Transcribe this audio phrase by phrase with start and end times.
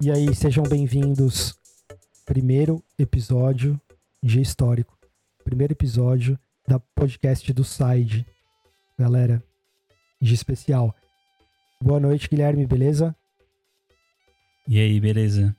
[0.00, 1.54] E aí, sejam bem-vindos.
[2.26, 3.80] Primeiro episódio
[4.20, 4.98] de Histórico.
[5.44, 6.36] Primeiro episódio
[6.66, 8.26] da podcast do Side.
[8.98, 9.40] Galera,
[10.20, 10.92] de especial.
[11.80, 13.14] Boa noite, Guilherme, beleza?
[14.66, 15.54] E aí, beleza?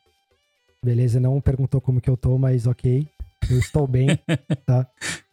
[0.84, 3.08] Beleza, não perguntou como que eu tô, mas ok.
[3.50, 4.08] Eu estou bem,
[4.66, 4.90] tá?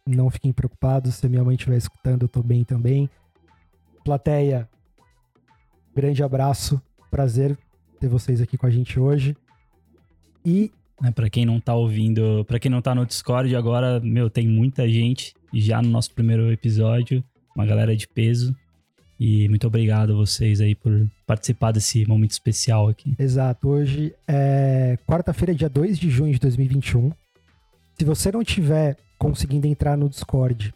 [0.06, 3.08] Não fiquem preocupados, se minha mãe estiver escutando, eu tô bem também.
[4.04, 4.68] Plateia,
[5.94, 6.80] grande abraço,
[7.10, 7.56] prazer
[8.00, 9.36] ter vocês aqui com a gente hoje.
[10.44, 14.28] E É, pra quem não tá ouvindo, pra quem não tá no Discord agora, meu,
[14.28, 17.22] tem muita gente já no nosso primeiro episódio,
[17.54, 18.54] uma galera de peso.
[19.18, 23.14] E muito obrigado a vocês aí por participar desse momento especial aqui.
[23.18, 27.10] Exato, hoje é quarta-feira, dia 2 de junho de 2021.
[27.98, 30.74] Se você não tiver conseguindo entrar no Discord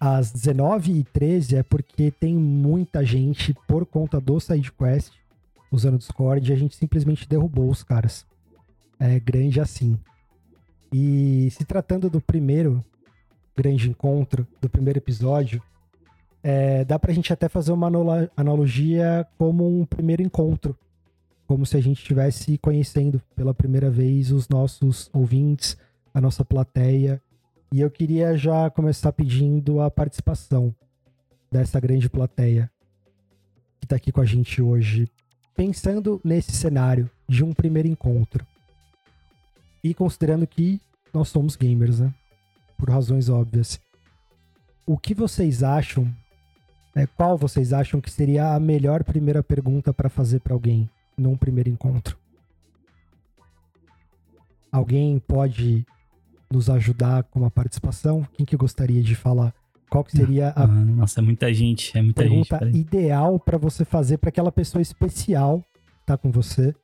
[0.00, 5.12] às 19h13, é porque tem muita gente por conta do SideQuest
[5.70, 8.26] usando o Discord e a gente simplesmente derrubou os caras.
[8.98, 9.96] É grande assim.
[10.92, 12.84] E se tratando do primeiro
[13.56, 15.62] grande encontro, do primeiro episódio,
[16.42, 20.76] é, dá pra gente até fazer uma analo- analogia como um primeiro encontro.
[21.46, 25.76] Como se a gente estivesse conhecendo pela primeira vez os nossos ouvintes,
[26.12, 27.22] a nossa plateia.
[27.70, 30.74] E eu queria já começar pedindo a participação
[31.50, 32.70] dessa grande plateia
[33.80, 35.08] que tá aqui com a gente hoje,
[35.54, 38.46] pensando nesse cenário de um primeiro encontro.
[39.84, 40.80] E considerando que
[41.12, 42.12] nós somos gamers, né?
[42.76, 43.78] Por razões óbvias.
[44.86, 46.10] O que vocês acham
[46.94, 51.36] é, qual vocês acham que seria a melhor primeira pergunta para fazer para alguém num
[51.36, 52.18] primeiro encontro?
[54.72, 55.86] Alguém pode
[56.50, 58.26] nos ajudar com uma participação?
[58.32, 59.54] Quem que gostaria de falar?
[59.90, 62.30] Qual que seria a Ah, nossa, é muita gente, é muita gente.
[62.30, 62.76] pergunta peraí.
[62.76, 66.74] ideal para você fazer para aquela pessoa especial que tá com você?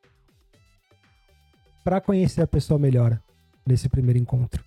[1.82, 3.20] Para conhecer a pessoa melhor
[3.66, 4.64] nesse primeiro encontro.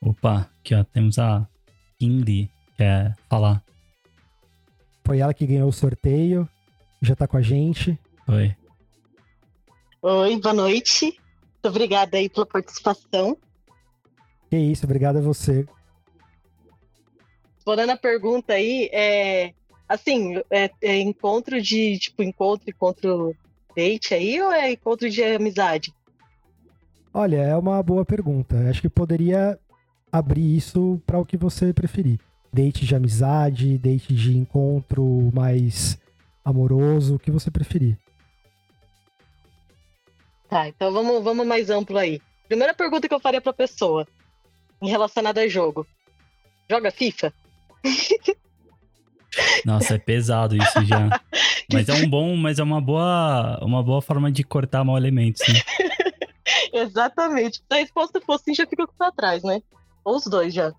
[0.00, 1.46] Opa, aqui ó, temos a
[1.98, 3.62] Kingley, quer falar.
[5.04, 6.48] Foi ela que ganhou o sorteio,
[7.00, 7.98] já tá com a gente.
[8.28, 8.54] Oi.
[10.02, 11.16] Oi, boa noite.
[11.68, 13.36] Obrigada aí pela participação.
[14.50, 15.66] Que isso, obrigado a você.
[17.56, 19.52] Respondendo a pergunta aí, é
[19.88, 23.36] assim, é, é encontro de tipo encontro, encontro
[23.76, 25.92] date aí ou é encontro de amizade?
[27.12, 28.56] Olha, é uma boa pergunta.
[28.68, 29.58] Acho que poderia
[30.10, 32.18] abrir isso para o que você preferir.
[32.52, 35.98] Date de amizade, date de encontro mais
[36.44, 37.98] amoroso, o que você preferir.
[40.48, 42.20] Tá, então vamos, vamos mais amplo aí.
[42.46, 44.06] Primeira pergunta que eu faria pra pessoa,
[44.80, 45.86] em relacionada a jogo.
[46.70, 47.32] Joga FIFA?
[49.64, 51.20] Nossa, é pesado isso já.
[51.70, 55.42] Mas é um bom, mas é uma boa, uma boa forma de cortar mal elementos,
[55.46, 55.60] né?
[56.72, 57.58] Exatamente.
[57.58, 59.62] Se a resposta for sim, já fica pé atrás, né?
[60.02, 60.72] Ou os dois já.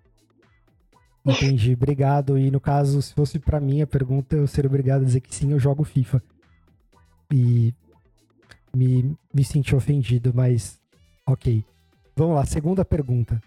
[1.23, 2.39] Entendi, obrigado.
[2.39, 5.33] E no caso, se fosse para mim a pergunta, eu seria obrigado a dizer que
[5.33, 6.23] sim, eu jogo FIFA.
[7.31, 7.71] E
[8.73, 10.79] me, me senti ofendido, mas
[11.25, 11.63] ok.
[12.15, 13.41] Vamos lá, segunda pergunta.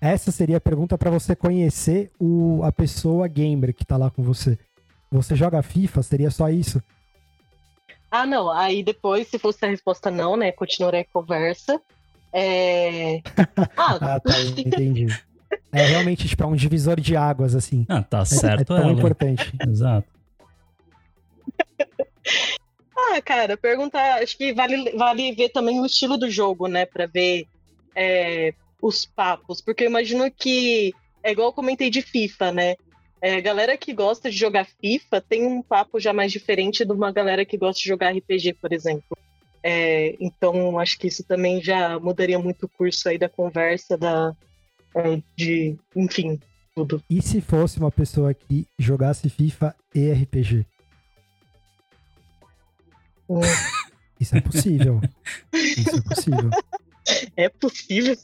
[0.00, 4.22] Essa seria a pergunta para você conhecer o, a pessoa gamer que tá lá com
[4.22, 4.58] você.
[5.10, 6.02] Você joga FIFA?
[6.02, 6.82] Seria só isso?
[8.10, 8.50] Ah, não.
[8.50, 10.52] Aí depois, se fosse a resposta não, né?
[10.52, 11.80] Continuarei a conversa.
[12.32, 13.20] É...
[13.76, 15.06] Ah, Ah, tá, entendi.
[15.72, 17.84] É realmente tipo é um divisor de águas, assim.
[17.88, 18.92] Ah, tá É- certo é tão ela.
[18.92, 19.52] importante.
[19.66, 20.06] Exato.
[22.96, 26.86] Ah, cara, perguntar, acho que vale, vale ver também o estilo do jogo, né?
[26.86, 27.46] Pra ver
[27.94, 29.60] é, os papos.
[29.60, 32.74] Porque eu imagino que é igual eu comentei de FIFA, né?
[33.20, 37.10] É, galera que gosta de jogar FIFA tem um papo já mais diferente de uma
[37.10, 39.16] galera que gosta de jogar RPG, por exemplo.
[39.62, 44.32] É, então, acho que isso também já mudaria muito o curso aí da conversa, da,
[44.94, 46.38] é, de, enfim,
[46.74, 47.02] tudo.
[47.10, 50.64] E se fosse uma pessoa que jogasse FIFA e RPG?
[54.20, 55.00] Isso é possível.
[55.52, 56.50] Isso é possível.
[57.36, 58.16] É possível.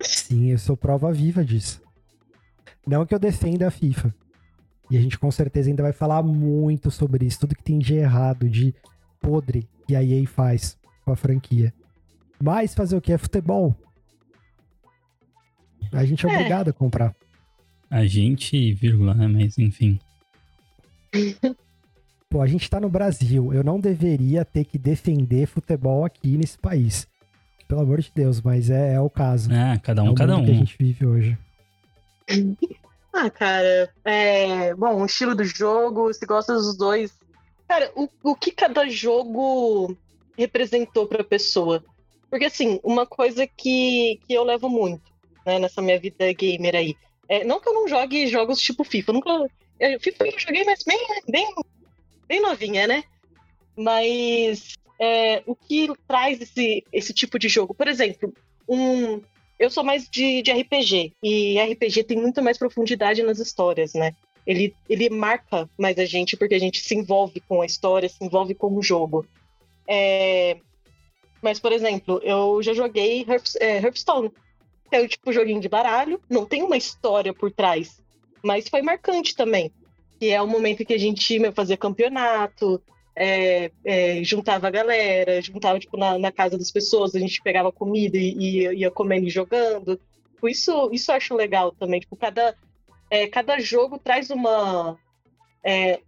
[0.00, 1.82] Sim, eu sou prova viva disso.
[2.86, 4.14] Não que eu defenda a FIFA.
[4.90, 7.94] E a gente com certeza ainda vai falar muito sobre isso, tudo que tem de
[7.94, 8.74] errado, de
[9.20, 11.74] podre que a EA faz com a franquia.
[12.40, 13.12] Mas fazer o que?
[13.12, 13.74] É futebol.
[15.92, 16.34] A gente é É.
[16.34, 17.14] obrigado a comprar.
[17.90, 19.26] A gente, vírgula, né?
[19.26, 19.98] Mas enfim.
[22.36, 23.54] Pô, a gente tá no Brasil.
[23.54, 27.08] Eu não deveria ter que defender futebol aqui nesse país.
[27.66, 29.50] pelo amor de Deus, mas é, é o caso.
[29.50, 30.44] É, cada um, é o cada mundo um.
[30.44, 31.38] que a gente vive hoje.
[33.18, 34.74] Ah, cara, é.
[34.74, 37.18] Bom, o estilo do jogo, se gosta dos dois.
[37.66, 39.96] Cara, o, o que cada jogo
[40.36, 41.82] representou pra pessoa?
[42.30, 45.10] Porque, assim, uma coisa que, que eu levo muito,
[45.46, 46.94] né, nessa minha vida gamer aí.
[47.26, 49.30] É, não que eu não jogue jogos tipo FIFA, eu nunca.
[49.80, 51.46] Eu, FIFA eu joguei, mas bem, bem,
[52.26, 53.04] bem novinha, né?
[53.76, 57.74] Mas é, o que traz esse, esse tipo de jogo?
[57.74, 58.32] Por exemplo,
[58.68, 59.20] um,
[59.58, 64.14] eu sou mais de, de RPG, e RPG tem muito mais profundidade nas histórias, né?
[64.46, 68.24] Ele, ele marca mais a gente porque a gente se envolve com a história, se
[68.24, 69.26] envolve com o jogo.
[69.88, 70.58] É,
[71.42, 73.26] mas, por exemplo, eu já joguei
[73.60, 74.30] é, Hearthstone.
[74.90, 78.00] É o tipo joguinho de baralho, não tem uma história por trás,
[78.40, 79.72] mas foi marcante também.
[80.18, 82.80] Que é o momento que a gente meu, fazia campeonato,
[83.14, 87.72] é, é, juntava a galera, juntava tipo, na, na, casa das pessoas, a gente pegava
[87.72, 89.98] comida e, e ia comendo e jogando.
[90.34, 92.00] Tipo, isso, isso eu acho legal também.
[92.00, 92.54] Tipo, cada,
[93.10, 94.98] é, cada jogo traz uma.
[95.64, 96.00] É,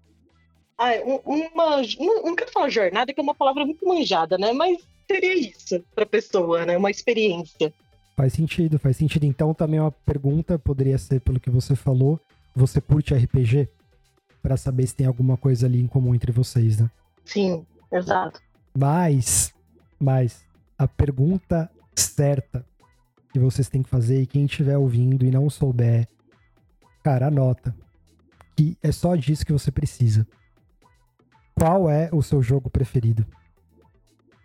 [1.24, 1.82] uma.
[2.22, 4.52] Não quero falar jornada, que é uma palavra muito manjada, né?
[4.52, 4.78] Mas
[5.10, 6.76] seria isso para pessoa, né?
[6.76, 7.72] Uma experiência.
[8.14, 9.24] Faz sentido, faz sentido.
[9.24, 12.20] Então, também uma pergunta poderia ser, pelo que você falou,
[12.54, 13.68] você curte RPG?
[14.42, 16.90] Para saber se tem alguma coisa ali em comum entre vocês, né?
[17.24, 18.40] Sim, exato.
[18.76, 19.52] Mas,
[19.98, 20.44] mas,
[20.78, 22.64] a pergunta certa
[23.32, 26.08] que vocês têm que fazer, e quem estiver ouvindo e não souber,
[27.02, 27.74] cara, anota.
[28.56, 30.26] Que é só disso que você precisa.
[31.54, 33.26] Qual é o seu jogo preferido?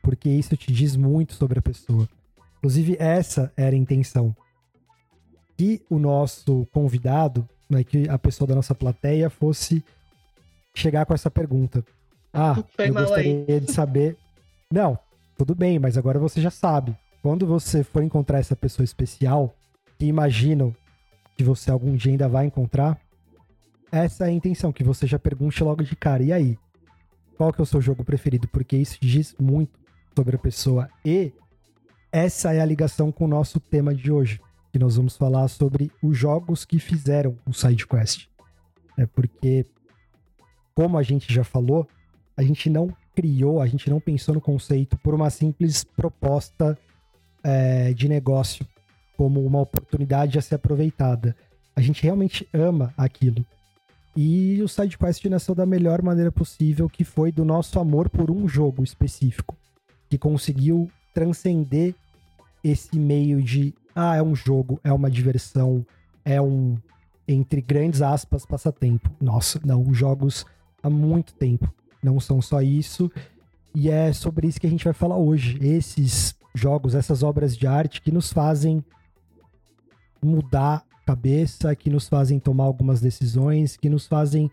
[0.01, 2.07] Porque isso te diz muito sobre a pessoa.
[2.57, 4.36] Inclusive, essa era a intenção.
[5.56, 9.84] Que o nosso convidado, né, que a pessoa da nossa plateia fosse
[10.74, 11.84] chegar com essa pergunta.
[12.34, 13.60] Ah, Foi eu gostaria aí.
[13.60, 14.18] de saber.
[14.72, 14.98] Não,
[15.38, 16.96] tudo bem, mas agora você já sabe.
[17.22, 19.56] Quando você for encontrar essa pessoa especial,
[19.98, 20.75] que imaginam
[21.38, 23.00] que você algum dia ainda vai encontrar,
[23.92, 26.24] essa é a intenção, que você já pergunte logo de cara.
[26.24, 26.58] E aí?
[27.38, 28.48] Qual que é o seu jogo preferido?
[28.48, 29.80] Porque isso diz muito
[30.16, 30.90] sobre a pessoa.
[31.06, 31.31] E
[32.12, 34.40] essa é a ligação com o nosso tema de hoje,
[34.74, 38.28] que nós vamos falar sobre os jogos que fizeram o SideQuest.
[38.98, 39.68] É porque,
[40.74, 41.88] como a gente já falou,
[42.36, 46.75] a gente não criou, a gente não pensou no conceito por uma simples proposta
[47.44, 48.66] é, de negócio,
[49.16, 51.36] como uma oportunidade a ser aproveitada.
[51.75, 53.46] A gente realmente ama aquilo.
[54.18, 58.48] E o SideQuest nasceu da melhor maneira possível, que foi do nosso amor por um
[58.48, 59.56] jogo específico,
[60.10, 61.94] que conseguiu transcender
[62.64, 65.86] esse meio de ah, é um jogo, é uma diversão,
[66.25, 66.78] é um
[67.28, 69.10] entre grandes aspas passatempo.
[69.22, 70.45] Nossa, não, jogos
[70.81, 71.74] há muito tempo
[72.04, 73.10] não são só isso.
[73.74, 75.57] E é sobre isso que a gente vai falar hoje.
[75.62, 78.84] Esses jogos, essas obras de arte que nos fazem
[80.22, 84.51] mudar a cabeça, que nos fazem tomar algumas decisões, que nos fazem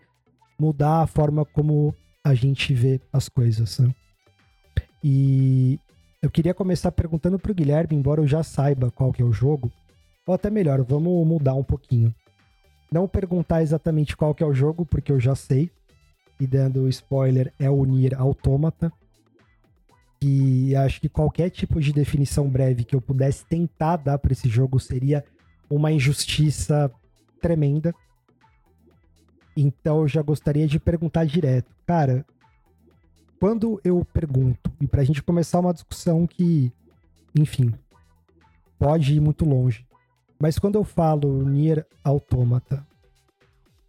[0.57, 3.79] mudar a forma como a gente vê as coisas.
[3.79, 3.93] Né?
[5.03, 5.79] E
[6.21, 9.33] eu queria começar perguntando para o Guilherme, embora eu já saiba qual que é o
[9.33, 9.71] jogo,
[10.25, 12.13] ou até melhor, vamos mudar um pouquinho.
[12.91, 15.71] Não perguntar exatamente qual que é o jogo, porque eu já sei
[16.39, 18.91] e dando spoiler, é o Nier Automata.
[20.21, 24.47] E acho que qualquer tipo de definição breve que eu pudesse tentar dar para esse
[24.47, 25.23] jogo seria
[25.69, 26.91] uma injustiça
[27.41, 27.93] tremenda.
[29.55, 31.71] Então eu já gostaria de perguntar direto.
[31.85, 32.25] Cara,
[33.41, 36.71] quando eu pergunto, e pra gente começar uma discussão que,
[37.35, 37.73] enfim,
[38.77, 39.83] pode ir muito longe.
[40.39, 42.85] Mas quando eu falo Nier Automata,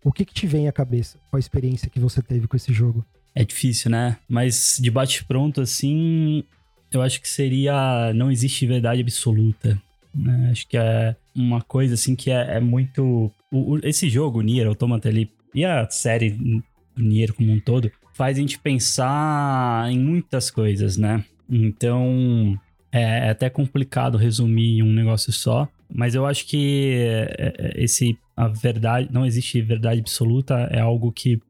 [0.03, 1.19] o que, que te vem à cabeça?
[1.29, 3.05] Qual a experiência que você teve com esse jogo?
[3.35, 4.17] É difícil, né?
[4.27, 6.45] Mas de bate-pronto, assim,
[6.91, 8.11] eu acho que seria.
[8.15, 9.81] Não existe verdade absoluta.
[10.15, 10.49] Né?
[10.51, 13.31] Acho que é uma coisa, assim, que é, é muito.
[13.51, 15.31] O, o, esse jogo, Nier Automata, ele.
[15.55, 16.63] E a série
[16.97, 21.25] Nier como um todo, faz a gente pensar em muitas coisas, né?
[21.49, 22.59] Então.
[22.95, 25.67] É, é até complicado resumir um negócio só.
[25.95, 26.95] Mas eu acho que
[27.39, 31.41] é, é, esse a verdade, não existe verdade absoluta, é algo que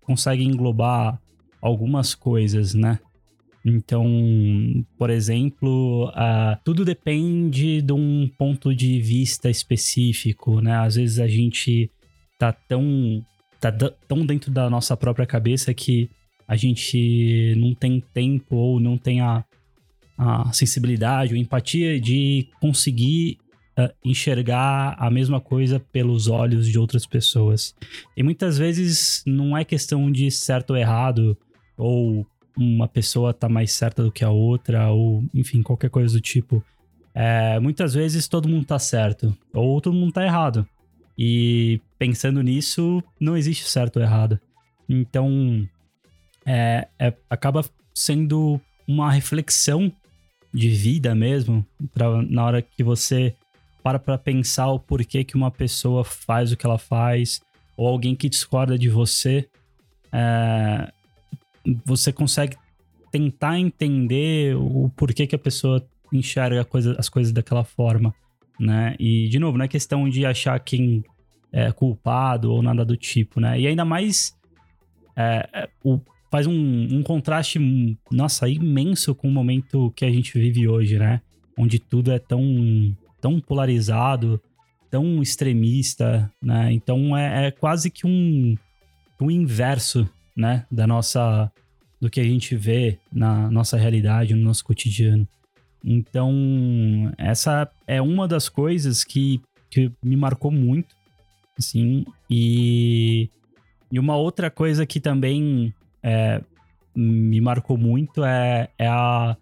[0.00, 1.20] consegue englobar
[1.60, 2.98] algumas coisas, né?
[3.64, 4.06] Então,
[4.96, 10.76] por exemplo, uh, tudo depende de um ponto de vista específico, né?
[10.76, 11.90] Às vezes a gente
[12.38, 13.22] tá tão,
[13.60, 13.70] tá
[14.08, 16.10] tão dentro da nossa própria cabeça que
[16.48, 19.44] a gente não tem tempo ou não tem a,
[20.18, 23.38] a sensibilidade ou empatia de conseguir
[23.78, 27.74] uh, enxergar a mesma coisa pelos olhos de outras pessoas.
[28.16, 31.36] E muitas vezes não é questão de certo ou errado,
[31.76, 32.26] ou
[32.56, 36.64] uma pessoa tá mais certa do que a outra, ou enfim, qualquer coisa do tipo.
[37.14, 40.66] É, muitas vezes todo mundo tá certo, ou todo mundo tá errado.
[41.18, 44.40] E pensando nisso, não existe certo ou errado.
[44.88, 45.68] Então,
[46.44, 47.64] é, é, acaba
[47.94, 49.92] sendo uma reflexão
[50.52, 53.34] de vida mesmo, pra, na hora que você
[53.82, 57.40] para pra pensar o porquê que uma pessoa faz o que ela faz,
[57.76, 59.48] ou alguém que discorda de você,
[60.12, 60.92] é,
[61.84, 62.56] você consegue
[63.10, 68.14] tentar entender o porquê que a pessoa enxerga coisa, as coisas daquela forma,
[68.60, 68.94] né?
[68.98, 71.02] E, de novo, não é questão de achar quem
[71.50, 73.58] é culpado ou nada do tipo, né?
[73.58, 74.36] E ainda mais
[75.16, 75.98] é, é o,
[76.30, 77.58] faz um, um contraste,
[78.10, 81.22] nossa, imenso com o momento que a gente vive hoje, né?
[81.58, 82.44] Onde tudo é tão,
[83.20, 84.40] tão polarizado,
[84.90, 86.70] tão extremista, né?
[86.72, 88.54] Então é, é quase que um,
[89.20, 90.66] um inverso, né?
[90.70, 91.50] Da nossa
[92.00, 95.28] do que a gente vê na nossa realidade, no nosso cotidiano.
[95.84, 96.32] Então,
[97.16, 100.94] essa é uma das coisas que, que me marcou muito,
[101.58, 103.30] assim, e,
[103.90, 106.42] e uma outra coisa que também é,
[106.94, 109.36] me marcou muito é, é a,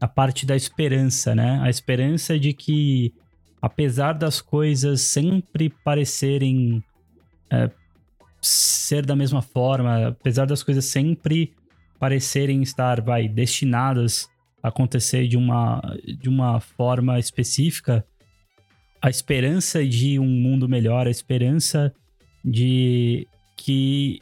[0.00, 1.60] a parte da esperança, né?
[1.62, 3.12] A esperança de que,
[3.60, 6.82] apesar das coisas sempre parecerem
[7.50, 7.70] é,
[8.40, 11.52] ser da mesma forma, apesar das coisas sempre
[11.98, 14.28] parecerem estar, vai, destinadas
[14.62, 15.80] acontecer de uma,
[16.20, 18.06] de uma forma específica,
[19.00, 21.92] a esperança de um mundo melhor, a esperança
[22.44, 23.26] de
[23.56, 24.20] que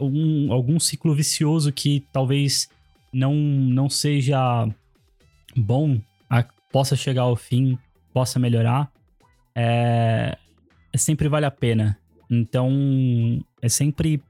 [0.00, 2.68] um, algum ciclo vicioso que talvez
[3.12, 4.68] não, não seja
[5.56, 7.78] bom a, possa chegar ao fim,
[8.12, 8.90] possa melhorar,
[9.54, 10.36] é,
[10.92, 11.98] é sempre vale a pena.
[12.30, 14.22] Então, é sempre.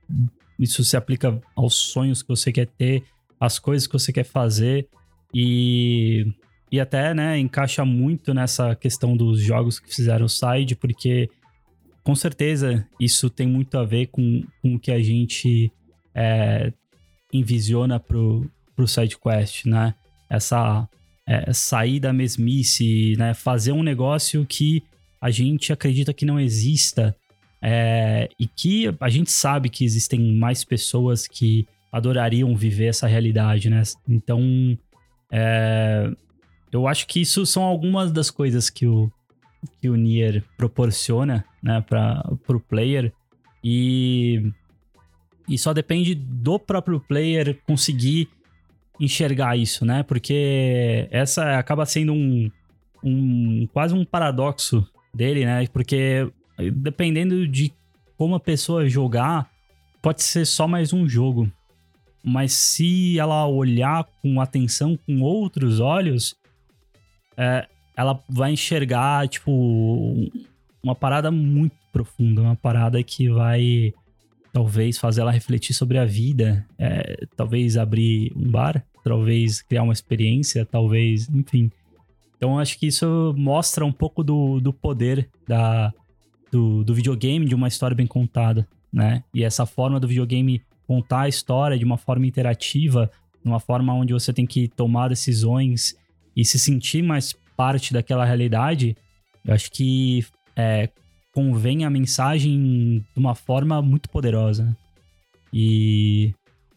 [0.59, 3.05] Isso se aplica aos sonhos que você quer ter,
[3.41, 4.89] às coisas que você quer fazer.
[5.35, 6.27] E,
[6.71, 11.29] e até, né, encaixa muito nessa questão dos jogos que fizeram o side, porque
[12.03, 15.73] com certeza isso tem muito a ver com, com o que a gente
[16.15, 16.73] é,
[17.33, 19.95] envisiona pro, pro SideQuest, né?
[20.29, 20.89] Essa
[21.27, 23.35] é, sair da mesmice, né?
[23.35, 24.83] Fazer um negócio que
[25.21, 27.17] a gente acredita que não exista
[27.63, 33.71] é, e que a gente sabe que existem mais pessoas que adorariam viver essa realidade,
[33.71, 33.83] né?
[34.09, 34.77] Então,
[35.33, 36.11] é,
[36.71, 39.11] eu acho que isso são algumas das coisas que o,
[39.81, 43.13] que o Nier proporciona, né, para o player
[43.65, 44.53] e
[45.49, 48.29] e só depende do próprio player conseguir
[49.01, 50.03] enxergar isso, né?
[50.05, 52.51] Porque essa acaba sendo um,
[53.03, 55.67] um quase um paradoxo dele, né?
[55.67, 56.31] Porque
[56.73, 57.73] dependendo de
[58.17, 59.51] como a pessoa jogar,
[60.01, 61.51] pode ser só mais um jogo.
[62.23, 66.37] Mas se ela olhar com atenção, com outros olhos,
[67.37, 70.31] é, ela vai enxergar, tipo,
[70.83, 73.93] uma parada muito profunda, uma parada que vai
[74.53, 79.93] talvez fazer ela refletir sobre a vida, é, talvez abrir um bar, talvez criar uma
[79.93, 81.71] experiência, talvez, enfim.
[82.37, 85.93] Então acho que isso mostra um pouco do, do poder da,
[86.51, 89.25] do, do videogame de uma história bem contada, né?
[89.33, 90.61] E essa forma do videogame
[90.93, 93.11] contar a história de uma forma interativa,
[93.43, 95.97] de uma forma onde você tem que tomar decisões
[96.37, 98.95] e se sentir mais parte daquela realidade,
[99.43, 100.23] eu acho que
[100.55, 100.91] é,
[101.35, 104.77] convém a mensagem de uma forma muito poderosa.
[105.51, 106.35] E,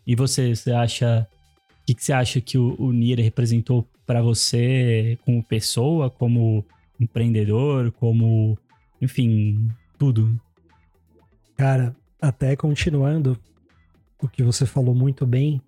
[0.07, 1.27] e você, você acha.
[1.81, 6.65] O que, que você acha que o, o Nier representou para você como pessoa, como
[6.99, 8.57] empreendedor, como.
[9.01, 10.39] Enfim, tudo?
[11.57, 13.37] Cara, até continuando
[14.21, 15.61] o que você falou muito bem,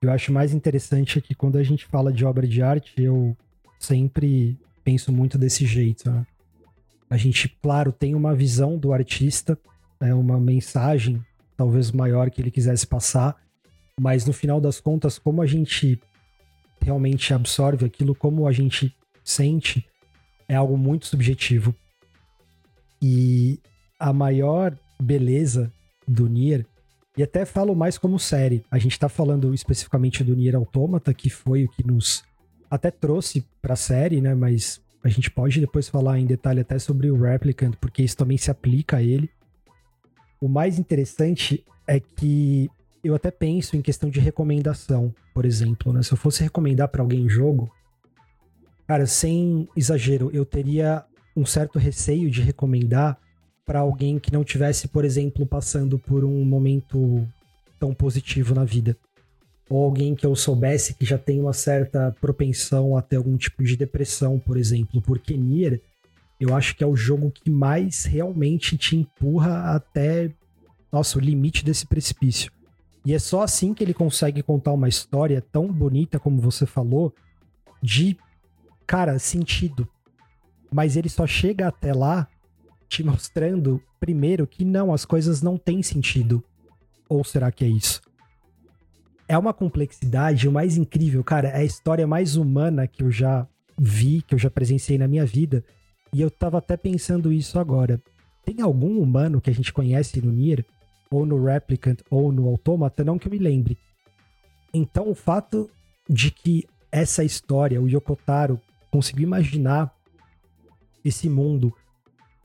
[0.00, 3.36] eu acho mais interessante que quando a gente fala de obra de arte, eu
[3.78, 6.10] sempre penso muito desse jeito.
[6.10, 6.26] Né?
[7.10, 9.58] A gente, claro, tem uma visão do artista,
[10.00, 11.22] né, uma mensagem
[11.56, 13.36] talvez maior que ele quisesse passar,
[14.00, 16.00] mas no final das contas, como a gente
[16.80, 19.84] realmente absorve aquilo, como a gente sente,
[20.48, 21.74] é algo muito subjetivo.
[23.02, 23.58] E
[23.98, 25.72] a maior beleza
[26.06, 26.64] do Nier,
[27.18, 31.28] e até falo mais como série, a gente tá falando especificamente do Nier Automata, que
[31.28, 32.22] foi o que nos
[32.70, 34.36] até trouxe pra série, né?
[34.36, 38.38] Mas a gente pode depois falar em detalhe até sobre o Replicant, porque isso também
[38.38, 39.28] se aplica a ele.
[40.40, 42.70] O mais interessante é que
[43.02, 46.04] eu até penso em questão de recomendação, por exemplo, né?
[46.04, 47.68] Se eu fosse recomendar para alguém um jogo,
[48.86, 51.04] cara, sem exagero, eu teria
[51.36, 53.18] um certo receio de recomendar
[53.68, 57.28] para alguém que não tivesse, por exemplo, passando por um momento
[57.78, 58.96] tão positivo na vida.
[59.68, 63.62] ou alguém que eu soubesse que já tem uma certa propensão a ter algum tipo
[63.62, 65.82] de depressão, por exemplo, porque Nier,
[66.40, 70.30] eu acho que é o jogo que mais realmente te empurra até,
[70.90, 72.50] nossa, o limite desse precipício.
[73.04, 77.12] E é só assim que ele consegue contar uma história tão bonita como você falou,
[77.82, 78.16] de,
[78.86, 79.86] cara, sentido.
[80.72, 82.26] Mas ele só chega até lá
[82.88, 86.42] te mostrando, primeiro, que não, as coisas não têm sentido.
[87.08, 88.00] Ou será que é isso?
[89.28, 93.46] É uma complexidade, o mais incrível, cara, é a história mais humana que eu já
[93.78, 95.62] vi, que eu já presenciei na minha vida.
[96.12, 98.00] E eu tava até pensando isso agora.
[98.44, 100.64] Tem algum humano que a gente conhece no Nier,
[101.10, 103.78] ou no Replicant, ou no Automata, não que eu me lembre.
[104.72, 105.70] Então, o fato
[106.08, 108.58] de que essa história, o Yokotaro
[108.90, 109.92] conseguiu imaginar
[111.04, 111.74] esse mundo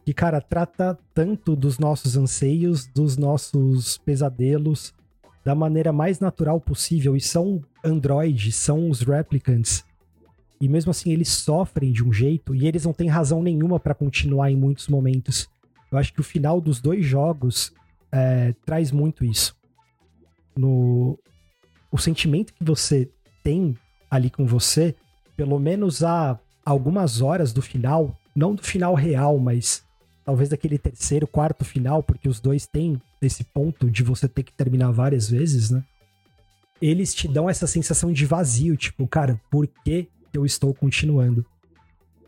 [0.05, 4.93] que, cara, trata tanto dos nossos anseios, dos nossos pesadelos,
[5.43, 7.15] da maneira mais natural possível.
[7.15, 9.85] E são androides, são os replicants.
[10.59, 13.93] E mesmo assim, eles sofrem de um jeito e eles não têm razão nenhuma para
[13.93, 15.49] continuar em muitos momentos.
[15.91, 17.73] Eu acho que o final dos dois jogos
[18.11, 19.55] é, traz muito isso.
[20.55, 21.17] No,
[21.91, 23.09] o sentimento que você
[23.43, 23.77] tem
[24.09, 24.95] ali com você,
[25.35, 29.83] pelo menos há algumas horas do final, não do final real, mas
[30.25, 34.53] talvez daquele terceiro, quarto final, porque os dois têm esse ponto de você ter que
[34.53, 35.83] terminar várias vezes, né?
[36.81, 41.45] Eles te dão essa sensação de vazio, tipo, cara, por que eu estou continuando?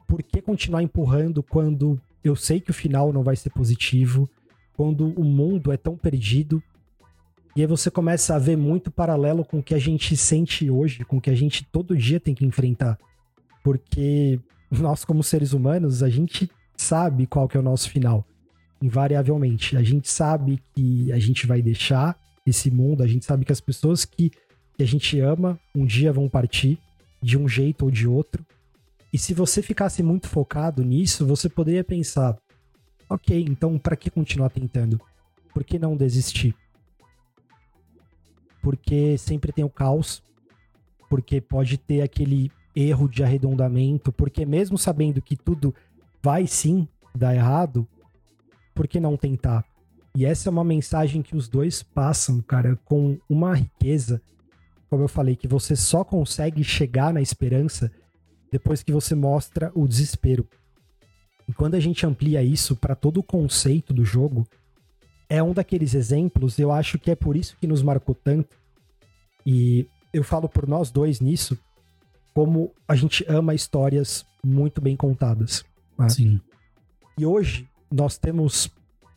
[0.07, 4.29] Por que continuar empurrando quando eu sei que o final não vai ser positivo,
[4.75, 6.61] quando o mundo é tão perdido?
[7.55, 11.05] E aí você começa a ver muito paralelo com o que a gente sente hoje,
[11.05, 12.97] com o que a gente todo dia tem que enfrentar.
[13.63, 18.25] Porque nós, como seres humanos, a gente sabe qual que é o nosso final,
[18.82, 19.77] invariavelmente.
[19.77, 23.62] A gente sabe que a gente vai deixar esse mundo, a gente sabe que as
[23.62, 24.32] pessoas que,
[24.77, 26.77] que a gente ama um dia vão partir
[27.22, 28.46] de um jeito ou de outro.
[29.12, 32.38] E se você ficasse muito focado nisso, você poderia pensar:
[33.10, 35.00] ok, então para que continuar tentando?
[35.53, 36.55] Por que não desistir?
[38.61, 40.22] Porque sempre tem o caos,
[41.09, 45.74] porque pode ter aquele erro de arredondamento, porque mesmo sabendo que tudo
[46.25, 47.88] vai sim dar errado,
[48.74, 49.64] por que não tentar?
[50.16, 54.20] E essa é uma mensagem que os dois passam, cara, com uma riqueza,
[54.90, 57.92] como eu falei, que você só consegue chegar na esperança
[58.51, 60.48] depois que você mostra o desespero.
[61.48, 64.48] E quando a gente amplia isso para todo o conceito do jogo,
[65.29, 68.57] é um daqueles exemplos, eu acho que é por isso que nos marcou tanto.
[69.46, 71.55] E eu falo por nós dois nisso,
[72.33, 75.64] como a gente ama histórias muito bem contadas.
[75.98, 76.10] Né?
[76.10, 76.42] Sim.
[77.18, 78.70] E hoje nós temos,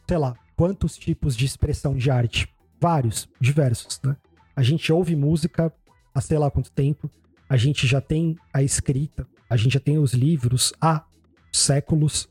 [0.07, 2.49] sei lá, quantos tipos de expressão de arte?
[2.81, 4.17] Vários, diversos, né?
[4.55, 5.73] A gente ouve música
[6.14, 7.11] há sei lá quanto tempo,
[7.49, 11.05] a gente já tem a escrita, a gente já tem os livros há
[11.53, 12.29] séculos.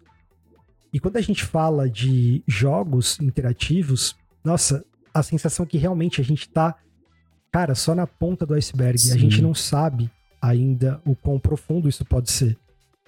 [0.93, 6.23] E quando a gente fala de jogos interativos, nossa, a sensação é que realmente a
[6.23, 6.75] gente tá,
[7.51, 8.99] cara, só na ponta do iceberg.
[8.99, 9.13] Sim.
[9.13, 12.57] A gente não sabe ainda o quão profundo isso pode ser.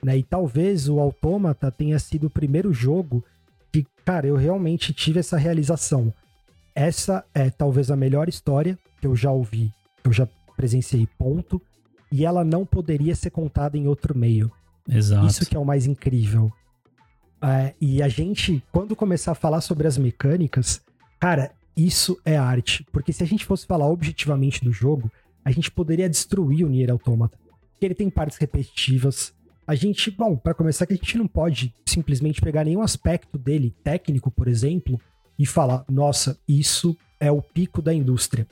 [0.03, 0.17] Né?
[0.17, 3.23] E talvez o Autômata tenha sido o primeiro jogo
[3.71, 6.13] que, cara, eu realmente tive essa realização.
[6.73, 11.61] Essa é talvez a melhor história que eu já ouvi, que eu já presenciei, ponto.
[12.11, 14.51] E ela não poderia ser contada em outro meio.
[14.87, 15.27] Exato.
[15.27, 16.51] Isso que é o mais incrível.
[17.41, 20.81] É, e a gente, quando começar a falar sobre as mecânicas,
[21.19, 22.85] cara, isso é arte.
[22.91, 25.11] Porque se a gente fosse falar objetivamente do jogo,
[25.45, 27.37] a gente poderia destruir o Nier Automata.
[27.71, 29.33] Porque ele tem partes repetitivas,
[29.69, 33.75] a gente, bom, para começar, que a gente não pode simplesmente pegar nenhum aspecto dele,
[33.83, 34.99] técnico, por exemplo,
[35.37, 38.47] e falar, nossa, isso é o pico da indústria.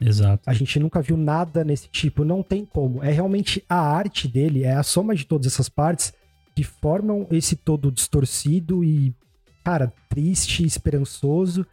[0.00, 0.42] Exato.
[0.44, 3.00] A gente nunca viu nada nesse tipo, não tem como.
[3.00, 6.12] É realmente a arte dele, é a soma de todas essas partes
[6.52, 9.14] que formam esse todo distorcido e,
[9.62, 11.64] cara, triste, esperançoso,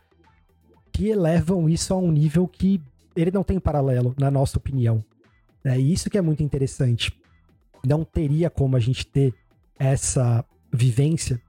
[0.91, 2.79] que elevam isso a um nível que
[3.15, 5.03] ele não tem paralelo, na nossa opinião.
[5.65, 7.11] É isso que é muito interessante
[7.85, 9.33] não teria como a gente ter
[9.77, 11.41] essa vivência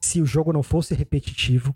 [0.00, 1.74] se o jogo não fosse repetitivo.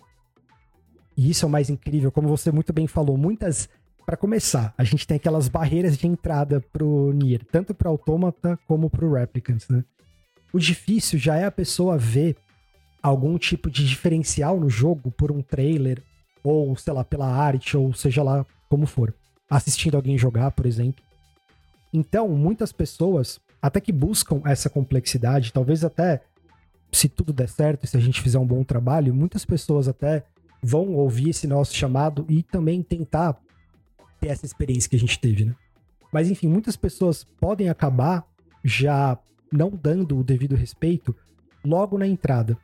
[1.16, 3.68] E isso é o mais incrível, como você muito bem falou, muitas
[4.06, 8.88] para começar, a gente tem aquelas barreiras de entrada pro Nier, tanto para Automata como
[8.88, 9.84] pro Replicant, né?
[10.52, 12.36] O difícil já é a pessoa ver
[13.02, 16.00] algum tipo de diferencial no jogo por um trailer,
[16.44, 19.12] ou sei lá, pela arte, ou seja lá como for.
[19.50, 21.04] Assistindo alguém jogar, por exemplo.
[21.92, 26.22] Então, muitas pessoas até que buscam essa complexidade, talvez até
[26.92, 30.24] se tudo der certo, se a gente fizer um bom trabalho, muitas pessoas até
[30.62, 33.36] vão ouvir esse nosso chamado e também tentar
[34.20, 35.56] ter essa experiência que a gente teve, né?
[36.12, 38.24] Mas enfim, muitas pessoas podem acabar
[38.64, 39.18] já
[39.52, 41.12] não dando o devido respeito
[41.64, 42.56] logo na entrada.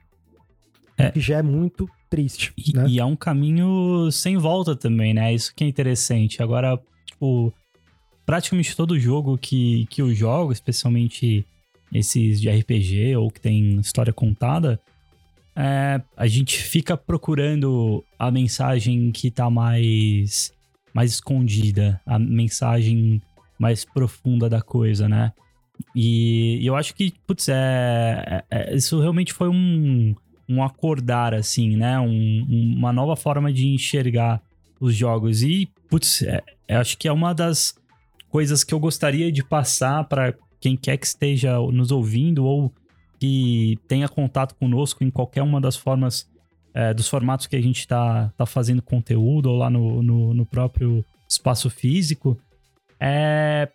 [0.96, 1.10] É.
[1.10, 2.52] Que já é muito triste.
[2.56, 2.86] E, né?
[2.86, 5.34] e é um caminho sem volta também, né?
[5.34, 6.40] Isso que é interessante.
[6.40, 7.52] Agora, tipo,
[8.24, 11.44] praticamente todo jogo que, que eu jogo, especialmente
[11.92, 14.80] esses de RPG ou que tem história contada,
[15.54, 20.52] é, a gente fica procurando a mensagem que tá mais,
[20.94, 23.20] mais escondida, a mensagem
[23.58, 25.32] mais profunda da coisa, né?
[25.94, 30.14] E, e eu acho que, putz, é, é- isso realmente foi um,
[30.48, 31.98] um acordar, assim, né?
[32.00, 34.40] Um- uma nova forma de enxergar
[34.80, 35.42] os jogos.
[35.42, 37.74] E, putz, é, acho que é uma das
[38.32, 42.72] coisas que eu gostaria de passar para quem quer que esteja nos ouvindo ou
[43.20, 46.26] que tenha contato conosco em qualquer uma das formas,
[46.72, 50.46] é, dos formatos que a gente está tá fazendo conteúdo ou lá no, no, no
[50.46, 52.40] próprio espaço físico,
[52.98, 53.68] é,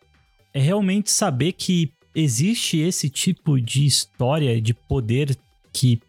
[0.52, 5.38] é realmente saber que existe esse tipo de história, de poder
[5.72, 6.02] que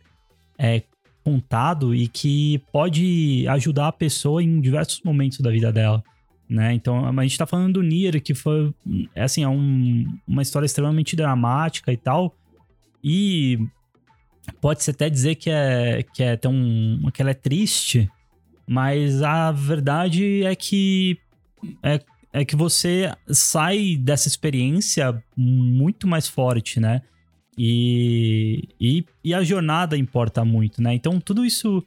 [0.58, 0.82] é
[1.22, 6.02] contado e que pode ajudar a pessoa em diversos momentos da vida dela.
[6.48, 6.72] Né?
[6.72, 8.72] Então, a gente tá falando do Nier, que foi,
[9.14, 12.34] é assim, é um- uma história extremamente dramática e tal.
[13.04, 13.58] E
[14.60, 16.54] pode-se até dizer que é, que é tão,
[17.12, 18.10] que ela é triste,
[18.66, 21.18] mas a verdade é que
[21.82, 22.00] é,
[22.32, 27.02] é que você sai dessa experiência muito mais forte, né?
[27.56, 30.94] E, e, e a jornada importa muito, né?
[30.94, 31.84] Então tudo isso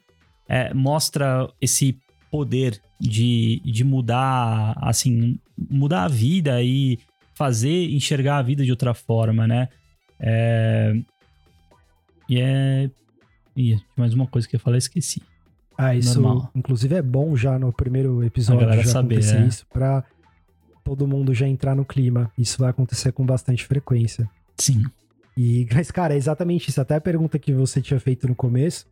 [0.48, 1.98] é, mostra esse
[2.32, 5.38] poder de, de mudar, assim,
[5.70, 6.98] mudar a vida e
[7.34, 9.68] fazer enxergar a vida de outra forma, né?
[10.18, 10.96] É...
[12.26, 12.90] E é.
[13.54, 15.22] Ih, mais uma coisa que eu falei, esqueci.
[15.76, 16.50] Ah, isso Normal.
[16.54, 19.46] inclusive é bom já no primeiro episódio A galera saber, é.
[19.46, 20.02] isso pra
[20.82, 22.32] todo mundo já entrar no clima.
[22.38, 24.28] Isso vai acontecer com bastante frequência.
[24.56, 24.84] Sim.
[25.36, 26.80] E, mas, cara, é exatamente isso.
[26.80, 28.86] Até a pergunta que você tinha feito no começo.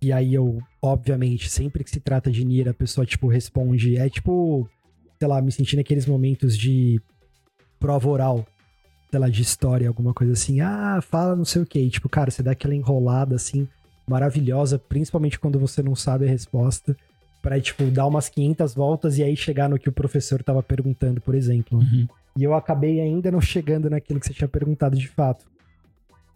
[0.00, 3.96] E aí eu, obviamente, sempre que se trata de Nier, a pessoa, tipo, responde.
[3.96, 4.68] É tipo,
[5.18, 7.00] sei lá, me senti naqueles momentos de
[7.80, 8.46] prova oral,
[9.10, 10.60] sei lá, de história, alguma coisa assim.
[10.60, 11.80] Ah, fala não sei o quê.
[11.80, 13.68] E, tipo, cara, você dá aquela enrolada, assim,
[14.06, 16.96] maravilhosa, principalmente quando você não sabe a resposta.
[17.42, 21.20] Pra, tipo, dar umas 500 voltas e aí chegar no que o professor tava perguntando,
[21.20, 21.78] por exemplo.
[21.78, 22.06] Uhum.
[22.36, 25.46] E eu acabei ainda não chegando naquilo que você tinha perguntado de fato.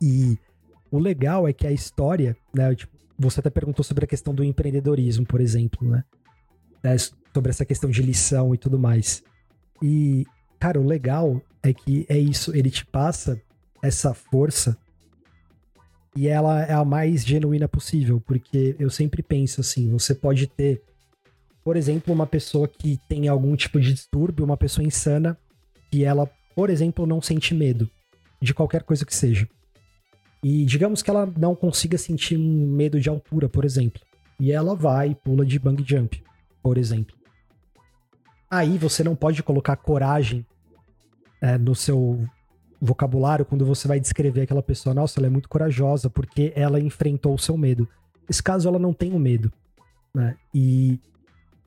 [0.00, 0.38] E
[0.90, 2.74] o legal é que a história, né?
[2.74, 6.04] Tipo, você até perguntou sobre a questão do empreendedorismo, por exemplo, né?
[6.82, 9.22] É, sobre essa questão de lição e tudo mais.
[9.80, 10.26] E,
[10.58, 13.40] cara, o legal é que é isso, ele te passa
[13.82, 14.76] essa força
[16.14, 20.82] e ela é a mais genuína possível, porque eu sempre penso assim, você pode ter,
[21.64, 25.38] por exemplo, uma pessoa que tem algum tipo de distúrbio, uma pessoa insana,
[25.90, 27.88] que ela, por exemplo, não sente medo
[28.40, 29.48] de qualquer coisa que seja.
[30.42, 34.00] E digamos que ela não consiga sentir um medo de altura, por exemplo.
[34.40, 36.22] E ela vai e pula de bang jump,
[36.62, 37.14] por exemplo.
[38.50, 40.44] Aí você não pode colocar coragem
[41.40, 42.26] é, no seu
[42.80, 44.92] vocabulário quando você vai descrever aquela pessoa.
[44.92, 47.88] Nossa, ela é muito corajosa porque ela enfrentou o seu medo.
[48.28, 49.52] Nesse caso, ela não tem o medo.
[50.12, 50.36] Né?
[50.52, 50.98] E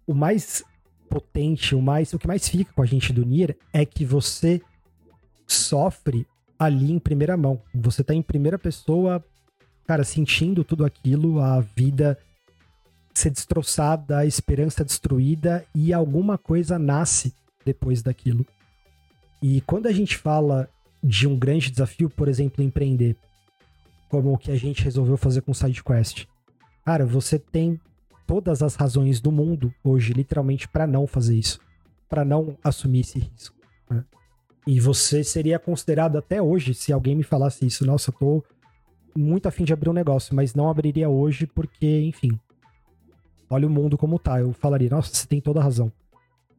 [0.06, 0.64] o mais
[1.10, 4.62] potente, o mais, o que mais fica com a gente do Nier é que você
[5.48, 7.62] sofre ali em primeira mão.
[7.74, 9.24] Você tá em primeira pessoa,
[9.86, 12.18] cara, sentindo tudo aquilo, a vida
[13.14, 17.34] ser destroçada, a esperança destruída e alguma coisa nasce
[17.66, 18.46] depois daquilo.
[19.42, 20.70] E quando a gente fala
[21.04, 23.16] de um grande desafio, por exemplo, empreender,
[24.10, 26.28] como o que a gente resolveu fazer com o SideQuest,
[26.84, 27.80] cara, você tem
[28.28, 31.60] todas as razões do mundo hoje, literalmente, para não fazer isso,
[32.10, 33.56] para não assumir esse risco.
[33.90, 34.04] né?
[34.68, 38.44] E você seria considerado até hoje, se alguém me falasse isso, nossa, eu tô
[39.16, 42.38] muito afim de abrir um negócio, mas não abriria hoje porque, enfim,
[43.50, 44.40] olha o mundo como tá.
[44.40, 45.92] Eu falaria, nossa, você tem toda a razão.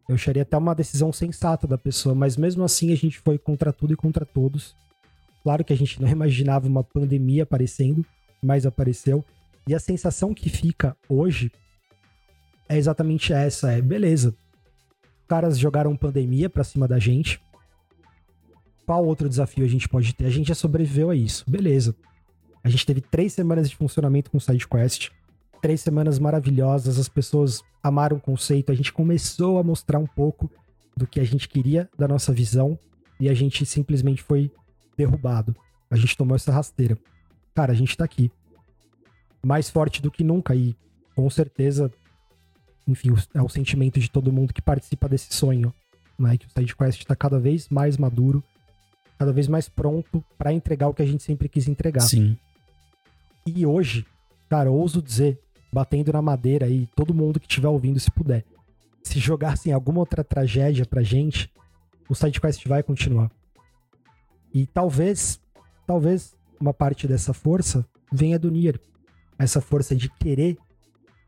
[0.09, 3.73] Eu acharia até uma decisão sensata da pessoa, mas mesmo assim a gente foi contra
[3.73, 4.75] tudo e contra todos.
[5.43, 8.07] Claro que a gente não imaginava uma pandemia aparecendo,
[8.43, 9.25] mas apareceu.
[9.69, 11.51] E a sensação que fica hoje
[12.69, 14.29] é exatamente essa: é beleza.
[14.29, 17.41] Os caras jogaram pandemia pra cima da gente.
[18.87, 20.27] Qual outro desafio a gente pode ter?
[20.27, 21.95] A gente já sobreviveu a isso, beleza.
[22.63, 25.11] A gente teve três semanas de funcionamento com o SideQuest,
[25.61, 30.49] três semanas maravilhosas, as pessoas amaram o conceito, a gente começou a mostrar um pouco
[30.97, 32.79] do que a gente queria, da nossa visão,
[33.19, 34.53] e a gente simplesmente foi
[34.97, 35.55] derrubado.
[35.91, 36.97] A gente tomou essa rasteira.
[37.55, 38.31] Cara, a gente tá aqui.
[39.45, 40.77] Mais forte do que nunca, e
[41.15, 41.91] com certeza,
[42.87, 45.75] enfim, é o sentimento de todo mundo que participa desse sonho.
[46.19, 46.37] né?
[46.37, 48.43] Que o SideQuest está cada vez mais maduro,
[49.19, 52.01] cada vez mais pronto para entregar o que a gente sempre quis entregar.
[52.01, 52.37] Sim.
[53.47, 54.07] E hoje,
[54.49, 55.41] cara, ouso dizer,
[55.73, 58.45] batendo na madeira aí, todo mundo que estiver ouvindo, se puder,
[59.03, 61.51] se jogassem alguma outra tragédia pra gente,
[62.09, 63.31] o SideQuest vai continuar.
[64.53, 65.41] E talvez,
[65.87, 68.81] talvez uma parte dessa força venha do Nier.
[69.39, 70.57] Essa força de querer,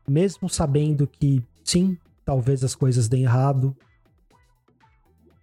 [0.07, 3.75] mesmo sabendo que sim, talvez as coisas deem errado.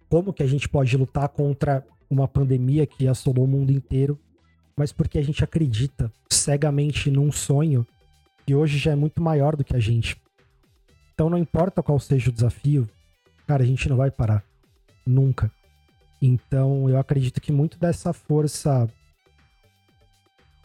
[0.09, 4.19] Como que a gente pode lutar contra uma pandemia que assolou o mundo inteiro,
[4.75, 7.85] mas porque a gente acredita cegamente num sonho
[8.45, 10.15] que hoje já é muito maior do que a gente.
[11.13, 12.87] Então não importa qual seja o desafio,
[13.47, 14.43] cara, a gente não vai parar.
[15.05, 15.51] Nunca.
[16.21, 18.89] Então eu acredito que muito dessa força.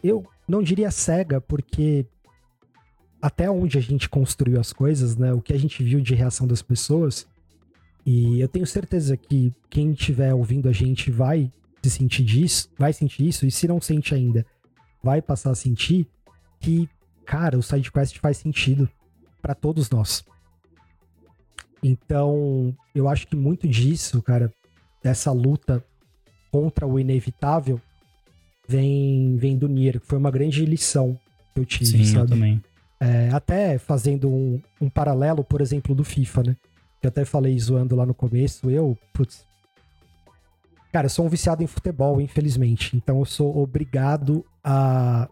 [0.03, 2.05] Eu não diria cega, porque
[3.21, 5.33] até onde a gente construiu as coisas, né?
[5.33, 7.25] O que a gente viu de reação das pessoas.
[8.05, 11.49] E eu tenho certeza que quem estiver ouvindo a gente vai
[11.81, 14.45] se sentir disso, vai sentir isso, e se não sente ainda,
[15.01, 16.07] vai passar a sentir
[16.59, 16.89] que,
[17.25, 18.89] cara, o SideQuest faz sentido
[19.41, 20.23] para todos nós.
[21.83, 24.51] Então, eu acho que muito disso, cara,
[25.03, 25.83] dessa luta
[26.49, 27.81] contra o inevitável,
[28.67, 31.19] vem, vem do Nier, que foi uma grande lição
[31.53, 32.19] que eu tive, Sim, sabe?
[32.19, 32.63] eu também.
[32.99, 36.57] É, até fazendo um, um paralelo, por exemplo, do FIFA, né?
[37.03, 39.45] Que eu até falei zoando lá no começo, eu, putz.
[40.89, 42.95] Cara, eu sou um viciado em futebol, infelizmente.
[42.95, 45.27] Então eu sou obrigado a,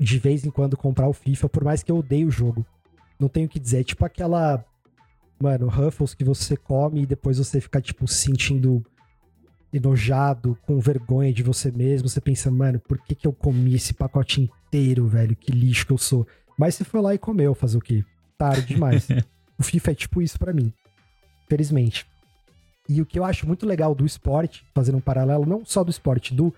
[0.00, 2.66] de vez em quando, comprar o FIFA, por mais que eu odeie o jogo.
[3.20, 3.82] Não tenho o que dizer.
[3.82, 4.64] É tipo aquela.
[5.40, 8.84] Mano, Ruffles que você come e depois você fica, tipo, se sentindo
[9.72, 12.08] enojado, com vergonha de você mesmo.
[12.08, 15.36] Você pensa, mano, por que, que eu comi esse pacote inteiro, velho?
[15.36, 16.26] Que lixo que eu sou.
[16.58, 18.04] Mas você foi lá e comeu, fazer o quê?
[18.36, 19.06] Tarde demais.
[19.56, 20.72] o FIFA é tipo isso para mim.
[21.52, 22.06] Felizmente.
[22.88, 25.90] E o que eu acho muito legal do esporte, fazendo um paralelo, não só do
[25.90, 26.50] esporte, do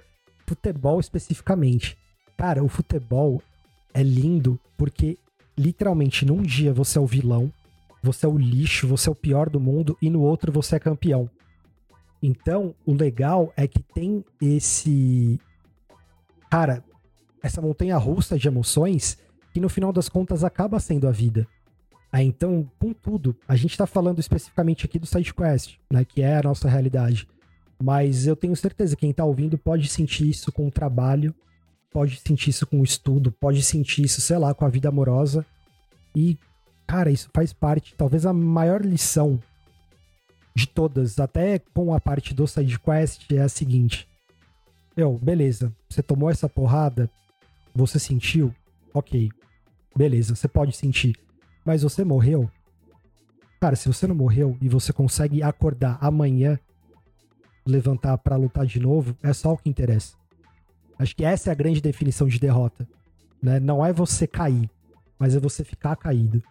[0.47, 1.99] futebol especificamente.
[2.37, 3.43] Cara, o futebol
[3.93, 5.19] é lindo porque
[5.59, 7.53] literalmente num dia você é o vilão,
[8.05, 10.79] você é o lixo, você é o pior do mundo e no outro você é
[10.79, 11.29] campeão.
[12.23, 15.41] Então, o legal é que tem esse
[16.49, 16.85] cara,
[17.43, 19.19] essa montanha russa de emoções
[19.53, 21.49] que no final das contas acaba sendo a vida.
[22.17, 26.43] Ah, então, contudo, a gente está falando especificamente aqui do SideQuest, né, que é a
[26.45, 27.27] nossa realidade.
[27.83, 31.35] Mas eu tenho certeza que quem está ouvindo pode sentir isso com o trabalho,
[31.91, 35.45] pode sentir isso com o estudo, pode sentir isso, sei lá, com a vida amorosa.
[36.15, 36.39] E,
[36.87, 39.43] cara, isso faz parte, talvez a maior lição
[40.55, 44.07] de todas, até com a parte do SideQuest, é a seguinte.
[44.97, 47.11] Eu, beleza, você tomou essa porrada,
[47.75, 48.55] você sentiu,
[48.95, 49.33] ok,
[49.97, 51.24] beleza, você pode sentir.
[51.65, 52.51] Mas você morreu?
[53.61, 56.59] Cara, se você não morreu e você consegue acordar amanhã,
[57.67, 60.17] levantar para lutar de novo, é só o que interessa.
[60.99, 62.87] Acho que essa é a grande definição de derrota.
[63.43, 63.59] Né?
[63.59, 64.69] Não é você cair,
[65.19, 66.43] mas é você ficar caído.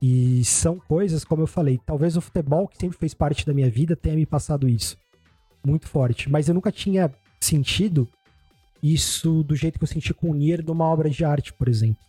[0.00, 3.70] E são coisas, como eu falei, talvez o futebol, que sempre fez parte da minha
[3.70, 4.96] vida, tenha me passado isso.
[5.64, 6.30] Muito forte.
[6.30, 8.08] Mas eu nunca tinha sentido
[8.82, 12.00] isso do jeito que eu senti com o Nier numa obra de arte, por exemplo.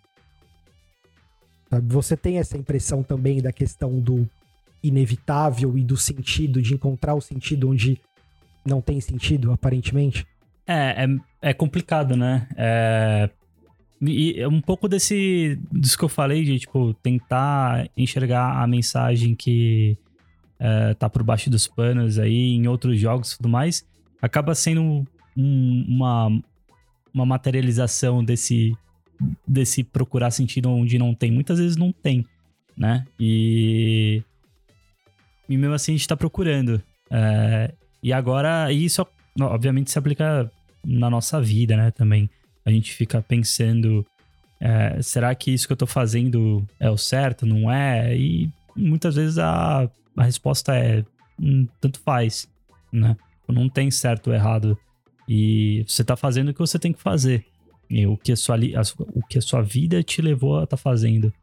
[1.69, 1.93] Sabe?
[1.93, 4.27] Você tem essa impressão também da questão do
[4.83, 7.99] inevitável e do sentido, de encontrar o sentido onde
[8.65, 10.25] não tem sentido, aparentemente?
[10.65, 12.47] É, é, é complicado, né?
[12.55, 13.29] É,
[14.01, 19.33] e é um pouco desse disso que eu falei, de tipo, tentar enxergar a mensagem
[19.33, 19.97] que
[20.59, 23.85] é, tá por baixo dos panos aí em outros jogos e tudo mais,
[24.21, 26.41] acaba sendo um, uma,
[27.13, 28.75] uma materialização desse
[29.47, 31.31] desse procurar sentido onde não tem.
[31.31, 32.25] Muitas vezes não tem,
[32.75, 33.05] né?
[33.19, 34.23] E,
[35.49, 36.81] e mesmo assim a gente tá procurando.
[37.09, 39.05] É, e agora, isso
[39.39, 40.51] obviamente se aplica
[40.83, 41.91] na nossa vida, né?
[41.91, 42.29] Também.
[42.65, 44.05] A gente fica pensando,
[44.59, 47.45] é, será que isso que eu tô fazendo é o certo?
[47.45, 48.15] Não é?
[48.15, 51.03] E muitas vezes a, a resposta é,
[51.39, 52.47] hum, tanto faz,
[52.91, 53.15] né?
[53.47, 54.77] Não tem certo ou errado.
[55.27, 57.45] E você tá fazendo o que você tem que fazer
[58.07, 58.57] o que a sua,
[59.13, 61.33] o que a sua vida te levou a estar tá fazendo.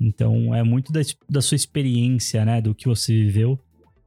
[0.00, 3.58] Então é muito da, da, sua experiência, né, do que você viveu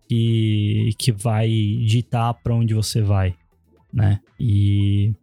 [0.09, 1.49] que, que vai
[1.85, 3.35] ditar para onde você vai,
[3.91, 4.19] né?
[4.39, 5.13] E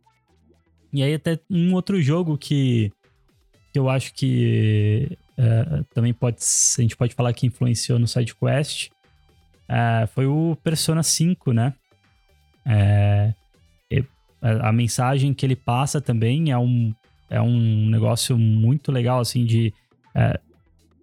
[0.92, 2.92] e aí até um outro jogo que,
[3.72, 6.38] que eu acho que é, também pode
[6.78, 8.90] a gente pode falar que influenciou no SideQuest
[9.70, 11.72] é, foi o Persona 5, né?
[12.66, 13.32] É,
[14.40, 16.94] a, mensagem que ele passa também é um,
[17.28, 19.72] é um negócio muito legal, assim, de
[20.14, 20.40] é,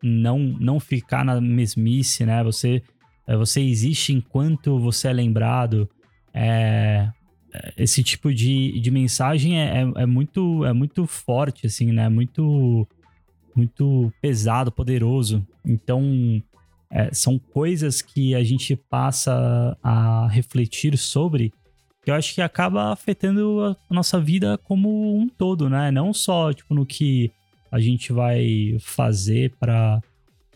[0.01, 2.43] não, não ficar na mesmice, né?
[2.43, 2.81] Você
[3.27, 5.87] é, você existe enquanto você é lembrado.
[6.33, 7.09] É,
[7.53, 12.07] é, esse tipo de, de mensagem é, é, é, muito, é muito forte, assim, né?
[12.07, 12.87] Muito,
[13.53, 15.45] muito pesado, poderoso.
[15.65, 16.41] Então,
[16.89, 21.53] é, são coisas que a gente passa a refletir sobre
[22.11, 25.91] eu acho que acaba afetando a nossa vida como um todo, né?
[25.91, 27.31] Não só, tipo, no que
[27.71, 30.01] a gente vai fazer para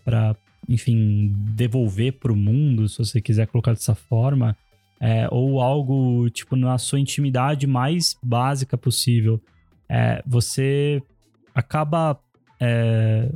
[0.03, 0.35] para
[0.67, 4.55] enfim, devolver para o mundo, se você quiser colocar dessa forma,
[4.99, 9.41] é, ou algo, tipo, na sua intimidade mais básica possível.
[9.89, 11.01] É, você
[11.53, 12.17] acaba
[12.59, 13.29] é,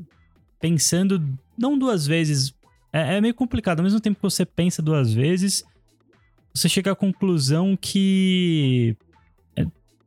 [0.59, 1.21] pensando,
[1.57, 2.53] não duas vezes,
[2.93, 5.65] é, é, meio complicado, ao mesmo tempo que você pensa duas vezes,
[6.55, 8.95] você chega à conclusão que
[9.57, 9.65] é,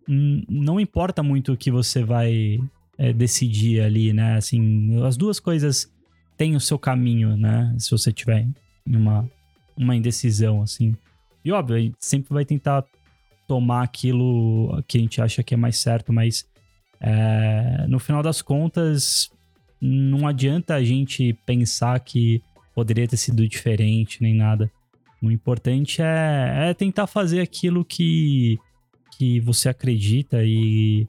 [0.08, 2.58] não importa muito o que você vai
[2.96, 4.36] é, decidir ali, né?
[4.36, 5.92] Assim, as duas coisas
[6.38, 7.74] têm o seu caminho, né?
[7.78, 8.48] Se você tiver
[8.86, 9.28] uma,
[9.76, 10.96] uma indecisão, assim.
[11.44, 12.82] E óbvio, a gente sempre vai tentar
[13.46, 16.46] tomar aquilo que a gente acha que é mais certo, mas
[16.98, 19.30] é, no final das contas,
[19.78, 22.42] não adianta a gente pensar que
[22.74, 24.70] poderia ter sido diferente nem nada.
[25.22, 28.58] O importante é, é tentar fazer aquilo que,
[29.16, 31.06] que você acredita e,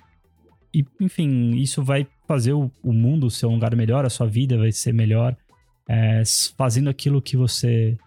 [0.74, 4.58] e, enfim, isso vai fazer o, o mundo ser um lugar melhor, a sua vida
[4.58, 5.36] vai ser melhor,
[5.88, 6.24] é,
[6.58, 7.98] fazendo aquilo que você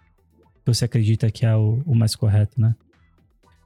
[0.65, 2.73] você acredita que é o, o mais correto, né?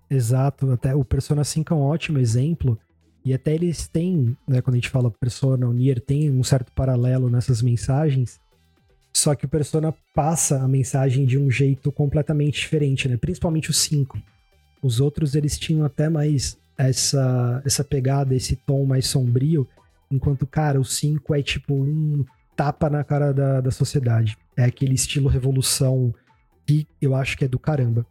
[0.10, 2.80] Exato, até o Persona 5 é um ótimo exemplo.
[3.24, 6.72] E até eles têm, né, quando a gente fala Persona, o Nier tem um certo
[6.72, 8.40] paralelo nessas mensagens.
[9.18, 13.18] Só que o Persona passa a mensagem de um jeito completamente diferente, né?
[13.18, 14.16] Principalmente o 5.
[14.80, 19.68] Os outros eles tinham até mais essa essa pegada, esse tom mais sombrio,
[20.12, 22.24] enquanto cara, o 5 é tipo um
[22.56, 24.38] tapa na cara da, da sociedade.
[24.56, 26.14] É aquele estilo revolução
[26.68, 28.06] que eu acho que é do caramba.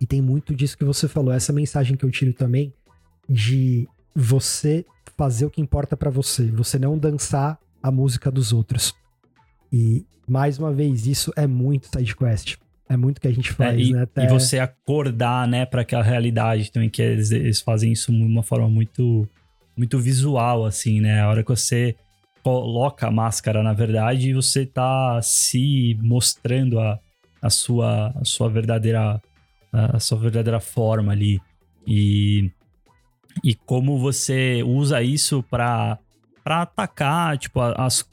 [0.00, 2.72] E tem muito disso que você falou, essa mensagem que eu tiro também
[3.28, 4.86] de você
[5.18, 9.03] fazer o que importa para você, você não dançar a música dos outros.
[9.74, 12.56] E mais uma vez, isso é muito side quest.
[12.88, 14.02] É muito que a gente faz, é, e, né?
[14.02, 14.24] Até...
[14.24, 18.44] E você acordar, né, para aquela realidade também, que eles, eles fazem isso de uma
[18.44, 19.28] forma muito,
[19.76, 21.22] muito visual, assim, né?
[21.22, 21.96] A hora que você
[22.40, 27.00] coloca a máscara, na verdade, você tá se mostrando a,
[27.42, 29.20] a sua, a sua verdadeira
[29.72, 31.40] a sua verdadeira forma ali
[31.84, 32.48] e
[33.42, 35.98] e como você usa isso para
[36.44, 38.08] para atacar tipo as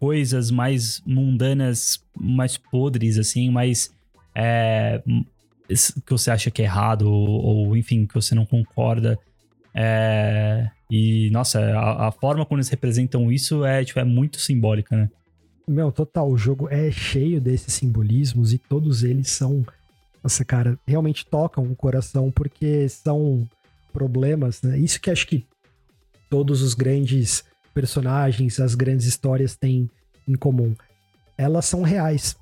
[0.00, 3.94] coisas mais mundanas mais podres assim mais
[4.34, 5.00] é,
[5.68, 9.16] que você acha que é errado ou, ou, enfim que você não concorda
[9.72, 14.96] é, e nossa a, a, forma como eles representam isso é tipo é muito simbólica
[14.96, 15.10] né
[15.70, 19.64] meu, total, o jogo é cheio desses simbolismos e todos eles são,
[20.20, 23.48] nossa, cara, realmente tocam o coração porque são
[23.92, 24.76] problemas, né?
[24.76, 25.46] Isso que acho que
[26.28, 29.90] todos os grandes personagens, as grandes histórias têm
[30.26, 30.74] em comum.
[31.36, 32.36] Elas são reais.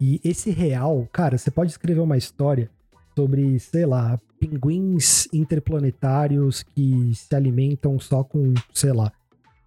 [0.00, 2.70] E esse real, cara, você pode escrever uma história
[3.16, 9.12] sobre, sei lá, pinguins interplanetários que se alimentam só com, sei lá,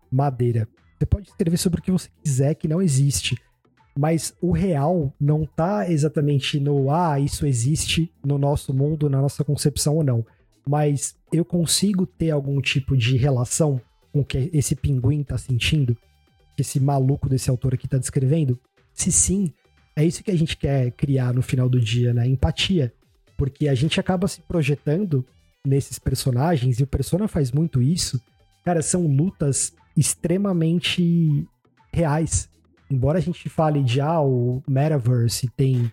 [0.10, 0.68] madeira.
[0.98, 3.38] Você pode escrever sobre o que você quiser que não existe.
[3.98, 9.44] Mas o real não tá exatamente no ah, isso existe no nosso mundo, na nossa
[9.44, 10.26] concepção ou não.
[10.66, 15.96] Mas eu consigo ter algum tipo de relação com o que esse pinguim tá sentindo?
[16.58, 18.60] Esse maluco desse autor aqui tá descrevendo?
[18.94, 19.52] Se sim,
[19.96, 22.28] é isso que a gente quer criar no final do dia, né?
[22.28, 22.94] Empatia.
[23.38, 25.26] Porque a gente acaba se projetando
[25.66, 28.20] nesses personagens, e o Persona faz muito isso.
[28.64, 31.48] Cara, são lutas extremamente
[31.94, 32.50] reais.
[32.90, 35.92] Embora a gente fale de ah, o Metaverse tem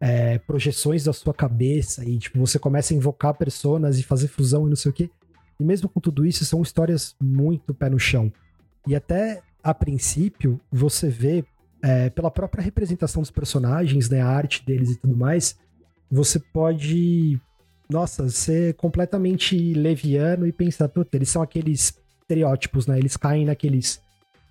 [0.00, 4.66] é, projeções da sua cabeça e tipo, você começa a invocar personas e fazer fusão
[4.66, 5.10] e não sei o quê.
[5.58, 8.32] E mesmo com tudo isso, são histórias muito pé no chão.
[8.86, 11.44] E até a princípio, você vê,
[11.82, 15.56] é, pela própria representação dos personagens, né, a arte deles e tudo mais,
[16.10, 17.40] você pode,
[17.90, 22.98] nossa, ser completamente leviano e pensar, puta, eles são aqueles estereótipos, né?
[22.98, 24.00] Eles caem naqueles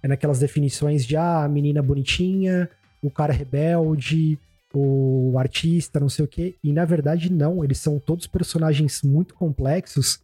[0.01, 2.69] é naquelas definições de ah, a menina bonitinha,
[3.01, 4.37] o cara rebelde,
[4.71, 6.55] o artista, não sei o quê.
[6.63, 10.19] E na verdade não, eles são todos personagens muito complexos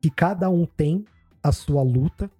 [0.00, 1.04] que cada um tem
[1.42, 2.30] a sua luta.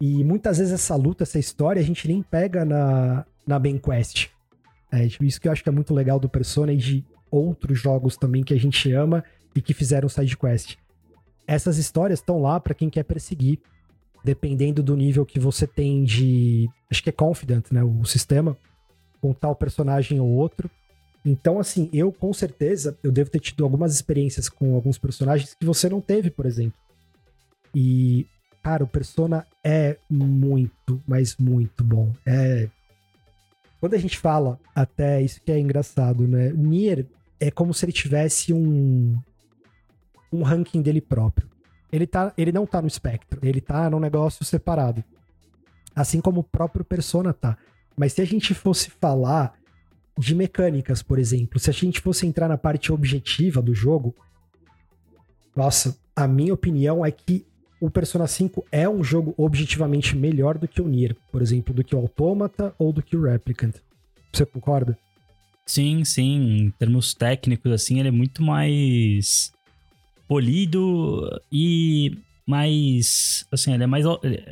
[0.00, 4.28] E muitas vezes essa luta, essa história, a gente nem pega na, na main quest.
[4.92, 8.16] É, isso que eu acho que é muito legal do Persona e de outros jogos
[8.16, 9.24] também que a gente ama
[9.54, 10.76] e que fizeram side quest
[11.46, 13.58] essas histórias estão lá para quem quer perseguir,
[14.24, 16.68] dependendo do nível que você tem de.
[16.90, 17.82] Acho que é confident, né?
[17.82, 18.56] O sistema.
[19.20, 20.70] com tal personagem ou outro.
[21.24, 25.64] Então, assim, eu com certeza, eu devo ter tido algumas experiências com alguns personagens que
[25.64, 26.78] você não teve, por exemplo.
[27.74, 28.26] E,
[28.62, 32.12] cara, o Persona é muito, mas muito bom.
[32.26, 32.68] É.
[33.80, 36.52] Quando a gente fala, até isso que é engraçado, né?
[36.52, 37.06] Nier
[37.40, 39.18] é como se ele tivesse um.
[40.30, 41.48] um ranking dele próprio.
[41.90, 45.02] Ele, tá, ele não tá no espectro, ele tá num negócio separado.
[45.94, 47.56] Assim como o próprio Persona tá.
[47.96, 49.54] Mas se a gente fosse falar
[50.16, 54.14] de mecânicas, por exemplo, se a gente fosse entrar na parte objetiva do jogo,
[55.56, 57.44] nossa, a minha opinião é que
[57.80, 61.84] o Persona 5 é um jogo objetivamente melhor do que o Nier, por exemplo, do
[61.84, 63.74] que o Automata ou do que o Replicant.
[64.32, 64.98] Você concorda?
[65.66, 66.58] Sim, sim.
[66.58, 69.52] Em termos técnicos, assim, ele é muito mais
[70.26, 73.46] polido e mais.
[73.50, 74.04] Assim, ele é mais.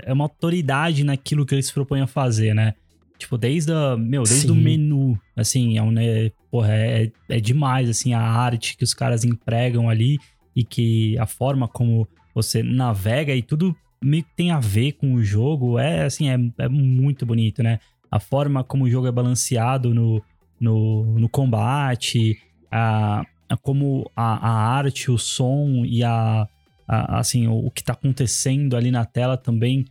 [0.04, 2.74] É uma autoridade naquilo que ele se propõe a fazer, né?
[3.22, 4.50] Tipo, desde a, meu, desde Sim.
[4.50, 8.92] o menu, assim, é, um, né, porra, é, é demais, assim, a arte que os
[8.92, 10.18] caras empregam ali
[10.56, 15.14] e que a forma como você navega e tudo meio que tem a ver com
[15.14, 17.78] o jogo, é, assim, é, é muito bonito, né?
[18.10, 20.20] A forma como o jogo é balanceado no,
[20.58, 22.36] no, no combate,
[22.72, 26.48] a, a como a, a arte, o som e a,
[26.88, 29.84] a assim, o, o que tá acontecendo ali na tela também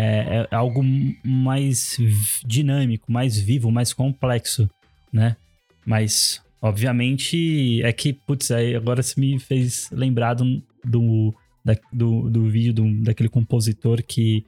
[0.00, 0.80] é, é algo
[1.24, 1.96] mais
[2.46, 4.70] dinâmico, mais vivo, mais complexo,
[5.12, 5.36] né?
[5.84, 11.34] Mas, obviamente, é que, putz, aí agora você me fez lembrar do, do,
[11.64, 14.46] da, do, do vídeo do, daquele compositor que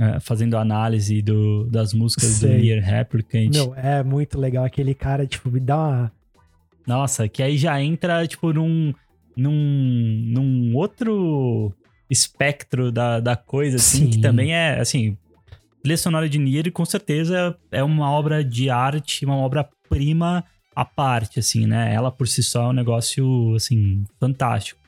[0.00, 2.56] é, fazendo análise do, das músicas Sei.
[2.56, 3.52] do Nier Replicant.
[3.52, 4.64] Meu, é muito legal.
[4.64, 6.12] Aquele cara, tipo, me dá uma.
[6.84, 8.92] Nossa, que aí já entra, tipo, num.
[9.36, 11.72] num, num outro
[12.10, 14.10] espectro da, da coisa, assim, Sim.
[14.10, 15.16] que também é, assim,
[15.82, 20.44] trilha sonora de Nier com certeza é uma obra de arte, uma obra-prima
[20.74, 21.92] à parte, assim, né?
[21.94, 24.80] Ela por si só é um negócio, assim, fantástico.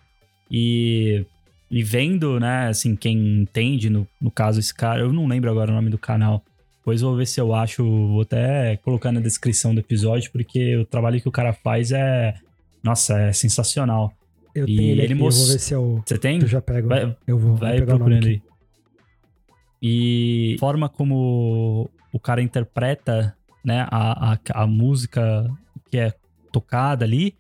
[0.50, 1.24] E,
[1.70, 5.70] e vendo, né, assim, quem entende, no, no caso esse cara, eu não lembro agora
[5.70, 6.42] o nome do canal,
[6.78, 10.84] depois vou ver se eu acho, vou até colocar na descrição do episódio, porque o
[10.84, 12.34] trabalho que o cara faz é,
[12.82, 14.12] nossa, é sensacional.
[14.54, 16.02] Eu e tenho ele, ele vou ver se eu.
[16.04, 16.40] Você tem?
[16.40, 16.88] Eu já pego.
[16.88, 18.42] Vai, eu vou, vai vou procurando aí.
[19.82, 23.34] E a forma como o cara interpreta
[23.64, 25.48] né, a, a, a música
[25.90, 26.12] que é
[26.52, 27.34] tocada ali.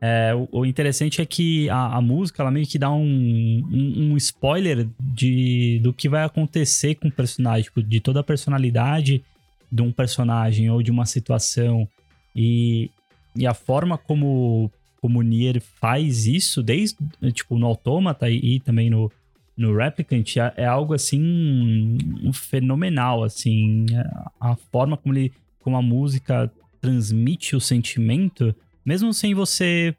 [0.00, 4.12] É, o, o, interessante é que a, a, música ela meio que dá um, um,
[4.12, 9.22] um, spoiler de, do que vai acontecer com o personagem, tipo, de toda a personalidade
[9.70, 11.88] de um personagem ou de uma situação.
[12.34, 12.90] E,
[13.36, 14.72] e a forma como
[15.02, 16.96] como o Nier faz isso desde,
[17.32, 19.10] tipo, no Automata e, e também no,
[19.56, 21.98] no Replicant é, é, algo, assim,
[22.32, 23.86] fenomenal, assim.
[24.40, 26.48] A, a forma como ele, como a música
[26.80, 28.54] transmite o sentimento,
[28.86, 29.92] mesmo sem você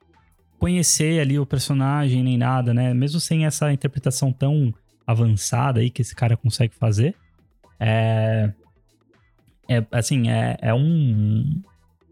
[0.58, 2.93] conhecer ali o personagem nem nada, né?
[2.93, 4.74] Mesmo sem essa interpretação tão
[5.06, 7.14] avançada aí que esse cara consegue fazer.
[7.78, 8.54] É,
[9.68, 11.62] é assim, é, é um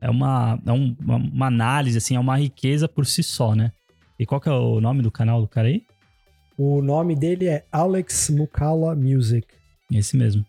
[0.01, 3.71] é uma, é um, uma análise, assim, é uma riqueza por si só, né?
[4.19, 5.83] E qual que é o nome do canal do cara aí?
[6.57, 9.47] O nome dele é Alex Mukala Music.
[9.91, 10.43] Esse mesmo.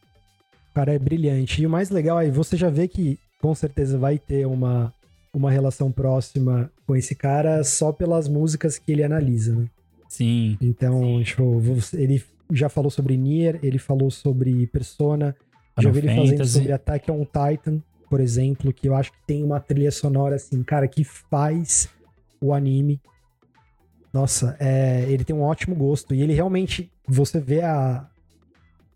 [0.70, 1.62] O cara é brilhante.
[1.62, 4.92] E o mais legal é, você já vê que com certeza vai ter uma,
[5.34, 9.66] uma relação próxima com esse cara só pelas músicas que ele analisa, né?
[10.08, 10.56] Sim.
[10.60, 11.60] Então, tipo,
[11.94, 12.22] ele
[12.52, 15.34] já falou sobre Nier, ele falou sobre Persona,
[15.74, 17.80] Final já vi ele fazendo sobre Attack on Titan
[18.12, 21.88] por exemplo, que eu acho que tem uma trilha sonora assim, cara, que faz
[22.42, 23.00] o anime.
[24.12, 26.14] Nossa, é, ele tem um ótimo gosto.
[26.14, 28.06] E ele realmente, você vê a,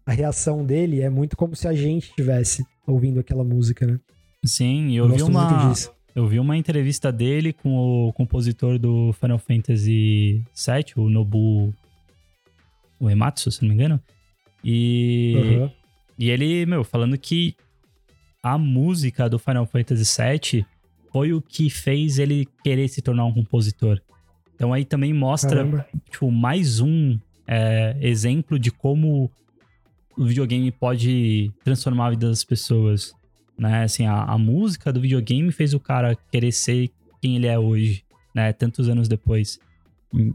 [0.04, 3.98] a reação dele, é muito como se a gente estivesse ouvindo aquela música, né?
[4.44, 5.72] Sim, eu, vi uma.
[6.14, 11.72] Eu vi uma entrevista dele com o compositor do Final Fantasy VII, o Nobu
[13.00, 13.98] Uematsu, se não me engano.
[14.62, 15.70] E, uhum.
[16.18, 17.56] e ele, meu, falando que
[18.47, 20.66] a música do Final Fantasy VII
[21.11, 24.01] foi o que fez ele querer se tornar um compositor.
[24.55, 29.28] Então aí também mostra, tipo, mais um é, exemplo de como
[30.16, 33.12] o videogame pode transformar a vida das pessoas.
[33.59, 33.82] Né?
[33.82, 36.88] Assim, a, a música do videogame fez o cara querer ser
[37.20, 38.53] quem ele é hoje, né?
[38.53, 39.59] Tantos anos depois.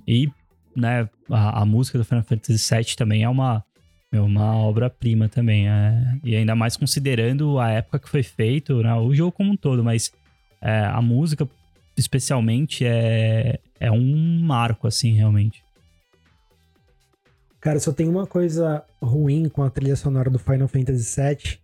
[0.05, 0.30] E,
[0.76, 3.64] né, a, a música do Final Fantasy VII também é uma
[4.12, 5.70] é uma obra-prima também.
[5.70, 9.57] É, e ainda mais considerando a época que foi feito, né, o jogo como um
[9.57, 10.12] todo, mas
[10.62, 11.47] é, a música,
[11.97, 15.64] especialmente, é, é um marco, assim, realmente.
[17.59, 21.59] Cara, só tem uma coisa ruim com a trilha sonora do Final Fantasy VII,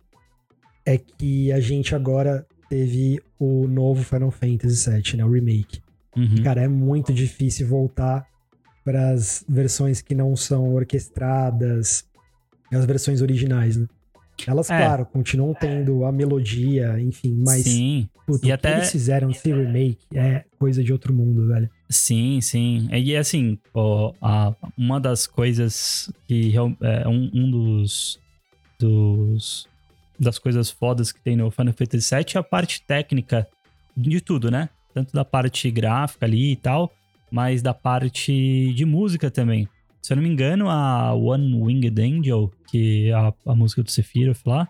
[0.86, 5.24] é que a gente agora teve o novo Final Fantasy VII, né?
[5.24, 5.82] O remake.
[6.16, 6.42] Uhum.
[6.42, 8.26] Cara, é muito difícil voltar
[8.84, 12.04] para as versões que não são orquestradas,
[12.76, 13.86] as versões originais, né?
[14.46, 14.76] Elas, É.
[14.76, 19.30] claro, continuam tendo a melodia, enfim, mas Sim, puta, E o até- que eles fizeram
[19.30, 21.68] esse remake é coisa de outro mundo, velho.
[21.90, 22.88] sim, sim.
[22.92, 26.62] E assim, ó, a- uma das coisas que é
[27.08, 28.20] um, um dos,
[28.78, 29.66] dos
[30.20, 33.46] das coisas fodas que tem no Final Fantasy VII é a parte técnica
[33.96, 34.68] de tudo, né?
[34.94, 36.92] Tanto da parte gráfica ali e tal,
[37.30, 39.68] mas da parte de música também.
[40.08, 43.90] Se eu não me engano, a One Winged Angel, que é a, a música do
[43.90, 44.66] Sephiroth lá,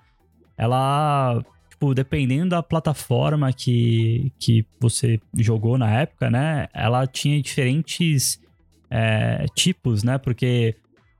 [0.56, 6.66] ela, tipo, dependendo da plataforma que, que você jogou na época, né?
[6.74, 8.40] Ela tinha diferentes
[8.90, 10.18] é, tipos, né?
[10.18, 10.74] Porque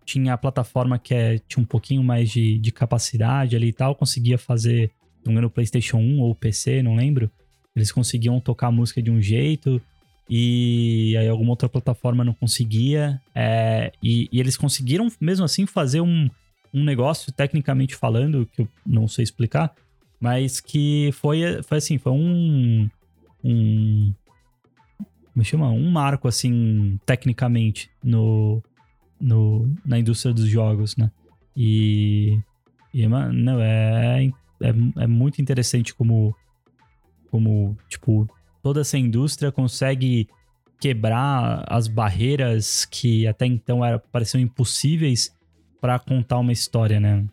[0.05, 3.95] tinha a plataforma que é, tinha um pouquinho mais de, de capacidade ali e tal,
[3.95, 4.91] conseguia fazer,
[5.25, 7.31] não me PlayStation 1 ou PC, não lembro.
[7.73, 9.81] Eles conseguiam tocar a música de um jeito
[10.29, 13.21] e aí alguma outra plataforma não conseguia.
[13.35, 16.29] é, e, e eles conseguiram, mesmo assim, fazer um,
[16.73, 19.75] um negócio, tecnicamente falando, que eu não sei explicar,
[20.21, 22.89] mas que foi, foi assim, foi um.
[23.43, 24.13] um
[25.33, 25.71] como chama?
[25.71, 28.63] Um marco, assim, tecnicamente, no,
[29.21, 31.11] no, na indústria dos jogos, né?
[31.57, 32.39] E.
[32.93, 34.27] e não, é,
[34.61, 36.35] é, é muito interessante como,
[37.31, 38.29] como, tipo,
[38.69, 40.29] toda essa indústria consegue
[40.79, 45.35] quebrar as barreiras que até então era, pareciam impossíveis
[45.81, 47.25] para contar uma história, né?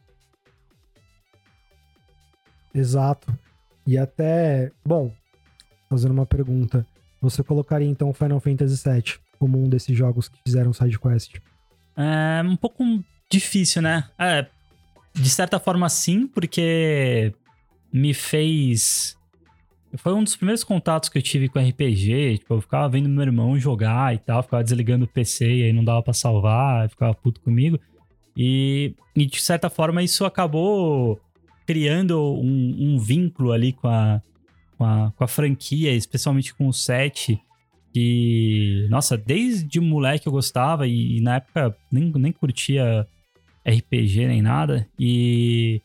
[2.73, 3.37] Exato.
[3.85, 5.11] E até, bom,
[5.89, 6.87] fazendo uma pergunta,
[7.21, 11.35] você colocaria então Final Fantasy VII como um desses jogos que fizeram side quest?
[11.97, 12.81] É um pouco
[13.29, 14.09] difícil, né?
[14.17, 14.47] É,
[15.13, 17.33] de certa forma sim, porque
[17.91, 19.17] me fez.
[19.97, 22.39] Foi um dos primeiros contatos que eu tive com RPG.
[22.39, 25.73] Tipo, eu ficava vendo meu irmão jogar e tal, ficava desligando o PC e aí
[25.73, 27.79] não dava pra salvar, ficava puto comigo.
[28.35, 31.19] E, e de certa forma isso acabou
[31.65, 34.21] criando um, um vínculo ali com a,
[34.77, 37.39] com, a, com a franquia, especialmente com o 7.
[37.93, 43.07] Que, nossa, desde moleque eu gostava e, e na época nem, nem curtia
[43.65, 44.87] RPG nem nada.
[44.99, 45.81] E,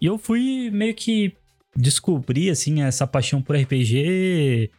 [0.00, 1.34] e eu fui meio que
[1.76, 4.70] descobrir, assim, essa paixão por RPG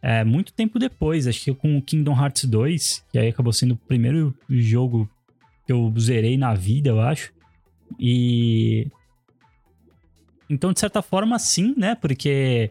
[0.00, 1.26] é, muito tempo depois.
[1.26, 5.08] Acho que com o Kingdom Hearts 2, que aí acabou sendo o primeiro jogo
[5.66, 7.32] que eu zerei na vida, eu acho.
[7.98, 8.86] E.
[10.48, 11.94] Então, de certa forma, sim, né?
[11.94, 12.70] Porque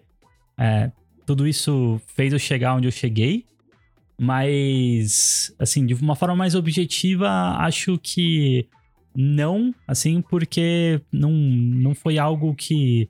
[0.58, 0.92] é,
[1.26, 3.46] tudo isso fez eu chegar onde eu cheguei.
[4.20, 8.66] Mas, assim, de uma forma mais objetiva, acho que
[9.16, 13.08] não, assim, porque não, não foi algo que,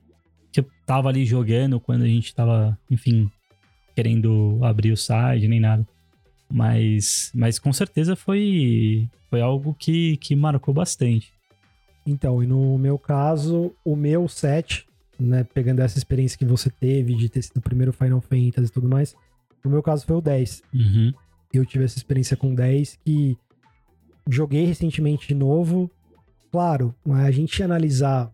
[0.86, 3.30] tava ali jogando quando a gente tava, enfim,
[3.94, 5.86] querendo abrir o site, nem nada.
[6.50, 11.32] Mas, mas com certeza foi, foi algo que, que marcou bastante.
[12.06, 14.86] Então, e no meu caso, o meu set,
[15.18, 18.72] né, pegando essa experiência que você teve de ter sido o primeiro Final Fantasy e
[18.72, 19.14] tudo mais,
[19.62, 20.62] no meu caso foi o 10.
[20.72, 21.12] Uhum.
[21.52, 23.36] Eu tive essa experiência com 10 que
[24.28, 25.90] joguei recentemente de novo.
[26.50, 28.32] Claro, a gente analisar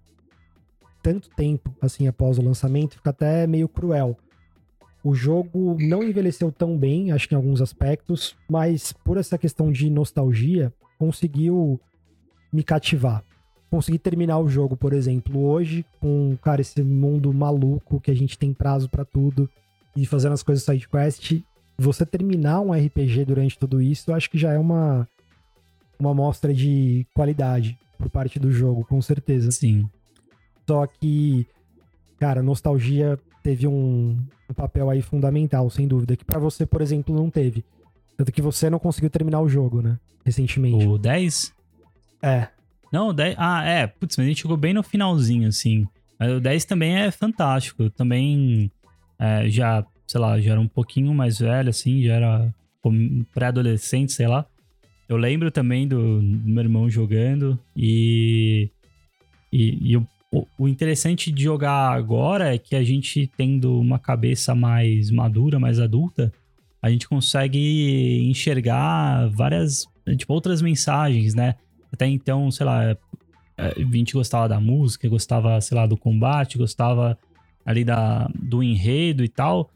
[1.05, 4.16] tanto tempo assim após o lançamento fica até meio cruel.
[5.05, 9.70] O jogo não envelheceu tão bem, acho que em alguns aspectos, mas por essa questão
[9.70, 11.78] de nostalgia, conseguiu
[12.50, 13.22] me cativar.
[13.70, 18.38] Consegui terminar o jogo, por exemplo, hoje, com, cara, esse mundo maluco que a gente
[18.38, 19.50] tem prazo pra tudo
[19.94, 21.42] e fazendo as coisas side quest.
[21.76, 25.07] Você terminar um RPG durante tudo isso, eu acho que já é uma,
[25.98, 29.50] uma amostra de qualidade por parte do jogo, com certeza.
[29.50, 29.86] Sim.
[30.66, 31.46] Só que,
[32.18, 34.16] cara, nostalgia teve um,
[34.48, 37.64] um papel aí fundamental, sem dúvida, que pra você, por exemplo, não teve.
[38.16, 39.98] Tanto que você não conseguiu terminar o jogo, né?
[40.24, 40.86] Recentemente.
[40.86, 41.52] O 10?
[42.22, 42.48] É.
[42.90, 43.34] Não, o 10.
[43.38, 43.86] Ah, é.
[43.86, 45.86] Putz, mas a gente chegou bem no finalzinho, assim.
[46.18, 47.90] Mas o 10 também é fantástico.
[47.90, 48.70] Também
[49.18, 52.54] é, já, sei lá, já era um pouquinho mais velho, assim, já era
[53.34, 54.46] pré-adolescente, sei lá.
[55.08, 58.70] Eu lembro também do, meu irmão jogando e.
[59.52, 60.02] E, e
[60.59, 65.78] o, interessante de jogar agora é que a gente tendo uma cabeça mais madura, mais
[65.78, 66.32] adulta,
[66.82, 71.55] a gente consegue enxergar várias, tipo, outras mensagens, né?
[71.93, 72.97] Até então, sei lá,
[73.57, 77.16] a gente gostava da música, gostava, sei lá, do combate, gostava
[77.64, 79.70] ali da, do enredo e tal,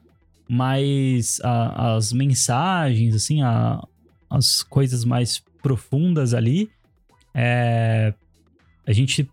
[0.48, 3.82] mas a, as mensagens, assim, a,
[4.28, 6.70] as coisas mais profundas ali,
[7.34, 8.12] é,
[8.86, 9.30] a gente,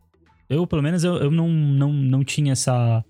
[0.50, 3.04] eu pelo menos, eu, eu não, não, não tinha essa,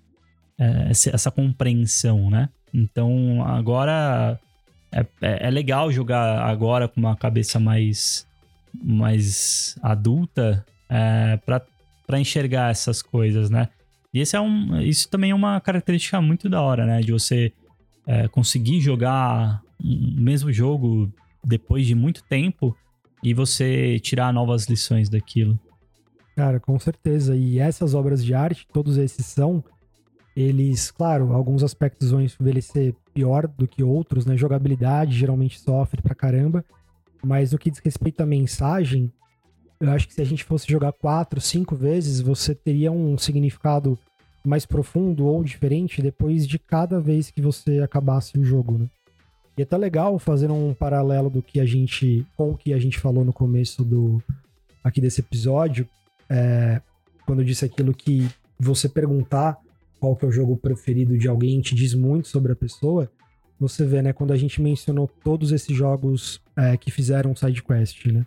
[0.58, 2.48] é, essa compreensão, né?
[2.72, 4.38] Então agora
[4.92, 8.26] é, é, é, legal jogar agora com uma cabeça mais,
[8.82, 11.38] mais adulta é,
[12.06, 13.68] para enxergar essas coisas, né?
[14.12, 17.00] E esse é um, isso também é uma característica muito da hora, né?
[17.00, 17.52] De você
[18.06, 21.12] é, conseguir jogar o mesmo jogo
[21.44, 22.74] depois de muito tempo
[23.22, 25.58] e você tirar novas lições daquilo.
[26.36, 27.34] Cara, com certeza.
[27.34, 29.64] E essas obras de arte, todos esses são,
[30.36, 34.36] eles, claro, alguns aspectos vão envelhecer pior do que outros, né?
[34.36, 36.62] Jogabilidade geralmente sofre pra caramba.
[37.24, 39.10] Mas no que diz respeito à mensagem,
[39.80, 43.98] eu acho que se a gente fosse jogar quatro, cinco vezes, você teria um significado
[44.44, 48.86] mais profundo ou diferente depois de cada vez que você acabasse o jogo, né?
[49.56, 52.78] E é até legal fazer um paralelo do que a gente, com o que a
[52.78, 54.22] gente falou no começo do
[54.84, 55.88] aqui desse episódio,
[56.28, 56.80] é,
[57.24, 59.58] quando eu disse aquilo que você perguntar
[59.98, 63.10] qual que é o jogo preferido de alguém te diz muito sobre a pessoa,
[63.58, 68.06] você vê, né, quando a gente mencionou todos esses jogos é, que fizeram side quest,
[68.06, 68.26] né?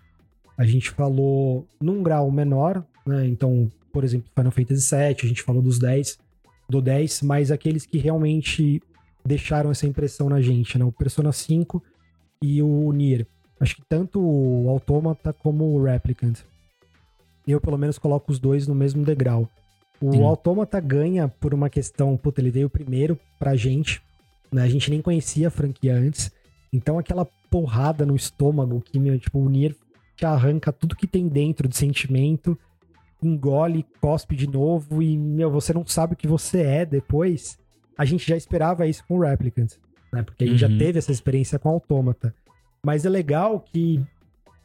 [0.57, 3.25] A gente falou num grau menor, né?
[3.27, 6.17] Então, por exemplo, Final Fantasy VII, a gente falou dos 10,
[6.67, 8.81] do 10, mas aqueles que realmente
[9.25, 10.83] deixaram essa impressão na gente, né?
[10.83, 11.81] O Persona 5
[12.41, 13.25] e o Nier.
[13.59, 16.39] Acho que tanto o Automata como o Replicant.
[17.51, 19.49] Eu, pelo menos, coloco os dois no mesmo degrau.
[20.01, 20.23] O Sim.
[20.23, 24.01] Automata ganha por uma questão, puta, ele veio primeiro pra gente,
[24.51, 24.63] né?
[24.63, 26.31] A gente nem conhecia a franquia antes.
[26.71, 29.75] Então aquela porrada no estômago que, meu, tipo, o Nier
[30.15, 32.57] te arranca tudo que tem dentro de sentimento,
[33.21, 37.57] engole, cospe de novo e, meu, você não sabe o que você é depois
[37.99, 39.73] a gente já esperava isso com o Replicant,
[40.13, 40.23] né?
[40.23, 40.71] Porque a gente uhum.
[40.71, 42.33] já teve essa experiência com o Autômata.
[42.81, 44.01] Mas é legal que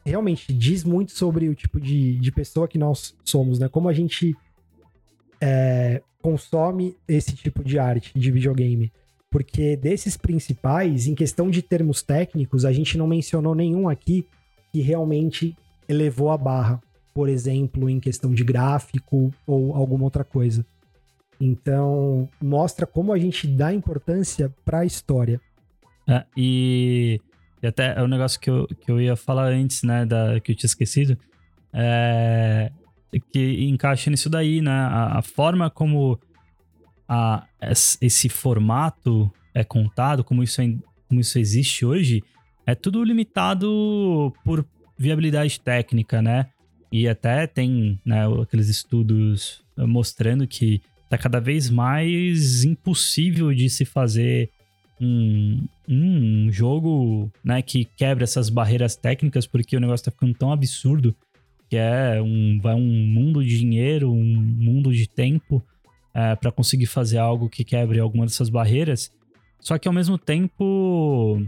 [0.05, 3.67] realmente diz muito sobre o tipo de, de pessoa que nós somos, né?
[3.67, 4.35] Como a gente
[5.41, 8.91] é, consome esse tipo de arte de videogame.
[9.29, 14.25] Porque desses principais, em questão de termos técnicos, a gente não mencionou nenhum aqui
[14.71, 15.57] que realmente
[15.89, 16.81] elevou a barra.
[17.13, 20.65] Por exemplo, em questão de gráfico ou alguma outra coisa.
[21.39, 25.41] Então, mostra como a gente dá importância para a história.
[26.07, 27.19] É, e,
[27.65, 30.51] e, até é um negócio que eu, que eu ia falar antes, né, da, que
[30.51, 31.17] eu tinha esquecido,
[31.73, 32.71] é,
[33.31, 34.71] que encaixa nisso daí, né?
[34.71, 36.19] A, a forma como
[37.07, 37.45] a,
[38.01, 40.73] esse formato é contado, como isso, é,
[41.07, 42.23] como isso existe hoje,
[42.65, 44.65] é tudo limitado por
[44.97, 46.47] viabilidade técnica, né?
[46.91, 53.83] E até tem né, aqueles estudos mostrando que tá cada vez mais impossível de se
[53.83, 54.49] fazer
[54.99, 60.51] um, um jogo né, que quebra essas barreiras técnicas, porque o negócio tá ficando tão
[60.51, 61.15] absurdo
[61.69, 65.63] que é um, vai um mundo de dinheiro, um mundo de tempo
[66.13, 69.11] é, para conseguir fazer algo que quebre alguma dessas barreiras.
[69.59, 71.41] Só que ao mesmo tempo,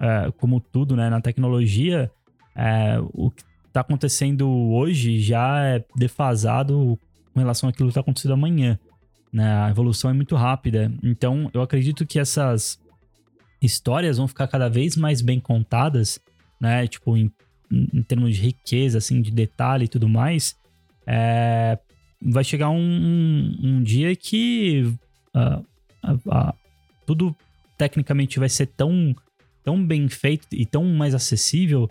[0.00, 2.10] é, como tudo né, na tecnologia,
[2.56, 6.98] é, o que está acontecendo hoje já é defasado
[7.32, 8.78] com relação àquilo que está acontecendo amanhã.
[9.32, 9.46] Né?
[9.46, 10.90] A evolução é muito rápida.
[11.02, 12.80] Então, eu acredito que essas
[13.60, 16.20] histórias vão ficar cada vez mais bem contadas,
[16.60, 16.86] né?
[16.86, 17.30] Tipo, em,
[17.70, 20.56] em termos de riqueza, assim, de detalhe e tudo mais.
[21.06, 21.78] É,
[22.20, 24.82] vai chegar um, um, um dia que
[25.34, 25.64] uh,
[26.04, 26.54] uh, uh,
[27.06, 27.34] tudo
[27.76, 29.14] tecnicamente vai ser tão,
[29.64, 31.88] tão bem feito e tão mais acessível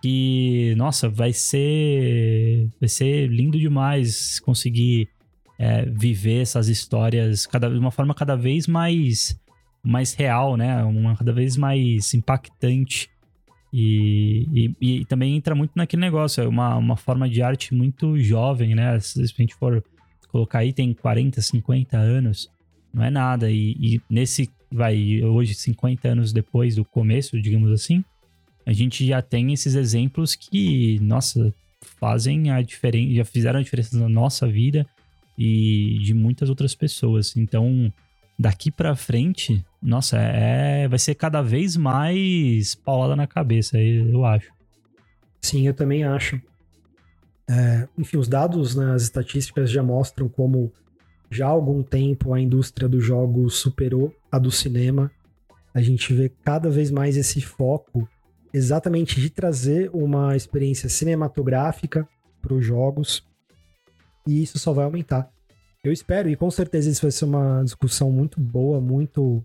[0.00, 5.08] que, nossa, vai ser, vai ser lindo demais conseguir
[5.58, 9.38] é, viver essas histórias cada, de uma forma cada vez mais,
[9.84, 10.82] mais real, né?
[10.84, 13.10] Uma cada vez mais impactante.
[13.72, 18.18] E, e, e, também entra muito naquele negócio, é uma, uma forma de arte muito
[18.18, 18.98] jovem, né?
[19.00, 19.84] Se a gente for
[20.28, 22.48] colocar aí, tem 40, 50 anos,
[22.92, 23.50] não é nada.
[23.50, 28.04] E, e nesse, vai, hoje, 50 anos depois do começo, digamos assim,
[28.64, 31.52] a gente já tem esses exemplos que, nossa,
[32.00, 34.86] fazem a diferença, já fizeram a diferença na nossa vida
[35.38, 37.36] e de muitas outras pessoas.
[37.36, 37.92] Então,
[38.38, 44.50] daqui para frente, nossa, é, vai ser cada vez mais paulada na cabeça, eu acho.
[45.42, 46.40] Sim, eu também acho.
[47.46, 50.72] É, enfim, os dados nas estatísticas já mostram como
[51.30, 55.10] já há algum tempo a indústria dos jogos superou a do cinema.
[55.74, 58.08] A gente vê cada vez mais esse foco
[58.54, 62.08] exatamente de trazer uma experiência cinematográfica
[62.40, 63.22] para os jogos
[64.26, 65.28] e isso só vai aumentar.
[65.82, 69.44] Eu espero, e com certeza isso vai ser uma discussão muito boa, muito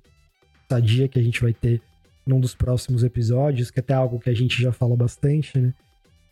[0.69, 1.81] sadia que a gente vai ter
[2.25, 5.73] num dos próximos episódios, que é até algo que a gente já fala bastante, né?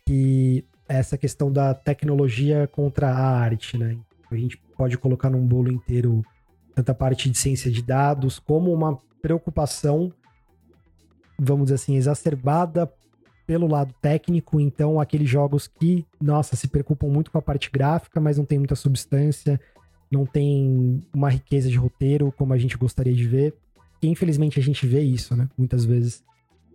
[0.06, 3.98] Que é essa questão da tecnologia contra a arte, né?
[4.30, 6.24] A gente pode colocar num bolo inteiro
[6.74, 10.12] tanta parte de ciência de dados, como uma preocupação,
[11.38, 12.90] vamos dizer assim, exacerbada
[13.46, 14.60] pelo lado técnico.
[14.60, 18.58] Então, aqueles jogos que, nossa, se preocupam muito com a parte gráfica, mas não tem
[18.58, 19.60] muita substância,
[20.10, 23.54] não tem uma riqueza de roteiro como a gente gostaria de ver.
[24.02, 25.48] E infelizmente a gente vê isso, né?
[25.56, 26.22] Muitas vezes.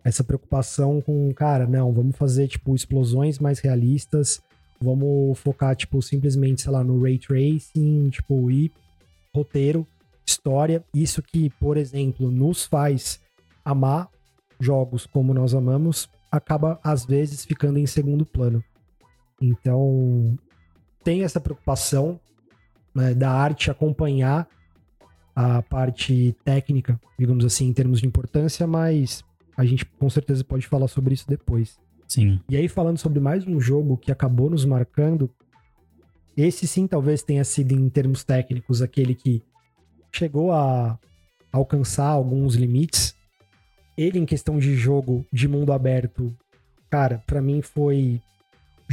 [0.04, 4.42] Essa preocupação com, cara, não, vamos fazer, tipo, explosões mais realistas,
[4.82, 8.70] vamos focar, tipo, simplesmente, sei lá, no ray tracing, tipo, e
[9.34, 9.88] roteiro,
[10.26, 10.84] história.
[10.94, 13.22] Isso que, por exemplo, nos faz
[13.64, 14.10] amar
[14.60, 18.62] jogos como nós amamos, acaba, às vezes, ficando em segundo plano.
[19.42, 20.38] Então,
[21.04, 22.20] tem essa preocupação
[22.94, 24.48] né, da arte acompanhar
[25.36, 29.24] a parte técnica, digamos assim, em termos de importância, mas
[29.58, 31.80] a gente com certeza pode falar sobre isso depois.
[32.08, 32.40] Sim.
[32.48, 35.30] E aí, falando sobre mais um jogo que acabou nos marcando,
[36.38, 39.42] esse sim talvez tenha sido, em termos técnicos, aquele que
[40.12, 40.98] chegou a
[41.52, 43.16] alcançar alguns limites.
[43.98, 46.36] Ele, em questão de jogo de mundo aberto,
[46.90, 48.22] cara, para mim foi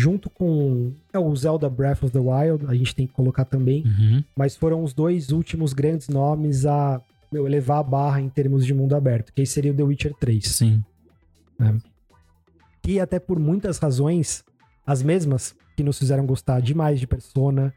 [0.01, 3.85] junto com é, o Zelda Breath of the Wild, a gente tem que colocar também,
[3.85, 4.25] Uhum.
[4.35, 8.73] mas foram os dois últimos grandes nomes a meu, elevar a barra em termos de
[8.73, 10.47] mundo aberto, que aí seria o The Witcher 3.
[10.47, 10.83] Sim.
[12.83, 14.43] Que até por muitas razões,
[14.87, 17.73] as mesmas que nos fizeram gostar demais de Persona,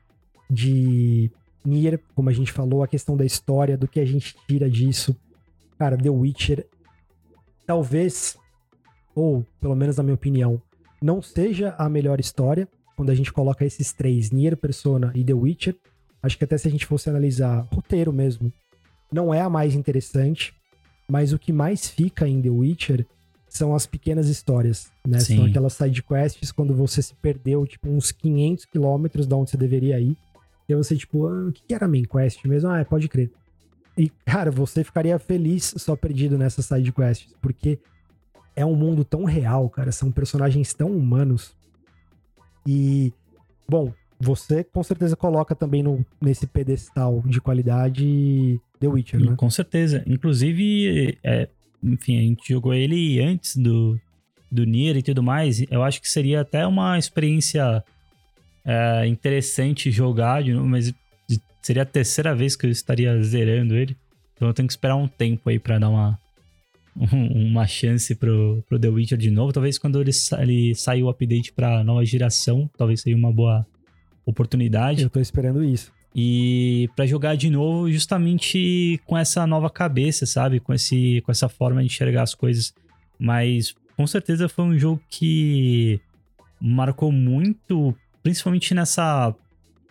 [0.50, 1.30] de
[1.66, 5.16] Nier, como a gente falou, a questão da história, do que a gente tira disso.
[5.78, 6.66] Cara, The Witcher,
[7.68, 8.38] talvez,
[9.14, 10.62] ou pelo menos na minha opinião,
[11.04, 15.34] não seja a melhor história quando a gente coloca esses três, Nier, Persona e The
[15.34, 15.76] Witcher.
[16.22, 18.54] Acho que até se a gente fosse analisar roteiro mesmo,
[19.12, 20.54] não é a mais interessante,
[21.10, 23.06] mas o que mais fica em The Witcher
[23.50, 25.20] são as pequenas histórias, né?
[25.20, 25.36] Sim.
[25.36, 29.58] São aquelas side quests quando você se perdeu, tipo, uns 500 quilômetros de onde você
[29.58, 30.18] deveria ir.
[30.70, 32.70] E você, tipo, ah, o que era main quest mesmo?
[32.70, 33.30] Ah, pode crer.
[33.98, 37.78] E, cara, você ficaria feliz só perdido nessas side quests, porque
[38.56, 39.92] é um mundo tão real, cara.
[39.92, 41.54] São personagens tão humanos.
[42.66, 43.12] E,
[43.68, 49.36] bom, você com certeza coloca também no, nesse pedestal de qualidade The Witcher, né?
[49.36, 50.04] Com certeza.
[50.08, 51.48] Inclusive, é,
[51.84, 54.00] enfim, a gente jogou ele antes do,
[54.52, 55.64] do Nier e tudo mais.
[55.70, 57.84] Eu acho que seria até uma experiência
[58.66, 60.94] é, interessante jogar, mas
[61.62, 63.98] seria a terceira vez que eu estaria zerando ele.
[64.36, 66.20] Então eu tenho que esperar um tempo aí pra dar uma,
[66.96, 69.52] um- uma chance pro, pro The Witcher de novo.
[69.54, 73.66] Talvez quando ele, sa- ele sair o update pra nova geração, talvez seria uma boa
[74.26, 75.92] oportunidade Eu tô esperando isso.
[76.16, 80.60] e pra jogar de novo justamente com essa nova cabeça, sabe?
[80.60, 82.74] Com esse com essa forma de enxergar as coisas.
[83.20, 86.00] Mas com certeza foi um jogo que
[86.62, 89.34] marcou muito, principalmente nessa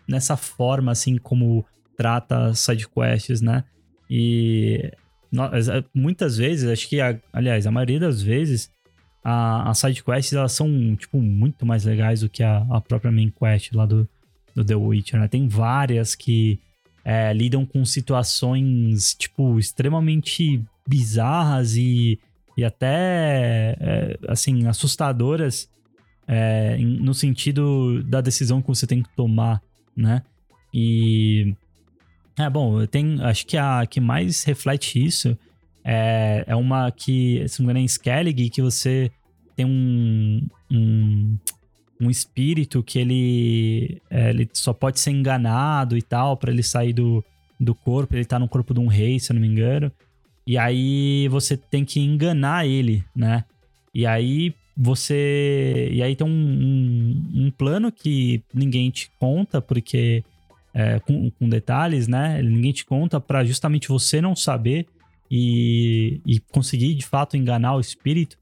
[0.09, 1.65] nessa forma assim como
[1.97, 3.65] trata side quests, né?
[4.11, 4.91] E
[5.95, 8.71] muitas vezes, acho que a- aliás, a maioria das vezes
[9.25, 13.31] as side quests elas são tipo muito mais legais do que a, a própria main
[13.31, 14.09] quest lá do
[14.55, 15.29] do The Witcher, né?
[15.29, 16.61] Tem várias que
[17.05, 22.19] é, lidam com situações, tipo, extremamente bizarras e,
[22.57, 25.71] e até, é, assim, assustadoras
[26.29, 29.63] é, no sentido da decisão que você tem que tomar,
[29.97, 30.23] né?
[30.73, 31.55] E...
[32.39, 35.37] É, bom, tem, acho que a que mais reflete isso
[35.85, 39.11] é, é uma que, se não me engano, é em Skellig, que você
[39.57, 41.37] tem um, um,
[42.01, 46.93] um espírito que ele, é, ele só pode ser enganado e tal, pra ele sair
[46.93, 47.25] do,
[47.59, 48.15] do corpo.
[48.15, 49.91] Ele tá no corpo de um rei, se eu não me engano.
[50.47, 53.45] E aí você tem que enganar ele, né?
[53.95, 55.89] E aí você.
[55.93, 60.25] E aí tem um, um, um plano que ninguém te conta, porque.
[60.75, 62.41] É, com, com detalhes, né?
[62.43, 64.87] Ninguém te conta pra justamente você não saber
[65.31, 68.37] e, e conseguir de fato enganar o espírito.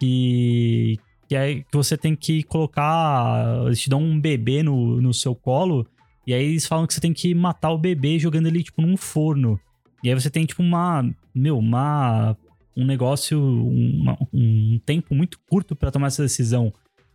[0.00, 0.98] Que,
[1.28, 3.64] que é que você tem que colocar.
[3.66, 5.86] Eles te dão um bebê no, no seu colo.
[6.26, 8.96] E aí eles falam que você tem que matar o bebê jogando ele, tipo, num
[8.96, 9.58] forno.
[10.04, 11.04] E aí você tem, tipo, uma.
[11.34, 12.36] Meu, uma.
[12.76, 13.40] Um negócio.
[13.40, 16.72] uma- um tempo muito curto pra tomar essa decisão.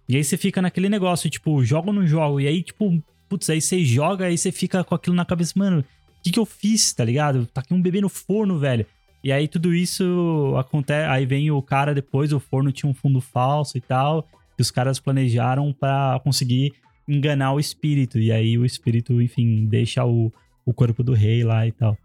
[0.09, 2.41] E aí você fica naquele negócio, tipo, jogo ou não jogo?
[2.41, 5.79] E aí, tipo, putz, aí você joga, aí você fica com aquilo na cabeça, mano,
[5.79, 5.85] o
[6.23, 7.45] que, que eu fiz, tá ligado?
[7.47, 8.85] Tá aqui um bebê no forno, velho.
[9.23, 11.09] E aí tudo isso acontece.
[11.09, 14.27] Aí vem o cara depois, o forno tinha um fundo falso e tal.
[14.55, 16.73] Que os caras planejaram pra conseguir
[17.07, 18.19] enganar o espírito.
[18.19, 20.31] E aí o espírito, enfim, deixa o,
[20.65, 21.97] o corpo do rei lá e tal.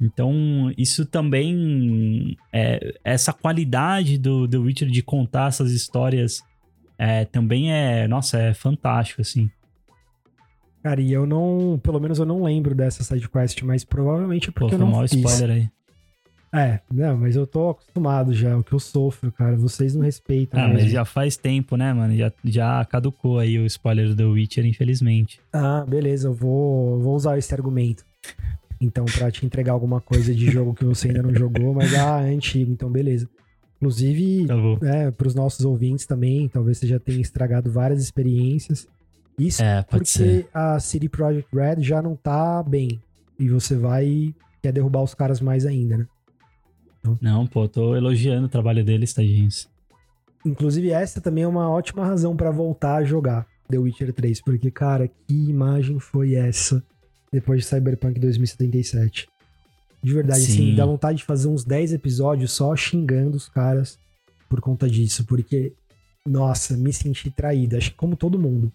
[0.00, 2.36] Então, isso também.
[2.52, 6.42] É, essa qualidade do The Witcher de contar essas histórias
[6.98, 8.06] é, também é.
[8.06, 9.50] Nossa, é fantástico, assim.
[10.86, 14.76] Cara, e eu não, pelo menos eu não lembro dessa sidequest, mas provavelmente é porque
[14.76, 15.18] Pô, eu não maior fiz.
[15.18, 15.68] spoiler aí.
[16.54, 19.56] É, não, mas eu tô acostumado já, é o que eu sofro, cara.
[19.56, 20.60] Vocês não respeitam.
[20.60, 20.82] Ah, mesmo.
[20.82, 22.16] mas já faz tempo, né, mano?
[22.16, 25.40] Já, já caducou aí o spoiler do The Witcher, infelizmente.
[25.52, 28.04] Ah, beleza, eu vou, vou usar esse argumento.
[28.80, 32.22] Então, pra te entregar alguma coisa de jogo que você ainda não jogou, mas ah,
[32.22, 33.28] é antigo, então beleza.
[33.78, 34.54] Inclusive, Tá
[34.88, 38.86] é, pros nossos ouvintes também, talvez você já tenha estragado várias experiências.
[39.38, 43.00] Isso É, porque a City Project Red já não tá bem.
[43.38, 46.06] E você vai quer derrubar os caras mais ainda, né?
[47.20, 49.68] Não, pô, tô elogiando o trabalho deles, tadinhos.
[50.44, 54.70] Inclusive, essa também é uma ótima razão pra voltar a jogar The Witcher 3, porque,
[54.70, 56.82] cara, que imagem foi essa
[57.32, 59.28] depois de Cyberpunk 2077?
[60.02, 60.52] De verdade, Sim.
[60.52, 63.98] assim, dá vontade de fazer uns 10 episódios só xingando os caras
[64.48, 65.72] por conta disso, porque,
[66.24, 68.72] nossa, me senti traído, acho que como todo mundo.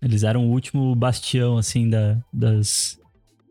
[0.00, 2.98] Eles eram o último bastião, assim, da, das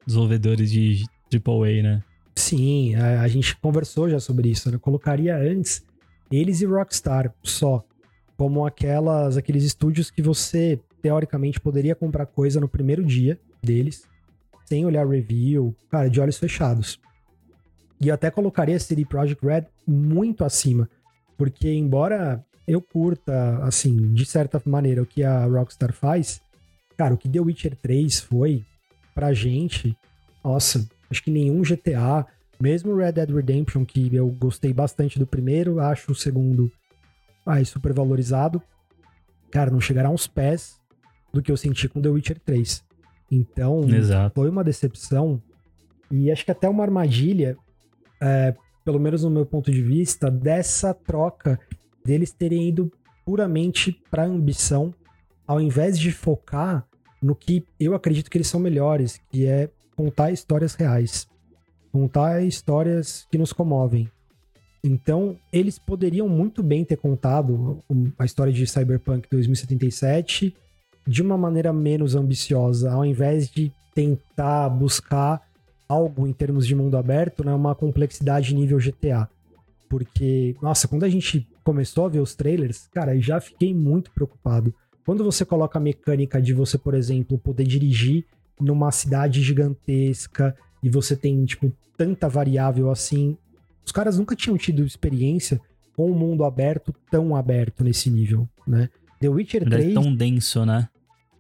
[0.05, 2.03] desenvolvedores de AAA, né?
[2.35, 4.75] Sim, a, a gente conversou já sobre isso, né?
[4.75, 5.83] Eu colocaria antes
[6.31, 7.83] eles e Rockstar só,
[8.37, 14.03] como aquelas, aqueles estúdios que você, teoricamente, poderia comprar coisa no primeiro dia deles,
[14.65, 16.99] sem olhar review, cara, de olhos fechados.
[17.99, 20.89] E eu até colocaria a CD Projekt Red muito acima,
[21.37, 26.41] porque embora eu curta, assim, de certa maneira, o que a Rockstar faz,
[26.97, 28.65] cara, o que The Witcher 3 foi
[29.15, 29.95] pra gente,
[30.43, 32.26] nossa, acho que nenhum GTA,
[32.59, 36.72] mesmo Red Dead Redemption, que eu gostei bastante do primeiro, acho o segundo
[37.47, 38.61] ai, super valorizado,
[39.49, 40.82] cara, não chegará aos pés
[41.32, 42.84] do que eu senti com The Witcher 3.
[43.32, 44.36] Então, Exato.
[44.36, 45.41] foi uma decepção
[46.11, 47.57] e acho que até uma armadilha,
[48.22, 48.53] é,
[48.84, 51.59] pelo menos no meu ponto de vista, dessa troca
[52.07, 52.91] deles terem ido
[53.25, 54.93] puramente para ambição,
[55.45, 56.87] ao invés de focar
[57.21, 61.27] no que eu acredito que eles são melhores, que é contar histórias reais,
[61.91, 64.09] contar histórias que nos comovem.
[64.81, 67.83] Então, eles poderiam muito bem ter contado
[68.17, 70.55] a história de Cyberpunk 2077
[71.05, 75.41] de uma maneira menos ambiciosa, ao invés de tentar buscar
[75.89, 79.27] algo em termos de mundo aberto, né, uma complexidade nível GTA.
[79.89, 84.09] Porque, nossa, quando a gente começou a ver os trailers, cara, eu já fiquei muito
[84.11, 84.74] preocupado.
[85.05, 88.26] Quando você coloca a mecânica de você, por exemplo, poder dirigir
[88.57, 93.38] numa cidade gigantesca e você tem, tipo, tanta variável assim,
[93.86, 95.59] os caras nunca tinham tido experiência
[95.93, 98.89] com um mundo aberto tão aberto nesse nível, né?
[99.20, 100.88] The Witcher Ele é 3 tão denso, né?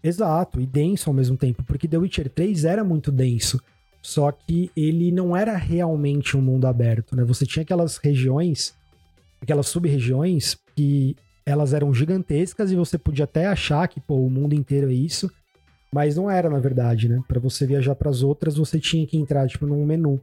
[0.03, 3.61] Exato, e denso ao mesmo tempo, porque The Witcher 3 era muito denso,
[4.01, 7.23] só que ele não era realmente um mundo aberto, né?
[7.23, 8.75] Você tinha aquelas regiões,
[9.41, 11.15] aquelas sub-regiões que
[11.45, 15.31] elas eram gigantescas e você podia até achar que, pô, o mundo inteiro é isso,
[15.91, 17.21] mas não era na verdade, né?
[17.27, 20.19] Para você viajar para as outras, você tinha que entrar tipo num menu.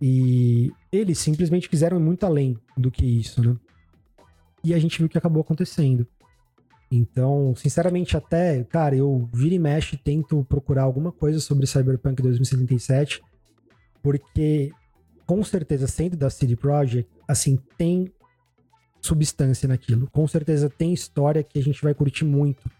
[0.00, 3.56] E eles simplesmente quiseram ir muito além do que isso, né?
[4.64, 6.06] E a gente viu que acabou acontecendo.
[6.90, 13.20] Então, sinceramente, até, cara, eu vira e mexe tento procurar alguma coisa sobre Cyberpunk 2077,
[14.02, 14.72] porque,
[15.26, 18.10] com certeza, sendo da CD Projekt, assim, tem
[19.00, 20.08] substância naquilo.
[20.12, 22.70] Com certeza tem história que a gente vai curtir muito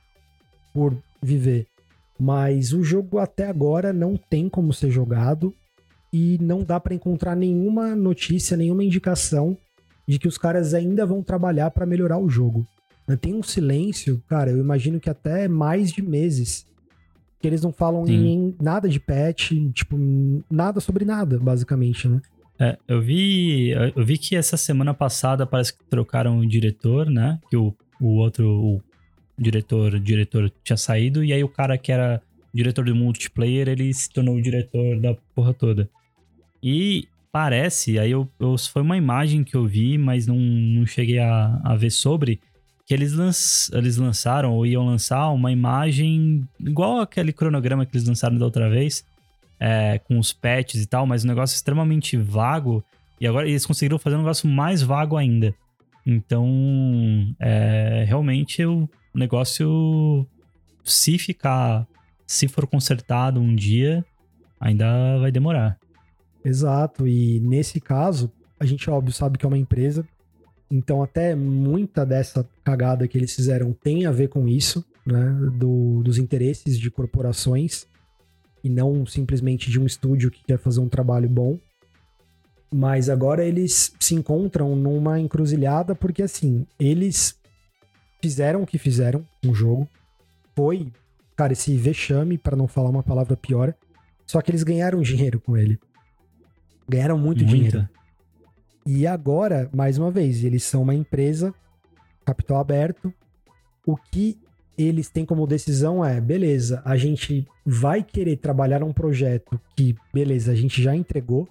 [0.73, 1.67] por viver.
[2.19, 5.55] Mas o jogo até agora não tem como ser jogado
[6.13, 9.57] e não dá pra encontrar nenhuma notícia, nenhuma indicação
[10.07, 12.67] de que os caras ainda vão trabalhar pra melhorar o jogo.
[13.21, 16.67] Tem um silêncio, cara, eu imagino que até mais de meses.
[17.41, 18.27] Que eles não falam Sim.
[18.27, 19.97] em nada de patch, tipo,
[20.51, 22.21] nada sobre nada, basicamente, né?
[22.61, 27.39] É, eu vi, eu vi que essa semana passada parece que trocaram o diretor, né?
[27.49, 28.83] Que o, o outro, o
[29.39, 32.21] diretor, diretor tinha saído e aí o cara que era
[32.53, 35.89] diretor do multiplayer, ele se tornou o diretor da porra toda.
[36.63, 41.19] E parece, aí eu, eu- foi uma imagem que eu vi, mas não, não cheguei
[41.21, 42.41] a, a ver sobre,
[42.87, 48.09] que eles, lanç, eles lançaram ou iam lançar uma imagem igual aquele cronograma que eles
[48.09, 49.05] lançaram da outra vez,
[49.61, 52.85] é, com os patches e tal, mas um negócio extremamente vago.
[53.21, 55.55] E agora eles conseguiram fazer um negócio mais vago ainda.
[56.07, 56.47] Então,
[57.39, 60.27] é, realmente o negócio,
[60.85, 61.87] se ficar,
[62.27, 64.05] se for consertado um dia,
[64.61, 65.79] ainda vai demorar.
[66.45, 70.07] Exato, e nesse caso, a gente, óbvio, sabe que é uma empresa,
[70.71, 76.03] então até muita dessa cagada que eles fizeram tem a ver com isso, né, do-
[76.03, 77.87] dos interesses de corporações,
[78.63, 81.59] e não simplesmente de um estúdio que quer fazer um trabalho bom.
[82.73, 87.39] Mas agora eles se encontram numa encruzilhada, porque assim, eles
[88.21, 89.89] fizeram o que fizeram com o jogo,
[90.55, 90.93] foi
[91.39, 93.73] cara, esse vexame, para não falar uma palavra pior.
[94.27, 95.79] Só que eles ganharam dinheiro com ele.
[96.89, 97.55] Ganharam muito, muito.
[97.55, 97.89] dinheiro.
[98.85, 101.55] E agora, mais uma vez, eles são uma empresa,
[102.25, 103.15] capital aberto.
[103.87, 104.37] O que
[104.79, 110.53] eles têm como decisão é: beleza, a gente vai querer trabalhar um projeto que, beleza,
[110.53, 111.49] a gente já entregou,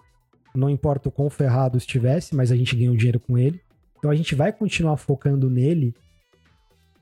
[0.55, 3.61] não importa o quão ferrado estivesse, mas a gente ganhou dinheiro com ele.
[3.97, 5.93] Então a gente vai continuar focando nele,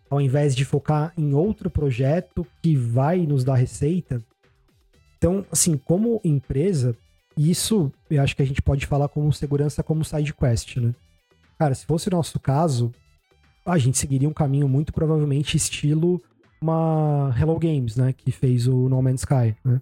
[0.09, 4.21] ao invés de focar em outro projeto que vai nos dar receita.
[5.17, 6.95] Então, assim, como empresa,
[7.37, 10.93] isso eu acho que a gente pode falar como segurança como side quest, né?
[11.57, 12.91] Cara, se fosse o nosso caso,
[13.65, 16.21] a gente seguiria um caminho muito provavelmente estilo
[16.61, 18.13] uma Hello Games, né?
[18.13, 19.81] Que fez o No Man's Sky, né?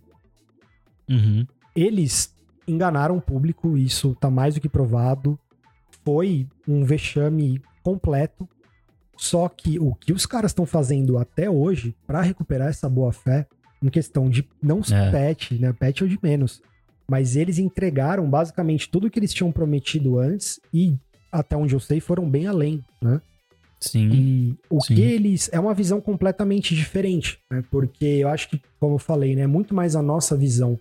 [1.10, 1.46] Uhum.
[1.76, 2.34] Eles
[2.68, 5.38] enganaram o público, isso tá mais do que provado.
[6.04, 8.48] Foi um vexame completo.
[9.16, 13.48] Só que o que os caras estão fazendo até hoje para recuperar essa boa fé,
[13.82, 15.12] em questão de não se é.
[15.12, 15.72] patch, né?
[15.74, 16.62] Patch é o de menos.
[17.08, 20.98] Mas eles entregaram basicamente tudo que eles tinham prometido antes e,
[21.32, 23.22] até onde eu sei, foram bem além, né?
[23.90, 24.10] Sim.
[24.12, 24.96] E o sim.
[24.96, 25.50] que eles.
[25.52, 27.64] É uma visão completamente diferente, né?
[27.70, 29.44] Porque eu acho que, como eu falei, né?
[29.44, 30.80] É muito mais a nossa visão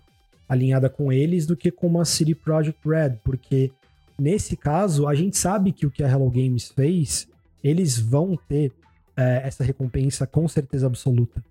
[0.49, 3.71] alinhada com eles do que com uma City Project Red, porque
[4.19, 7.27] nesse caso a gente sabe que o que a Hello Games fez,
[7.65, 8.71] eles vão ter
[9.17, 11.43] é, essa recompensa com certeza absoluta.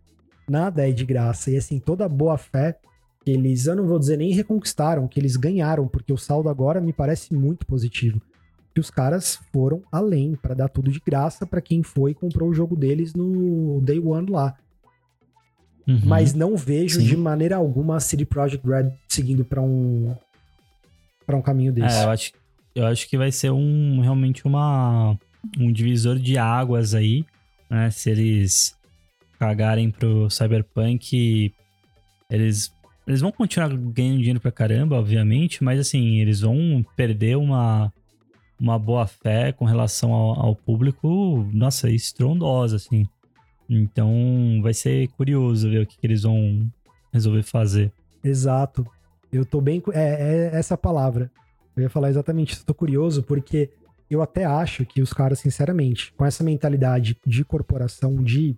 [0.47, 2.78] Nada é de graça e assim toda boa fé
[3.24, 6.82] que eles, eu não vou dizer nem reconquistaram, que eles ganharam, porque o saldo agora
[6.82, 8.22] me parece muito positivo.
[8.74, 12.49] Que os caras foram além para dar tudo de graça para quem foi e comprou
[12.49, 14.55] o jogo deles no Day One lá.
[15.88, 16.01] Uhum.
[16.05, 17.07] Mas não vejo Sim.
[17.07, 20.15] de maneira alguma a City Project Red seguindo para um
[21.26, 21.97] para um caminho desse.
[21.97, 22.32] É, eu acho,
[22.76, 25.17] eu acho que vai ser um realmente uma
[25.59, 27.26] um divisor de águas aí,
[27.69, 27.89] né?
[27.89, 28.76] Se eles
[29.39, 31.53] cagarem pro Cyberpunk,
[32.30, 32.72] eles
[33.07, 37.91] eles vão continuar ganhando dinheiro pra caramba, obviamente, mas assim, eles vão perder uma
[38.62, 43.07] uma boa fé com relação ao, ao público, nossa, estrondosa, assim.
[43.68, 46.70] Então vai ser curioso ver o que, que eles vão
[47.12, 47.91] resolver fazer.
[48.24, 48.86] Exato.
[49.32, 49.82] Eu tô bem.
[49.93, 51.32] É, é essa palavra.
[51.76, 52.66] Eu ia falar exatamente isso.
[52.66, 53.72] Tô curioso porque
[54.09, 58.55] eu até acho que os caras, sinceramente, com essa mentalidade de corporação, de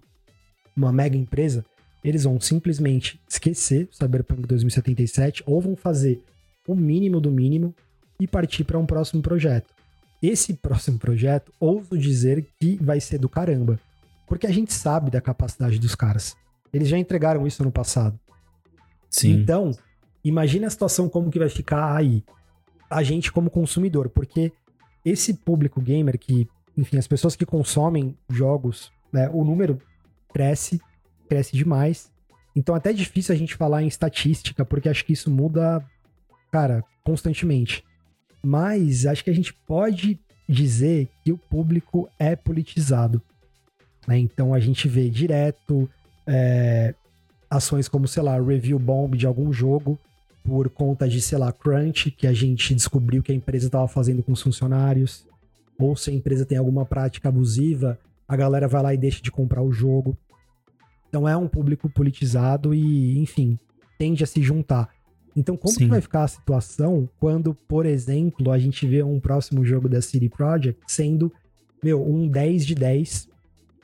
[0.75, 1.63] uma mega empresa,
[2.03, 6.21] eles vão simplesmente esquecer o Cyberpunk 2077 ou vão fazer
[6.67, 7.73] o mínimo do mínimo
[8.19, 9.73] e partir para um próximo projeto.
[10.23, 13.77] Esse próximo projeto, ouso dizer que vai ser do caramba.
[14.25, 16.37] Porque a gente sabe da capacidade dos caras.
[16.71, 18.17] Eles já entregaram isso no passado.
[19.09, 19.33] Sim.
[19.33, 19.71] Então,
[20.23, 22.23] imagina a situação como que vai ficar aí.
[22.89, 24.53] A gente como consumidor, porque
[25.03, 26.47] esse público gamer que,
[26.77, 29.77] enfim, as pessoas que consomem jogos, né, o número
[30.33, 30.81] cresce,
[31.27, 32.09] cresce demais.
[32.55, 35.85] Então até é difícil a gente falar em estatística, porque acho que isso muda,
[36.49, 37.83] cara, constantemente.
[38.45, 43.21] Mas acho que a gente pode dizer que o público é politizado.
[44.07, 44.17] Né?
[44.19, 45.89] Então a gente vê direto
[46.27, 46.93] é,
[47.49, 49.97] ações como, sei lá, review bomb de algum jogo
[50.43, 54.21] por conta de, sei lá, crunch, que a gente descobriu que a empresa estava fazendo
[54.21, 55.25] com os funcionários,
[55.79, 59.31] ou se a empresa tem alguma prática abusiva, a galera vai lá e deixa de
[59.31, 60.17] comprar o jogo.
[61.07, 63.57] Então é um público politizado e, enfim,
[63.97, 64.89] tende a se juntar.
[65.35, 69.65] Então, como que vai ficar a situação quando, por exemplo, a gente vê um próximo
[69.65, 71.31] jogo da City Project sendo,
[71.83, 73.29] meu, um 10 de 10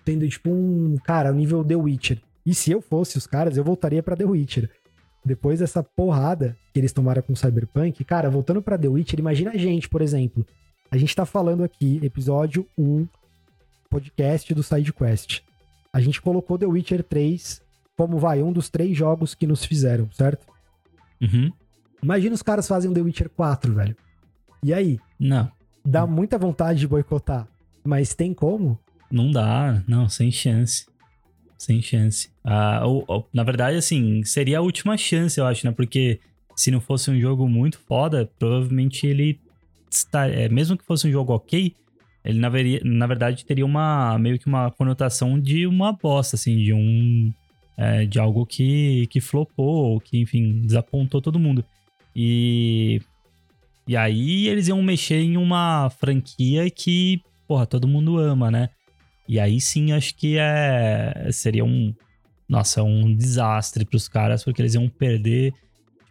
[0.06, 0.96] tendo, tipo, um.
[1.04, 2.22] Cara, nível The Witcher.
[2.46, 4.70] E se eu fosse os caras, eu voltaria para The Witcher.
[5.26, 9.58] Depois dessa porrada que eles tomaram com Cyberpunk, cara, voltando para The Witcher, imagina a
[9.58, 10.46] gente, por exemplo.
[10.90, 13.08] A gente tá falando aqui, episódio 1,
[13.90, 15.42] podcast do Side Quest.
[15.92, 17.62] A gente colocou The Witcher 3
[18.00, 20.48] como vai, um dos três jogos que nos fizeram, certo?
[21.22, 21.52] Uhum.
[22.02, 23.96] Imagina os caras fazem The Witcher 4, velho.
[24.64, 25.00] E aí?
[25.20, 25.52] Não.
[25.86, 27.48] Dá muita vontade de boicotar,
[27.84, 28.80] mas tem como?
[29.12, 30.86] Não dá, não, sem chance.
[31.58, 32.30] Sem chance.
[32.44, 35.74] Ah, ou, ou, na verdade, assim, seria a última chance, eu acho, né?
[35.74, 36.20] Porque
[36.56, 39.40] se não fosse um jogo muito foda, provavelmente ele
[39.90, 41.74] está, é, mesmo que fosse um jogo ok,
[42.24, 46.58] ele na, veria, na verdade teria uma meio que uma conotação de uma bosta, assim,
[46.58, 47.34] de um
[47.80, 51.64] é, de algo que que flopou, que enfim desapontou todo mundo.
[52.14, 53.02] E
[53.88, 58.70] e aí eles iam mexer em uma franquia que porra todo mundo ama, né?
[59.28, 61.94] E aí sim, acho que é seria um
[62.50, 65.54] nossa, um desastre para os caras, porque eles iam perder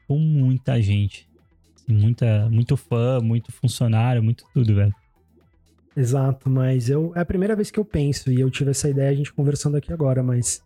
[0.01, 1.29] tipo, muita gente.
[1.75, 4.95] Assim, muita, muito fã, muito funcionário, muito tudo, velho.
[5.97, 9.11] Exato, mas eu é a primeira vez que eu penso e eu tive essa ideia
[9.11, 10.63] a gente conversando aqui agora, mas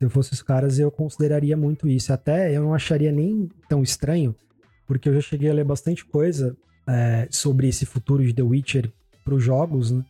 [0.00, 2.10] Se eu fosse os caras, eu consideraria muito isso.
[2.10, 4.34] Até eu não acharia nem tão estranho,
[4.86, 6.56] porque eu já cheguei a ler bastante coisa
[6.88, 8.90] é, sobre esse futuro de The Witcher
[9.22, 10.02] para os jogos, né?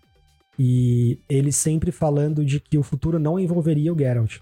[0.56, 4.38] E eles sempre falando de que o futuro não envolveria o Geralt.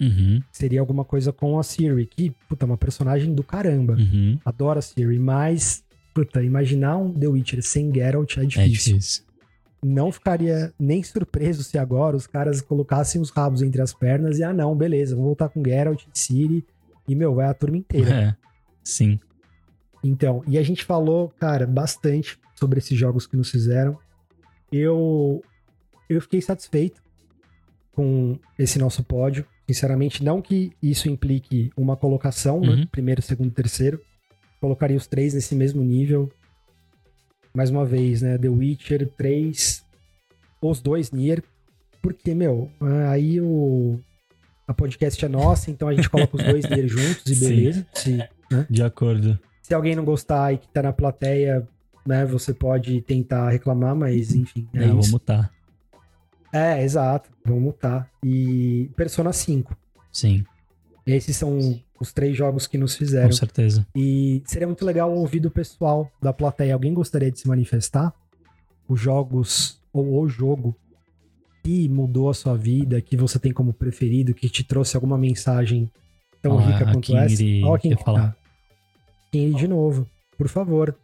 [0.00, 3.94] Uhum, Seria alguma coisa com a Ciri, que, puta, é uma personagem do caramba.
[3.94, 4.38] uhum.
[4.44, 5.82] Adoro a Ciri, mas,
[6.14, 9.24] puta, imaginar um The Witcher sem Geralt é É difícil.
[9.82, 14.42] Não ficaria nem surpreso se agora os caras colocassem os rabos entre as pernas e,
[14.42, 16.66] ah, não, beleza, vamos voltar com Geralt, Ciri,
[17.06, 18.10] e, meu, vai a turma inteira.
[18.10, 18.36] É,
[18.82, 19.18] sim.
[20.02, 23.98] Então, e a gente falou, cara, bastante sobre esses jogos que nos fizeram.
[24.70, 25.42] Eu,
[26.08, 27.02] eu fiquei satisfeito
[27.92, 29.44] com esse nosso pódio.
[29.66, 32.68] Sinceramente, não que isso implique uma colocação, né?
[32.68, 32.86] Uhum.
[32.86, 34.00] Primeiro, segundo, terceiro.
[34.60, 36.30] Colocaria os três nesse mesmo nível.
[37.54, 38.38] Mais uma vez, né?
[38.38, 39.84] The Witcher 3,
[40.62, 41.42] os dois Nier.
[42.02, 42.70] Porque, meu,
[43.10, 43.98] aí o.
[44.66, 47.48] A podcast é nossa, então a gente coloca os dois Nier juntos e Sim.
[47.48, 47.86] beleza.
[47.94, 48.28] Se,
[48.68, 49.38] De acordo.
[49.62, 51.66] se alguém não gostar e que tá na plateia,
[52.06, 55.50] né, você pode tentar reclamar, mas enfim, é É, vou mutar.
[56.52, 58.08] É, exato, vamos mutar.
[58.22, 59.76] E Persona 5.
[60.12, 60.44] Sim,
[61.06, 63.28] Esses são os três jogos que nos fizeram.
[63.28, 63.86] com certeza.
[63.94, 66.74] E seria muito legal ouvir do pessoal da plateia.
[66.74, 68.12] Alguém gostaria de se manifestar?
[68.88, 70.76] Os jogos, ou o jogo
[71.62, 75.90] que mudou a sua vida, que você tem como preferido, que te trouxe alguma mensagem
[76.40, 77.36] tão rica quanto essa?
[77.36, 78.30] Kingri Ó, quem quer que falar.
[78.32, 78.36] tá.
[79.30, 80.96] Kingri de novo, por favor.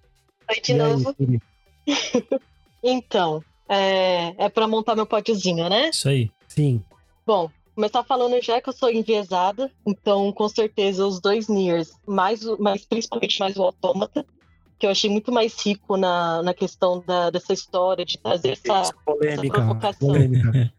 [0.48, 1.14] Oi, de E aí, novo.
[1.14, 1.40] Kingri?
[2.86, 5.88] Então, é, é para montar meu pódiozinho, né?
[5.88, 6.30] Isso aí.
[6.46, 6.82] Sim,
[7.26, 12.42] Bom, começar falando já que eu sou enviesada, então com certeza os dois Niers, mais,
[12.58, 14.24] mas principalmente mais o Autômata,
[14.78, 18.92] que eu achei muito mais rico na, na questão da, dessa história, de trazer essa.
[19.04, 20.08] polêmica, provocação.
[20.08, 20.72] polêmica.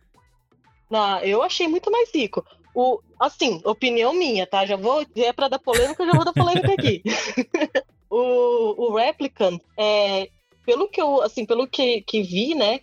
[0.90, 2.46] Na, eu achei muito mais rico.
[2.74, 4.66] O, assim, opinião minha, tá?
[4.66, 5.06] Já vou.
[5.14, 7.02] Se é pra dar polêmica, eu já vou dar polêmica aqui.
[8.10, 10.30] o, o Replicant, é,
[10.66, 12.82] pelo que eu, assim, pelo que, que vi, né?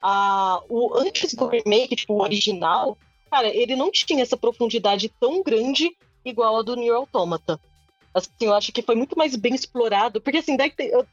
[0.00, 2.96] A, o, antes do remake, tipo, o original,
[3.32, 7.58] cara, ele não tinha essa profundidade tão grande igual a do Nier Automata.
[8.12, 10.54] Assim, eu acho que foi muito mais bem explorado, porque assim,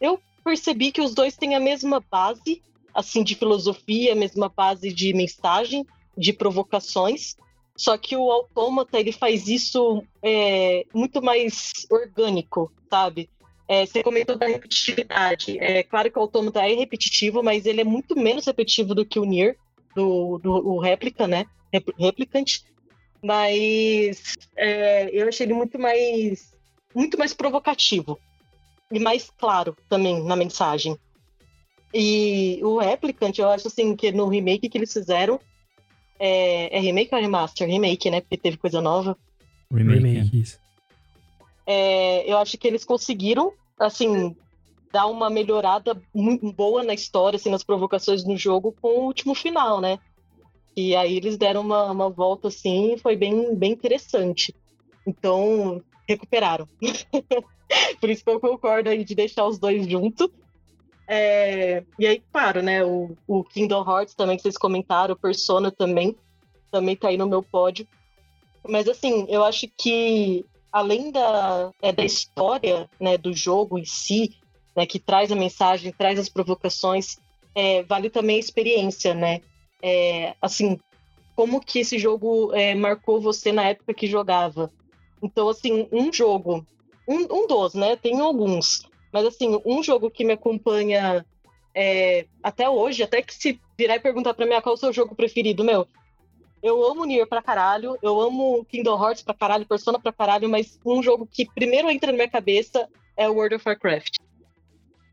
[0.01, 2.61] eu, percebi que os dois têm a mesma base,
[2.93, 5.85] assim, de filosofia, a mesma base de mensagem,
[6.17, 7.37] de provocações.
[7.77, 13.29] Só que o Autômata, ele faz isso é, muito mais orgânico, sabe?
[13.65, 15.57] É, você comentou da repetitividade.
[15.59, 19.19] É claro que o Autômata é repetitivo, mas ele é muito menos repetitivo do que
[19.19, 19.55] o Nier,
[19.95, 21.45] do, do o Replica, né?
[21.73, 22.61] Rep- Replicant.
[23.21, 26.53] Mas é, eu achei ele muito mais,
[26.95, 28.19] muito mais provocativo.
[28.91, 30.97] E mais claro também na mensagem.
[31.93, 35.39] E o Replicant, eu acho assim, que no remake que eles fizeram,
[36.19, 37.67] é, é remake ou remaster?
[37.67, 38.21] Remake, né?
[38.21, 39.17] Porque teve coisa nova.
[39.71, 39.99] Remake.
[39.99, 40.59] Remake, isso.
[41.65, 44.35] É, eu acho que eles conseguiram, assim,
[44.91, 49.35] dar uma melhorada muito boa na história, assim, nas provocações no jogo com o último
[49.35, 49.99] final, né?
[50.75, 54.55] E aí eles deram uma, uma volta, assim, e foi bem, bem interessante.
[55.05, 56.67] Então, recuperaram.
[57.99, 60.29] Por isso que eu concordo aí de deixar os dois juntos.
[61.07, 62.83] É, e aí, claro, né?
[62.83, 66.15] O, o Kingdom Hearts também, que vocês comentaram, o Persona também,
[66.71, 67.87] também tá aí no meu pódio.
[68.67, 74.35] Mas assim, eu acho que além da, é, da história né, do jogo em si,
[74.75, 77.17] né, que traz a mensagem, traz as provocações,
[77.55, 79.41] é, vale também a experiência, né?
[79.81, 80.77] É, assim,
[81.35, 84.69] como que esse jogo é, marcou você na época que jogava.
[85.21, 86.65] Então, assim, um jogo,
[87.07, 87.95] um, um dos, né?
[87.95, 88.81] Tem alguns,
[89.11, 91.25] mas assim, um jogo que me acompanha
[91.73, 94.93] é, até hoje, até que se virar e perguntar pra mim qual é o seu
[94.93, 95.87] jogo preferido, meu,
[96.61, 100.77] eu amo Nier pra caralho, eu amo Kingdom Hearts pra caralho, Persona pra caralho, mas
[100.85, 104.17] um jogo que primeiro entra na minha cabeça é World of Warcraft.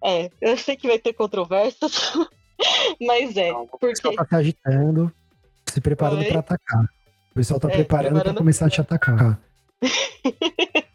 [0.02, 2.12] É, eu sei que vai ter controvérsias,
[3.00, 5.12] mas é, O pessoal porque tá se agitando,
[5.66, 6.84] se preparando pra atacar.
[7.30, 9.38] O pessoal tá É, preparando pra preparando- começar a te atacar.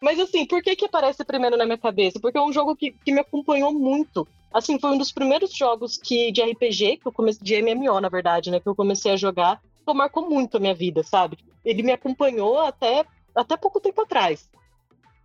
[0.00, 2.20] Mas assim, por que que aparece primeiro na minha cabeça?
[2.20, 4.28] Porque é um jogo que, que me acompanhou muito.
[4.52, 8.08] Assim, foi um dos primeiros jogos que, de RPG, que eu comecei, de MMO, na
[8.08, 8.60] verdade, né?
[8.60, 11.38] Que eu comecei a jogar, que marcou muito a minha vida, sabe?
[11.64, 13.04] Ele me acompanhou até,
[13.34, 14.48] até pouco tempo atrás.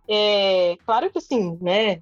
[0.08, 2.00] É, claro que assim, né?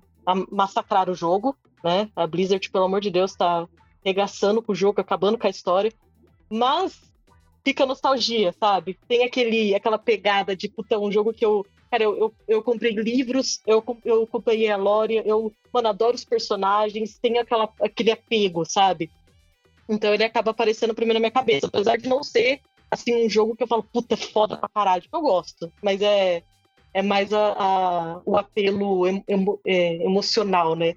[0.51, 2.11] Massacrar o jogo, né?
[2.15, 3.67] A Blizzard, pelo amor de Deus, tá
[4.05, 5.93] regaçando com o jogo, acabando com a história.
[6.49, 7.01] Mas
[7.65, 8.99] fica nostalgia, sabe?
[9.07, 12.93] Tem aquele, aquela pegada de, puta, um jogo que eu Cara, eu, eu, eu comprei
[12.93, 18.65] livros, eu, eu acompanhei a Lore, eu, mano, adoro os personagens, tem aquela, aquele apego,
[18.65, 19.11] sabe?
[19.89, 23.57] Então ele acaba aparecendo primeiro na minha cabeça, apesar de não ser assim, um jogo
[23.57, 25.05] que eu falo, puta, foda pra caralho.
[25.13, 26.45] Eu gosto, mas é,
[26.93, 30.95] é mais a, a o apelo emo, é, emocional, né?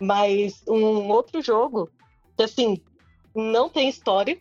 [0.00, 1.88] Mas um outro jogo
[2.36, 2.80] que, assim,
[3.34, 4.36] não tem história,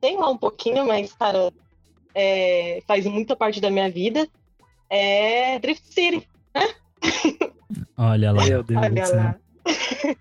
[0.00, 1.52] tem lá um pouquinho, mas, cara,
[2.14, 4.28] é, faz muita parte da minha vida,
[4.88, 6.68] é Drift City, né?
[7.96, 8.44] Olha lá.
[8.44, 9.16] Meu Deus Olha do céu.
[9.16, 9.36] lá.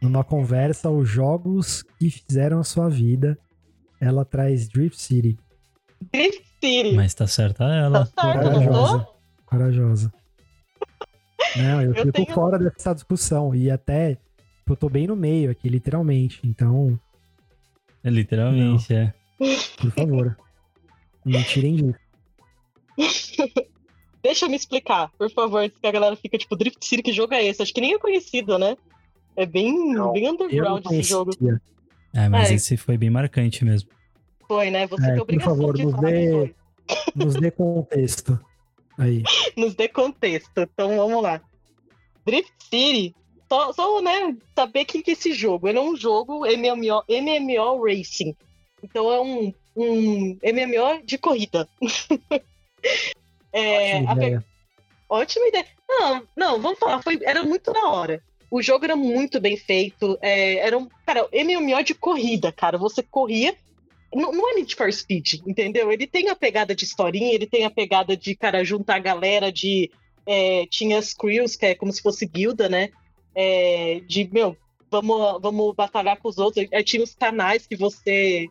[0.01, 3.37] Numa conversa, os jogos que fizeram a sua vida,
[3.99, 5.37] ela traz Drift City.
[6.11, 6.93] Drift City.
[6.95, 8.05] Mas tá certa Tá ela.
[8.05, 9.18] certo, não tô?
[9.49, 10.13] Corajosa.
[11.57, 13.55] Não, eu, Eu fico tenho- fora dessa discussão.
[13.55, 14.17] E até
[14.67, 16.39] eu tô bem no meio aqui, literalmente.
[16.43, 16.99] Então,
[18.03, 19.13] Literalmente, é.
[19.81, 20.37] por favor.
[21.25, 21.95] não tirem disso.
[24.23, 27.33] Deixa eu me explicar, por favor, que a galera fica tipo, Drift City, que jogo
[27.33, 27.61] é esse?
[27.61, 28.75] Acho que nem é conhecido, né?
[29.35, 31.31] É bem, Não, bem não underground esse jogo.
[32.13, 32.53] É, mas É.
[32.55, 33.89] esse foi bem marcante mesmo.
[34.47, 34.87] Foi, né?
[34.87, 36.55] Você É, tem por obrigação favor, de nos dê-.
[37.15, 38.39] Nos dê contexto.
[38.99, 39.23] Aí.
[39.55, 40.59] Nos dê contexto.
[40.59, 41.41] Então vamos lá.
[42.25, 43.15] Drift City,
[43.47, 45.67] só, só né, saber o que que é esse jogo.
[45.67, 48.35] Ele é um jogo MMO, MMO Racing.
[48.83, 51.67] Então é um, um MMO de corrida.
[53.51, 54.45] É, Ótima a ideia.
[55.09, 55.65] Ótima ideia.
[55.89, 58.21] Não, não, vamos falar, foi, era muito da hora.
[58.51, 60.17] O jogo era muito bem feito.
[60.21, 62.77] é, era um, cara, MMO de corrida, cara.
[62.77, 63.55] Você corria.
[64.13, 65.91] Não, não é Need for Speed, entendeu?
[65.91, 69.51] Ele tem a pegada de historinha, ele tem a pegada de, cara, juntar a galera
[69.51, 69.91] de.
[70.25, 72.89] é, tinha as crews, que é como se fosse guilda, né?
[73.35, 74.57] É, de, meu,
[74.89, 76.67] vamos, vamos batalhar com os outros.
[76.73, 78.47] Aí tinha os canais que você.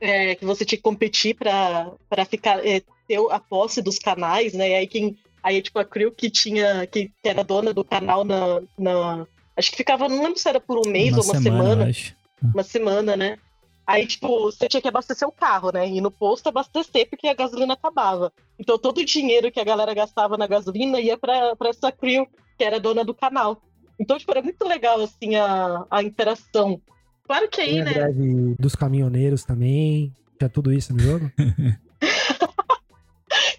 [0.00, 2.64] é, que você tinha que competir pra pra ficar.
[2.66, 4.70] é, ter a posse dos canais, né?
[4.70, 8.24] E aí quem Aí, tipo, a Crew que tinha, que, que era dona do canal
[8.24, 9.26] na, na.
[9.54, 12.16] Acho que ficava, não lembro se era por um mês uma ou uma semana, semana.
[12.54, 13.38] Uma semana, né?
[13.86, 15.86] Aí, tipo, você tinha que abastecer o carro, né?
[15.88, 18.32] E no posto abastecer porque a gasolina acabava.
[18.58, 22.26] Então todo o dinheiro que a galera gastava na gasolina ia pra, pra essa Crew,
[22.56, 23.62] que era dona do canal.
[23.98, 26.80] Então, tipo, era muito legal, assim, a, a interação.
[27.26, 27.92] Claro que aí, né?
[27.92, 30.12] greve dos caminhoneiros também.
[30.38, 31.30] Tinha tudo isso no jogo.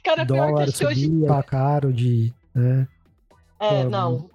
[0.04, 1.26] Cara, pior que Dólar acho que hoje.
[1.26, 2.34] tá caro de.
[2.54, 2.88] né?
[3.60, 4.30] É, Pô, não.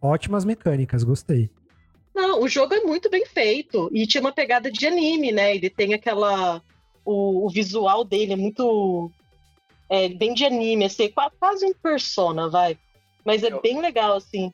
[0.00, 1.50] Ótimas mecânicas, gostei.
[2.14, 3.90] Não, o jogo é muito bem feito.
[3.92, 5.54] E tinha uma pegada de anime, né?
[5.54, 6.62] Ele tem aquela.
[7.04, 9.10] O, o visual dele é muito.
[9.90, 12.78] É bem de anime, assim, qua- quase um persona, vai.
[13.24, 14.52] Mas é bem legal, assim.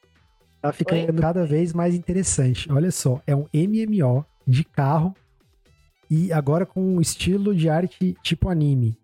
[0.63, 2.71] Tá ficando cada vez mais interessante.
[2.73, 5.15] Olha só, é um MMO de carro
[6.11, 8.97] e agora com um estilo de arte tipo anime.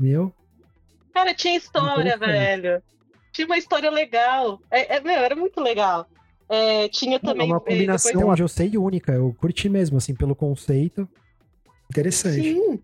[0.00, 0.32] Meu,
[1.12, 2.82] Cara, tinha história, velho.
[3.32, 4.60] Tinha uma história legal.
[4.70, 6.06] É, é, meu, era muito legal.
[6.48, 7.46] É, tinha é também.
[7.46, 9.12] uma é, combinação depois- onde eu sei única.
[9.12, 11.08] Eu curti mesmo, assim, pelo conceito.
[11.90, 12.42] Interessante.
[12.42, 12.80] Sim.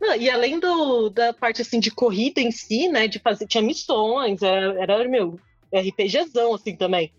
[0.00, 3.06] Não, e além do, da parte assim de corrida em si, né?
[3.06, 5.38] De fazer, tinha missões, era, era meu,
[5.72, 7.12] RPGzão, assim também.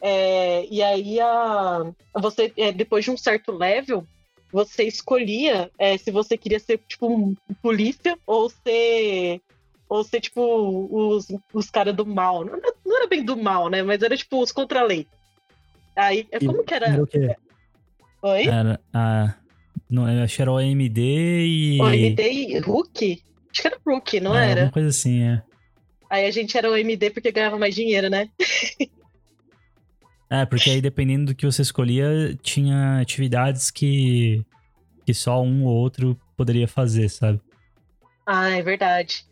[0.00, 4.04] É, e aí a, você, é, depois de um certo level,
[4.52, 9.40] você escolhia é, se você queria ser tipo um polícia ou ser.
[9.92, 10.40] Ou ser, tipo,
[10.90, 12.46] os, os caras do mal.
[12.46, 13.82] Não, era- não era bem do mal, né?
[13.82, 15.06] Mas era tipo os contra a lei.
[15.94, 16.86] Aí, é E- como que era?
[16.86, 17.36] Era o quê?
[18.22, 18.46] Oi?
[18.46, 19.34] Era, a,
[19.90, 21.78] não, eu acho que era o AMD e.
[21.78, 23.22] O MD e Hulk?
[23.50, 24.60] Acho que era Hulk, não É, era?
[24.60, 25.42] Alguma coisa assim, é.
[26.08, 28.30] Aí a gente era o MD porque ganhava mais dinheiro, né?
[30.30, 34.42] É, porque aí dependendo do que você escolhia, tinha atividades que,
[35.04, 37.38] que só um ou outro poderia fazer, sabe?
[38.26, 39.30] Ah, é verdade.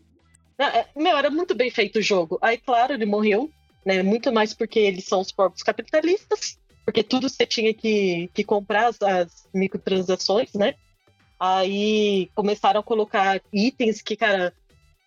[0.60, 2.38] É- Meu, era muito bem feito o jogo.
[2.42, 3.50] Aí, claro, ele morreu,
[3.84, 4.02] né?
[4.02, 8.88] Muito mais porque eles são os próprios capitalistas, porque tudo você tinha que, que comprar
[8.88, 10.74] as, as microtransações, né?
[11.38, 14.52] Aí começaram a colocar itens que, cara,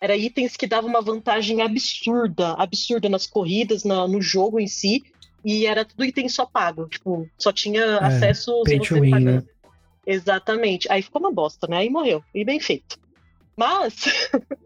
[0.00, 5.02] era itens que davam uma vantagem absurda, absurda nas corridas, na- no jogo em si,
[5.44, 9.42] e era tudo item só pago, tipo, só tinha acesso pay to você win, né?
[10.06, 10.90] Exatamente.
[10.90, 11.78] Aí ficou uma bosta, né?
[11.78, 12.22] Aí morreu.
[12.34, 12.98] E bem feito.
[13.56, 13.94] Mas,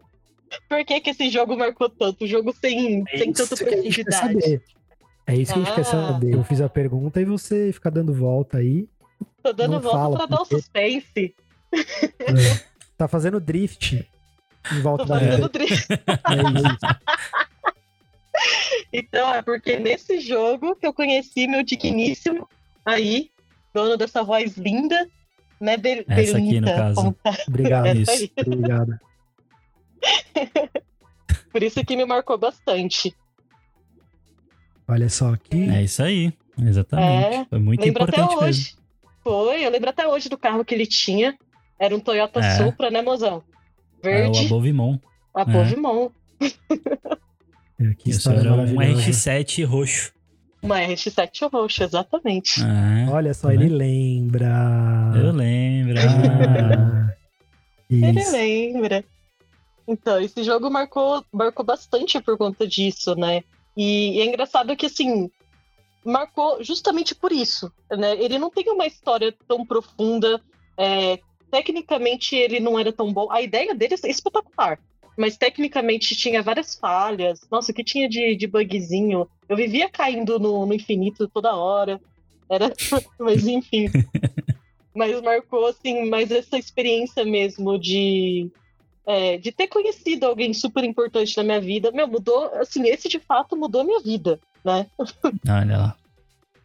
[0.67, 2.23] por que que esse jogo marcou tanto?
[2.23, 4.61] O jogo sem, sem tanta É isso que a gente quer profundidade.
[5.27, 5.83] É isso que a gente quer Ah.
[5.85, 6.33] saber.
[6.33, 8.87] Eu fiz a pergunta e você fica dando volta aí.
[9.43, 11.35] Tô dando Não volta fala, pra dar o porque- suspense.
[12.97, 14.05] Tá fazendo drift
[14.73, 15.87] em volta Tô da fazendo drift.
[15.99, 15.99] É.
[18.93, 22.47] Então, é porque nesse jogo que eu conheci meu digníssimo
[22.85, 23.29] aí,
[23.73, 25.07] dono dessa voz linda,
[25.59, 26.95] né, Be Essa aqui, no caso.
[26.95, 27.17] como
[27.47, 27.87] Obrigado.
[27.99, 28.29] Isso.
[28.45, 28.99] Obrigado.
[31.51, 33.15] Por isso que me marcou bastante.
[34.87, 35.69] Olha só aqui.
[35.69, 36.33] É isso aí.
[36.61, 37.35] Exatamente.
[37.35, 38.59] É, Foi muito lembro até importante hoje.
[38.61, 38.79] mesmo.
[39.23, 41.37] Foi, eu lembro até hoje do carro que ele tinha.
[41.79, 42.57] Era um Toyota É.
[42.57, 43.43] Supra, né, mozão?
[44.03, 44.97] É o Verde, Abovimon.
[45.33, 46.09] a Bovimon.
[47.81, 49.09] É, que Isso era um maravilhosa.
[49.09, 50.11] RX-7 roxo.
[50.61, 52.61] Uma RX-7 roxa, exatamente.
[52.61, 54.49] É, Olha só, Tá ele lembra.
[55.15, 55.95] eu lembro.
[57.89, 59.03] Ele lembra.
[59.89, 63.43] Então, esse jogo marcou, marcou bastante por conta disso, né?
[63.75, 65.31] E, é engraçado que, assim,
[66.05, 68.13] marcou justamente por isso, né?
[68.23, 70.39] Ele não tem uma história tão profunda,
[70.77, 71.17] é,
[71.49, 73.31] tecnicamente ele não era tão bom.
[73.31, 74.79] A ideia dele é espetacular,
[75.17, 77.41] mas tecnicamente tinha várias falhas.
[77.49, 79.27] Nossa, o que tinha de, de bugzinho?
[79.49, 81.99] Eu vivia caindo no, no infinito toda hora.
[82.47, 82.71] Era,
[83.19, 83.87] mas enfim.
[84.91, 88.51] Mas marcou, assim, mais essa experiência mesmo de,
[89.09, 91.91] é, de ter conhecido alguém super importante na minha vida.
[91.91, 94.85] Meu, mudou, assim, esse de fato mudou minha vida, né?
[95.49, 95.95] Olha lá.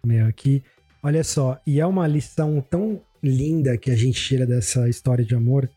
[0.05, 0.63] Meu, aqui.
[1.03, 5.35] Olha só, e é uma lição tão linda que a gente tira dessa história de
[5.35, 5.71] amor,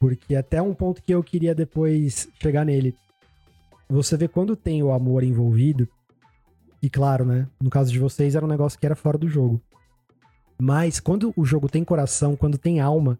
[0.00, 2.94] porque até um ponto que eu queria depois chegar nele.
[3.86, 5.86] Você vê quando tem o amor envolvido,
[6.82, 7.46] e claro, né?
[7.60, 9.60] No caso de vocês era um negócio que era fora do jogo.
[10.58, 13.18] Mas quando o jogo tem coração, quando tem alma,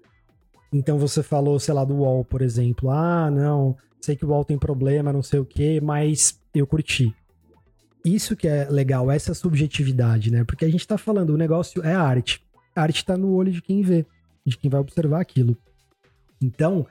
[0.73, 2.91] então você falou, sei lá, do UOL, por exemplo.
[2.91, 7.15] Ah, não, sei que o UOL tem problema, não sei o quê, mas eu curti
[8.07, 10.45] isso que é legal, essa subjetividade, né?
[10.45, 12.43] Porque a gente tá falando, o negócio é arte.
[12.75, 14.07] A arte tá no olho de quem vê,
[14.45, 15.57] de quem vai observar aquilo.
[16.41, 16.87] Então,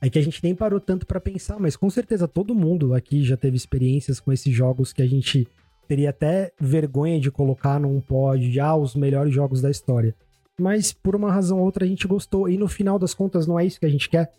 [0.00, 3.24] é que a gente nem parou tanto pra pensar, mas com certeza todo mundo aqui
[3.24, 5.46] já teve experiências com esses jogos que a gente
[5.86, 10.14] teria até vergonha de colocar num pod de ah, os melhores jogos da história.
[10.60, 12.48] Mas por uma razão ou outra a gente gostou.
[12.48, 14.32] E no final das contas, não é isso que a gente quer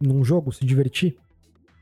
[0.00, 1.16] num jogo, se divertir?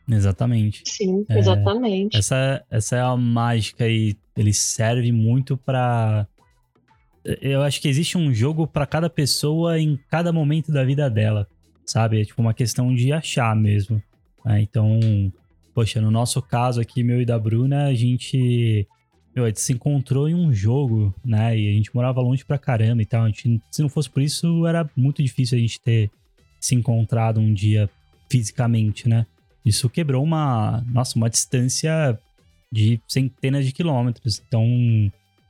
[0.09, 0.82] Exatamente.
[0.86, 2.16] Sim, É, exatamente.
[2.16, 6.27] Essa, essa é a mágica e ele serve muito pra.
[7.43, 11.47] Eu acho que existe um jogo pra cada pessoa em cada momento da vida dela,
[11.85, 12.23] sabe?
[12.23, 14.02] É tipo uma questão de achar mesmo.
[14.44, 14.62] né?
[14.62, 14.98] Então,
[15.74, 18.86] poxa, no nosso caso aqui, meu e da Bruna, a gente,
[19.39, 21.56] meu, a gente se encontrou em um jogo, né?
[21.56, 23.23] E a gente morava longe pra caramba e tal.
[23.23, 26.10] A gente, se não fosse por isso, era muito difícil a gente ter
[26.60, 27.89] se encontrado um dia
[28.31, 29.27] fisicamente, né?
[29.65, 32.19] Isso quebrou uma, nossa, uma distância
[32.70, 34.43] de centenas de quilômetros.
[34.47, 34.65] Então,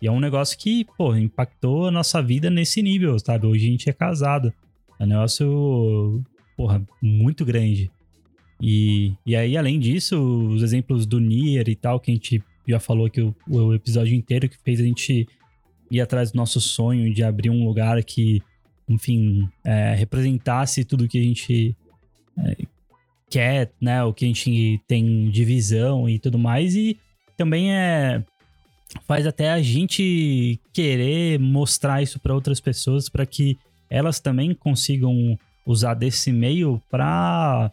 [0.01, 3.47] e é um negócio que, pô, impactou a nossa vida nesse nível, sabe?
[3.47, 4.53] Hoje a gente é casado.
[4.99, 6.23] É um negócio,
[6.57, 7.91] porra, muito grande.
[8.61, 12.81] E, e aí, além disso, os exemplos do Nier e tal, que a gente já
[12.81, 15.27] falou aqui o, o episódio inteiro, que fez a gente
[15.91, 18.43] ir atrás do nosso sonho de abrir um lugar que,
[18.89, 21.75] enfim, é, representasse tudo que a gente
[22.39, 22.57] é,
[23.31, 24.03] quer, né?
[24.05, 26.75] O que a gente tem de visão e tudo mais.
[26.75, 26.99] E
[27.37, 28.23] também é
[29.07, 33.59] faz até a gente querer mostrar isso para outras pessoas para que
[33.91, 37.71] elas também consigam usar desse meio para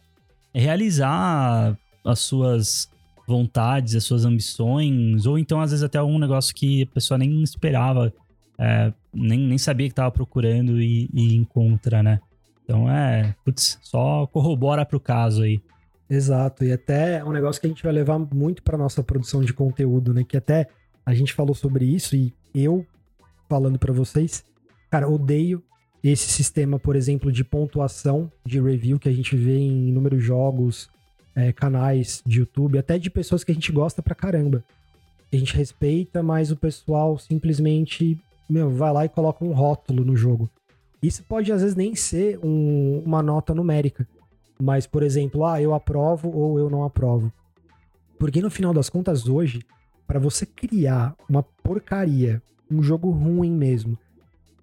[0.54, 2.90] realizar as suas
[3.27, 7.41] vontades, as suas ambições, ou então às vezes até algum negócio que a pessoa nem
[7.41, 8.14] esperava,
[8.57, 12.19] é, nem, nem sabia que estava procurando e, e encontra, né?
[12.64, 15.61] Então é, putz, só corrobora pro caso aí.
[16.10, 19.53] Exato, e até um negócio que a gente vai levar muito para nossa produção de
[19.53, 20.23] conteúdo, né?
[20.23, 20.68] Que até
[21.06, 22.85] a gente falou sobre isso e eu
[23.49, 24.43] falando para vocês,
[24.89, 25.64] cara, odeio
[26.03, 30.88] esse sistema, por exemplo, de pontuação de review que a gente vê em inúmeros jogos,
[31.36, 34.64] é, canais de YouTube, até de pessoas que a gente gosta pra caramba.
[35.32, 38.18] A gente respeita, mas o pessoal simplesmente,
[38.49, 40.49] meu, vai lá e coloca um rótulo no jogo.
[41.03, 44.07] Isso pode às vezes nem ser um- uma nota numérica.
[44.60, 47.32] Mas, por exemplo, ah, eu aprovo ou eu não aprovo.
[48.18, 49.60] Porque no final das contas, hoje,
[50.07, 52.41] para você criar uma porcaria,
[52.72, 53.98] um jogo ruim mesmo,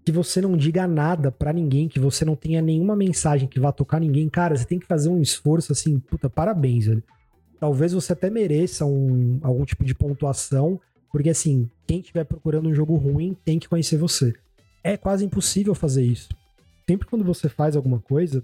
[0.04, 3.70] que você não diga nada pra ninguém, que você não tenha nenhuma mensagem que vá
[3.70, 7.02] tocar ninguém, cara, você tem que fazer um esforço assim, puta, parabéns, velho.
[7.60, 10.80] Talvez você até mereça um, algum tipo de pontuação,
[11.10, 14.34] porque assim, quem estiver procurando um jogo ruim tem que conhecer você.
[14.82, 16.28] É quase impossível fazer isso.
[16.88, 18.42] Sempre quando você faz alguma coisa,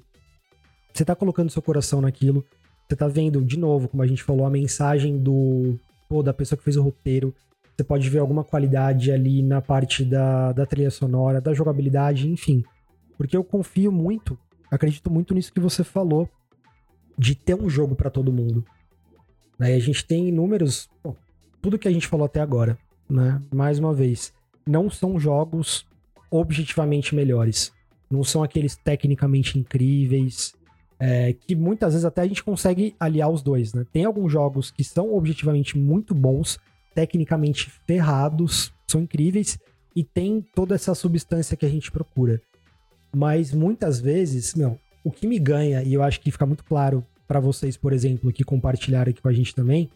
[0.94, 2.44] você tá colocando seu coração naquilo,
[2.88, 5.76] você tá vendo, de novo, como a gente falou, a mensagem do
[6.08, 7.34] pô, da pessoa que fez o roteiro.
[7.78, 12.64] Você pode ver alguma qualidade ali na parte da, da trilha sonora, da jogabilidade, enfim.
[13.16, 14.36] Porque eu confio muito,
[14.68, 16.28] acredito muito nisso que você falou,
[17.16, 18.64] de ter um jogo pra todo mundo.
[19.56, 19.74] Né?
[19.74, 20.90] A gente tem inúmeros.
[21.04, 21.14] bom,
[21.62, 22.76] tudo que a gente falou até agora,
[23.08, 23.40] né?
[23.54, 24.34] Mais uma vez,
[24.66, 25.86] não são jogos
[26.32, 27.72] objetivamente melhores.
[28.10, 30.52] Não são aqueles tecnicamente incríveis,
[30.98, 33.86] é, que muitas vezes até a gente consegue aliar os dois, né?
[33.92, 36.58] Tem alguns jogos que são objetivamente muito bons,
[36.98, 39.56] tecnicamente ferrados, são incríveis,
[39.94, 42.42] e tem toda essa substância que a gente procura.
[43.14, 47.06] Mas muitas vezes, meu, o que me ganha, e eu acho que fica muito claro
[47.28, 49.88] para vocês, por exemplo, que compartilharam aqui com a gente também,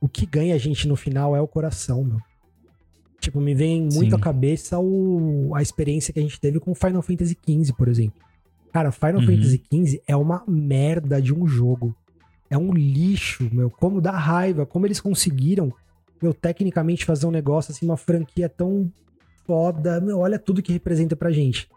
[0.00, 2.18] o que ganha a gente no final é o coração, meu.
[3.20, 4.16] Tipo, me vem muito Sim.
[4.16, 8.20] à cabeça o, a experiência que a gente teve com Final Fantasy XV, por exemplo.
[8.72, 9.26] Cara, Final uhum.
[9.26, 11.94] Fantasy XV é uma merda de um jogo.
[12.48, 13.70] É um lixo, meu.
[13.70, 15.72] Como dá raiva, como eles conseguiram,
[16.22, 18.90] meu, tecnicamente fazer um negócio assim, uma franquia tão
[19.46, 20.00] foda.
[20.00, 21.68] Meu, olha tudo que representa pra gente.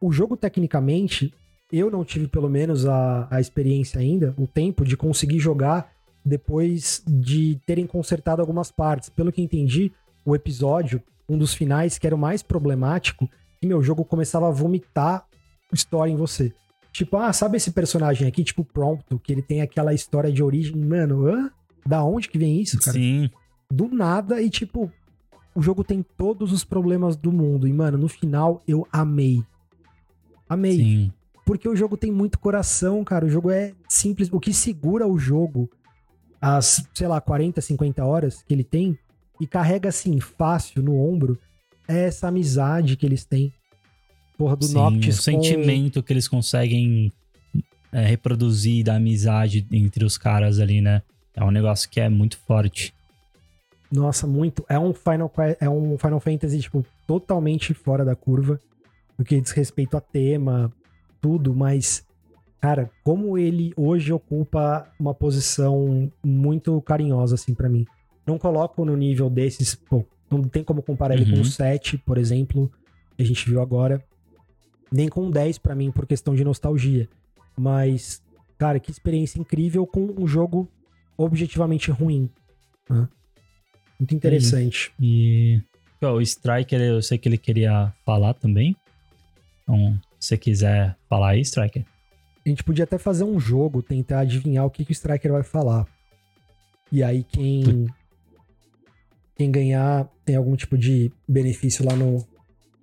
[0.00, 1.32] O jogo, tecnicamente,
[1.72, 5.90] eu não tive pelo menos a, a experiência ainda, o tempo de conseguir jogar
[6.24, 9.08] depois de terem consertado algumas partes.
[9.08, 9.92] Pelo que entendi,
[10.24, 13.28] o episódio, um dos finais que era o mais problemático,
[13.60, 15.26] que meu jogo começava a vomitar
[15.72, 16.52] história em você.
[16.92, 20.76] Tipo, ah, sabe esse personagem aqui, tipo Prompto, que ele tem aquela história de origem,
[20.76, 21.50] mano, hã?
[21.86, 22.92] Da onde que vem isso, cara?
[22.92, 23.30] Sim.
[23.72, 24.92] Do nada e tipo,
[25.54, 27.66] o jogo tem todos os problemas do mundo.
[27.66, 29.42] E, mano, no final eu amei.
[30.46, 30.76] Amei.
[30.76, 31.12] Sim.
[31.46, 33.24] Porque o jogo tem muito coração, cara.
[33.24, 34.28] O jogo é simples.
[34.30, 35.70] O que segura o jogo,
[36.40, 38.98] as, sei lá, 40, 50 horas que ele tem,
[39.40, 41.38] e carrega assim, fácil no ombro,
[41.88, 43.50] é essa amizade que eles têm.
[44.36, 45.18] Porra, do Sim, Noctis.
[45.18, 47.10] O sentimento que eles conseguem
[47.90, 51.02] é, reproduzir da amizade entre os caras ali, né?
[51.34, 52.94] É um negócio que é muito forte.
[53.92, 54.64] Nossa, muito.
[54.68, 58.58] É um Final, é um Final Fantasy, tipo, totalmente fora da curva.
[59.18, 60.72] No que diz respeito a tema,
[61.20, 62.02] tudo, mas,
[62.58, 67.86] cara, como ele hoje ocupa uma posição muito carinhosa, assim, para mim.
[68.26, 71.20] Não coloco no nível desses, pô, não tem como comparar uhum.
[71.20, 72.72] ele com o 7, por exemplo,
[73.16, 74.02] que a gente viu agora.
[74.90, 77.08] Nem com o 10 para mim, por questão de nostalgia.
[77.56, 78.22] Mas,
[78.56, 80.68] cara, que experiência incrível com um jogo
[81.16, 82.30] objetivamente ruim.
[82.88, 83.06] Né?
[84.02, 84.92] Muito interessante.
[84.98, 85.60] E,
[86.00, 88.74] e o Striker, eu sei que ele queria falar também.
[89.62, 91.84] Então, se você quiser falar aí, Striker.
[92.44, 95.44] A gente podia até fazer um jogo, tentar adivinhar o que, que o Striker vai
[95.44, 95.86] falar.
[96.90, 97.86] E aí quem
[99.36, 102.26] quem ganhar tem algum tipo de benefício lá no,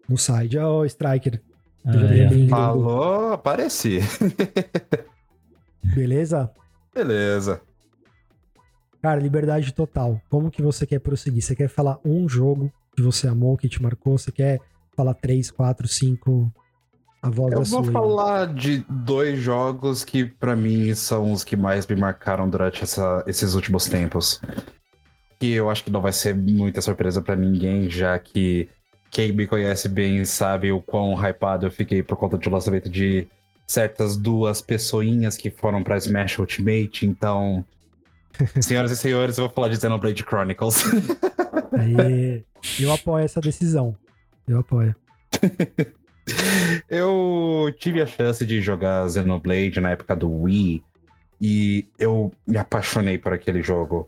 [0.08, 0.58] no site.
[0.58, 1.42] Ó, oh, Striker.
[1.84, 2.48] Ah, é.
[2.48, 4.00] Falou, apareci.
[5.94, 6.50] Beleza?
[6.96, 7.62] Beleza.
[9.02, 10.22] Cara, liberdade total.
[10.30, 11.42] Como que você quer prosseguir?
[11.42, 14.18] Você quer falar um jogo que você amou, que te marcou?
[14.18, 14.60] Você quer
[14.96, 16.52] falar três, quatro, cinco?
[17.22, 21.56] A voz Eu vou sua, falar de dois jogos que para mim são os que
[21.56, 24.42] mais me marcaram durante essa, esses últimos tempos.
[25.38, 28.70] Que eu acho que não vai ser muita surpresa para ninguém, já que
[29.10, 33.28] quem me conhece bem sabe o quão hypado eu fiquei por conta do lançamento de
[33.66, 37.66] certas duas pessoinhas que foram para Smash Ultimate, então.
[38.62, 40.84] Senhoras e senhores, eu vou falar de Xenoblade Chronicles.
[41.78, 42.44] Aí,
[42.80, 43.96] eu apoio essa decisão.
[44.48, 44.96] Eu apoio.
[46.90, 50.84] eu tive a chance de jogar Xenoblade na época do Wii
[51.42, 54.08] e eu me apaixonei por aquele jogo.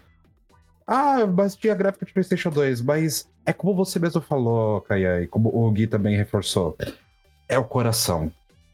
[0.88, 5.28] Ah, mas tinha gráfico de PlayStation 2, mas é como você mesmo falou, Kaya, e
[5.28, 6.76] como o Gui também reforçou.
[7.48, 8.32] É o coração.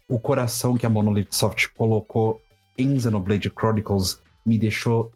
[0.08, 2.42] O coração que a Monolith Soft colocou
[2.78, 5.12] em Xenoblade Chronicles me deixou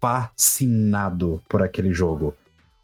[0.00, 2.34] fascinado por aquele jogo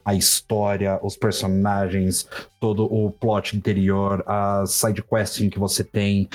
[0.06, 2.28] a história, os personagens,
[2.60, 6.28] todo o plot interior, a side questing que você tem,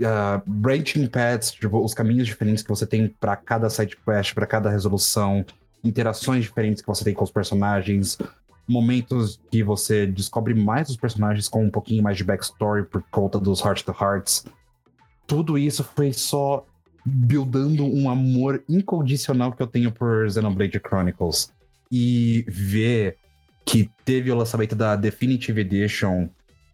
[0.00, 4.46] uh, branching paths, tipo, os caminhos diferentes que você tem para cada side quest, para
[4.46, 5.44] cada resolução,
[5.84, 8.16] interações diferentes que você tem com os personagens,
[8.66, 13.38] momentos que você descobre mais os personagens com um pouquinho mais de backstory por conta
[13.38, 14.46] dos Heart to Hearts.
[15.26, 16.64] Tudo isso foi só
[17.08, 21.52] buildando um amor incondicional que eu tenho por Xenoblade Chronicles
[21.90, 23.16] e ver
[23.64, 26.28] que teve o lançamento da Definitive Edition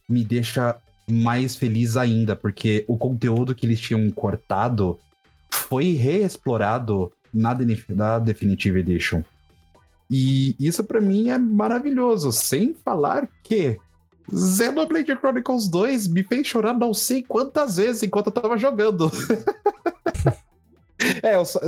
[0.09, 0.77] me deixa
[1.11, 4.99] mais feliz ainda, porque o conteúdo que eles tinham cortado
[5.51, 7.55] foi reexplorado na,
[8.19, 9.23] Definitive Edition.
[10.11, 13.79] E isso para mim é maravilhoso, sem falar que
[14.33, 19.11] Xenoblade Chronicles 2 me fez chorar não sei quantas vezes enquanto eu tava jogando.
[21.23, 21.61] É, eu só,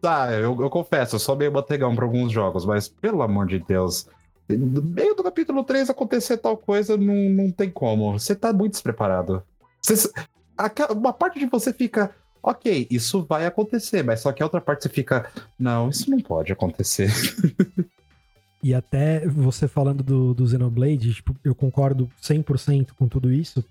[0.00, 3.58] tá, eu, eu, confesso, eu sou meio mantegão pra alguns jogos, mas pelo amor de
[3.58, 4.06] Deus,
[4.48, 8.18] no meio do capítulo 3 acontecer tal coisa, não, não tem como.
[8.18, 9.42] Você tá muito despreparado.
[9.82, 10.10] Você,
[10.90, 14.84] uma parte de você fica, ok, isso vai acontecer, mas só que a outra parte
[14.84, 17.10] você fica, não, isso não pode acontecer.
[18.62, 23.64] E até você falando do, do Xenoblade, tipo, eu concordo 100% com tudo isso.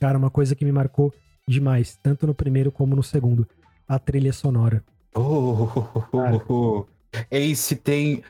[0.00, 1.12] Cara, uma coisa que me marcou
[1.46, 3.46] demais, tanto no primeiro como no segundo
[3.86, 4.84] a trilha sonora.
[5.14, 5.68] Oh,
[6.12, 6.86] oh, oh,
[7.30, 8.22] Ace tem.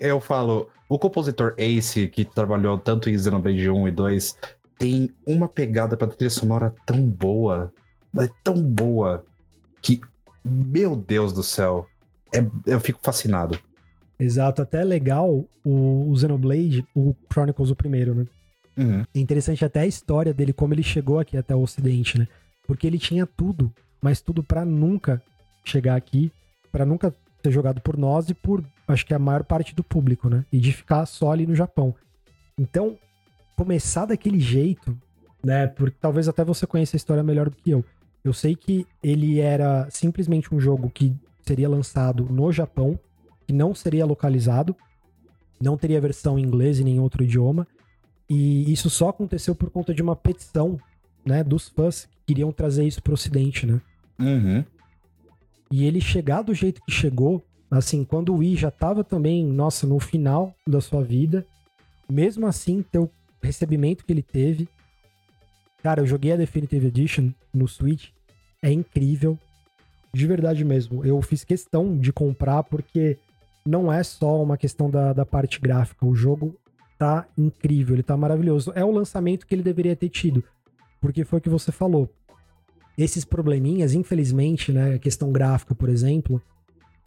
[0.00, 4.38] Eu falo, o compositor Ace, que trabalhou tanto em Xenoblade 1 e 2,
[4.78, 7.72] tem uma pegada pra trilha sonora tão boa,
[8.12, 9.24] mas tão boa,
[9.80, 10.00] que,
[10.44, 11.88] meu Deus do céu,
[12.32, 13.58] é, eu fico fascinado.
[14.18, 18.26] Exato, até é legal o, o Xenoblade, o Chronicles o primeiro, né?
[18.76, 19.04] Uhum.
[19.14, 22.28] É interessante até a história dele, como ele chegou aqui até o Ocidente, né?
[22.66, 25.20] Porque ele tinha tudo, mas tudo pra nunca
[25.64, 26.30] chegar aqui,
[26.70, 30.28] pra nunca ser jogado por nós e por, acho que a maior parte do público,
[30.28, 30.44] né?
[30.52, 31.94] E de ficar só ali no Japão.
[32.58, 32.96] Então,
[33.56, 34.96] começar daquele jeito,
[35.44, 35.66] né?
[35.66, 37.84] Porque talvez até você conheça a história melhor do que eu.
[38.24, 41.12] Eu sei que ele era simplesmente um jogo que
[41.44, 42.98] seria lançado no Japão,
[43.52, 44.74] que não seria localizado,
[45.60, 47.68] não teria versão em inglês e nem em outro idioma.
[48.28, 50.80] E isso só aconteceu por conta de uma petição,
[51.22, 53.78] né, dos fãs que queriam trazer isso pro ocidente, né?
[54.18, 54.64] Uhum.
[55.70, 59.86] E ele chegar do jeito que chegou, assim, quando o Wii já tava também, nossa,
[59.86, 61.46] no final da sua vida,
[62.10, 63.10] mesmo assim, ter o
[63.42, 64.66] recebimento que ele teve.
[65.82, 68.08] Cara, eu joguei a Definitive Edition no Switch,
[68.62, 69.38] é incrível.
[70.14, 71.04] De verdade mesmo.
[71.04, 73.18] Eu fiz questão de comprar porque
[73.64, 76.06] não é só uma questão da, da parte gráfica.
[76.06, 76.56] O jogo
[76.98, 78.72] tá incrível, ele tá maravilhoso.
[78.74, 80.42] É o lançamento que ele deveria ter tido.
[81.00, 82.08] Porque foi o que você falou.
[82.96, 86.40] Esses probleminhas, infelizmente, né, a questão gráfica, por exemplo,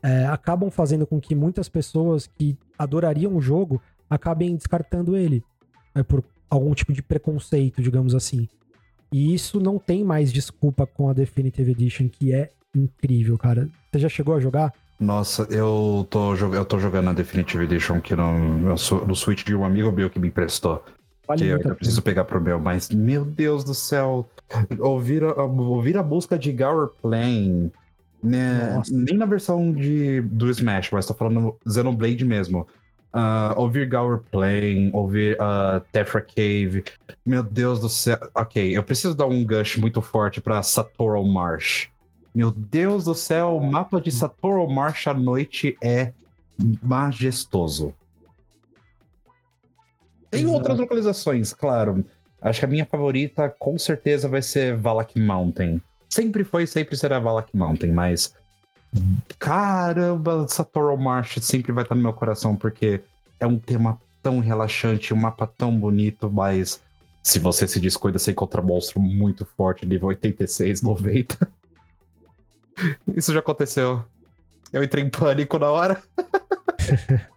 [0.02, 5.44] é, acabam fazendo com que muitas pessoas que adorariam o jogo acabem descartando ele.
[5.94, 8.48] É, por algum tipo de preconceito, digamos assim.
[9.12, 13.70] E isso não tem mais desculpa com a Definitive Edition, que é incrível, cara.
[13.92, 14.74] Você já chegou a jogar?
[15.00, 19.66] Nossa, eu tô, eu tô jogando a Definitive Edition aqui no, no, Switch de um
[19.66, 20.84] amigo meu que me emprestou.
[21.28, 24.30] Vale que eu ainda preciso pegar pro meu, mas meu Deus do céu,
[24.80, 27.72] ouvir a, ouvir a busca de Gower Plane,
[28.24, 32.68] né, nem na versão de, do Smash, mas tô falando Xenoblade mesmo.
[33.18, 36.84] Ah, ouvir Gower Plane, ouvir uh, Tephra Cave,
[37.26, 38.18] meu Deus do céu.
[38.36, 41.88] Ok, eu preciso dar um gush muito forte pra Satoral Marsh.
[42.36, 46.12] Meu Deus do céu, o mapa de Satoral Marsh à noite é
[46.84, 47.94] majestoso.
[50.30, 50.54] Tem Exato.
[50.54, 52.04] outras localizações, claro.
[52.42, 55.82] Acho que a minha favorita com certeza vai ser Valak Mountain.
[56.10, 58.34] Sempre foi, sempre será Valak Mountain, mas.
[59.40, 63.02] Caramba, Satoral Marsh sempre vai estar no meu coração, porque
[63.40, 66.82] é um tema tão relaxante, um mapa tão bonito, mas
[67.24, 71.48] se você se descuida, você encontra monstro muito forte, nível 86, 90.
[73.16, 74.04] Isso já aconteceu.
[74.72, 76.02] Eu entrei em pânico na hora.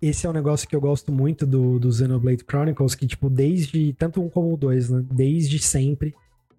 [0.00, 3.92] Esse é um negócio que eu gosto muito do, do Xenoblade Chronicles, que, tipo, desde.
[3.94, 5.04] Tanto um como o dois, né?
[5.12, 6.14] Desde sempre,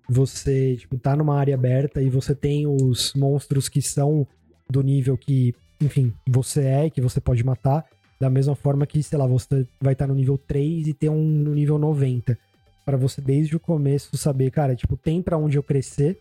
[0.08, 4.28] você, tipo, tá numa área aberta e você tem os monstros que são
[4.70, 7.84] do nível que, enfim, você é, que você pode matar.
[8.20, 11.24] Da mesma forma que, sei lá, você vai estar no nível 3 e ter um
[11.24, 12.38] no nível 90.
[12.86, 16.20] Pra você, desde o começo, saber, cara, tipo, tem pra onde eu crescer.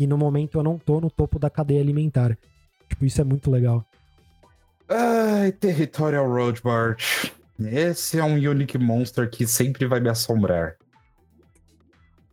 [0.00, 2.36] E no momento eu não tô no topo da cadeia alimentar.
[2.88, 3.84] Tipo, isso é muito legal.
[4.88, 7.30] Ai, Territorial Road March.
[7.60, 10.74] Esse é um Unique Monster que sempre vai me assombrar.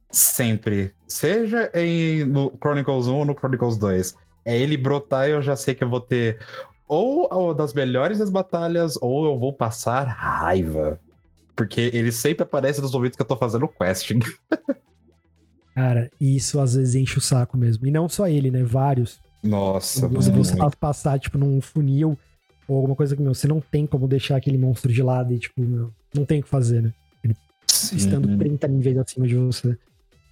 [0.09, 0.93] Sempre.
[1.05, 4.15] Seja em, no Chronicles 1 ou no Chronicles 2.
[4.45, 6.39] É ele brotar e eu já sei que eu vou ter
[6.87, 10.97] ou das melhores das batalhas, ou eu vou passar raiva.
[11.53, 14.19] Porque ele sempre aparece nos momentos que eu tô fazendo questing.
[15.77, 17.85] Cara, e isso às vezes enche o saco mesmo.
[17.85, 18.63] E não só ele, né?
[18.63, 19.19] Vários.
[19.43, 22.17] Nossa, Você, você passar, tipo, num funil
[22.67, 25.37] ou alguma coisa que, meu, você não tem como deixar aquele monstro de lado e,
[25.37, 26.91] tipo, meu, não tem o que fazer, né?
[27.69, 28.37] Estando Sim.
[28.39, 29.77] 30 níveis acima de você.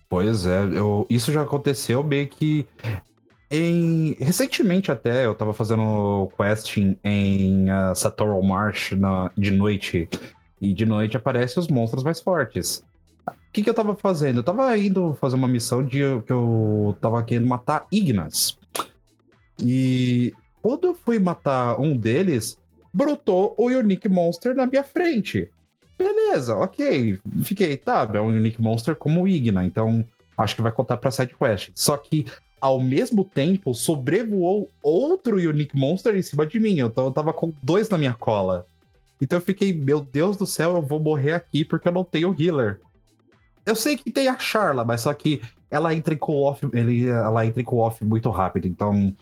[0.10, 2.66] Pois é, eu- isso já aconteceu meio que
[3.52, 10.10] em recentemente até eu tava fazendo questing em uh, Satoral Marsh na- de noite
[10.60, 12.84] e de noite aparecem os monstros mais fortes.
[13.28, 14.40] O que, que eu tava fazendo?
[14.40, 18.58] Eu tava indo fazer uma missão de que eu tava querendo matar Ignas.
[19.60, 22.58] E quando eu fui matar um deles,
[22.94, 25.50] brotou o Unique Monster na minha frente.
[25.98, 27.20] Beleza, ok.
[27.44, 30.06] Fiquei, tá, é um Unique Monster como o Igna, então
[30.38, 31.72] acho que vai contar pra side quest.
[31.74, 32.26] Só que,
[32.60, 36.80] ao mesmo tempo, sobrevoou outro Unique Monster em cima de mim.
[36.80, 38.66] Então eu tava com dois na minha cola.
[39.22, 42.36] Então eu fiquei, meu Deus do céu, eu vou morrer aqui porque eu não tenho
[42.38, 42.82] healer.
[43.66, 47.46] Eu sei que tem a Charla, mas só que ela entra em co-off, ele- ela
[47.46, 49.16] entra em co-off muito rápido, então.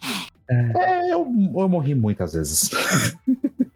[0.49, 1.19] É, eu,
[1.55, 2.69] eu morri muitas vezes.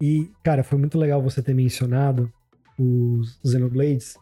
[0.00, 2.30] E, cara, foi muito legal você ter mencionado
[2.78, 4.14] os Xenoblades,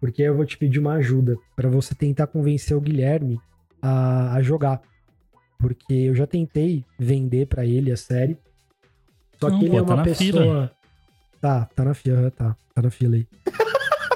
[0.00, 3.40] porque eu vou te pedir uma ajuda pra você tentar convencer o Guilherme
[3.80, 4.82] a, a jogar.
[5.56, 8.36] Porque eu já tentei vender pra ele a série.
[9.38, 10.32] Só Não, que ele pô, é tá uma na pessoa.
[10.32, 10.72] fila.
[11.40, 12.56] Tá, tá na fila, tá.
[12.74, 13.26] Tá na fila aí.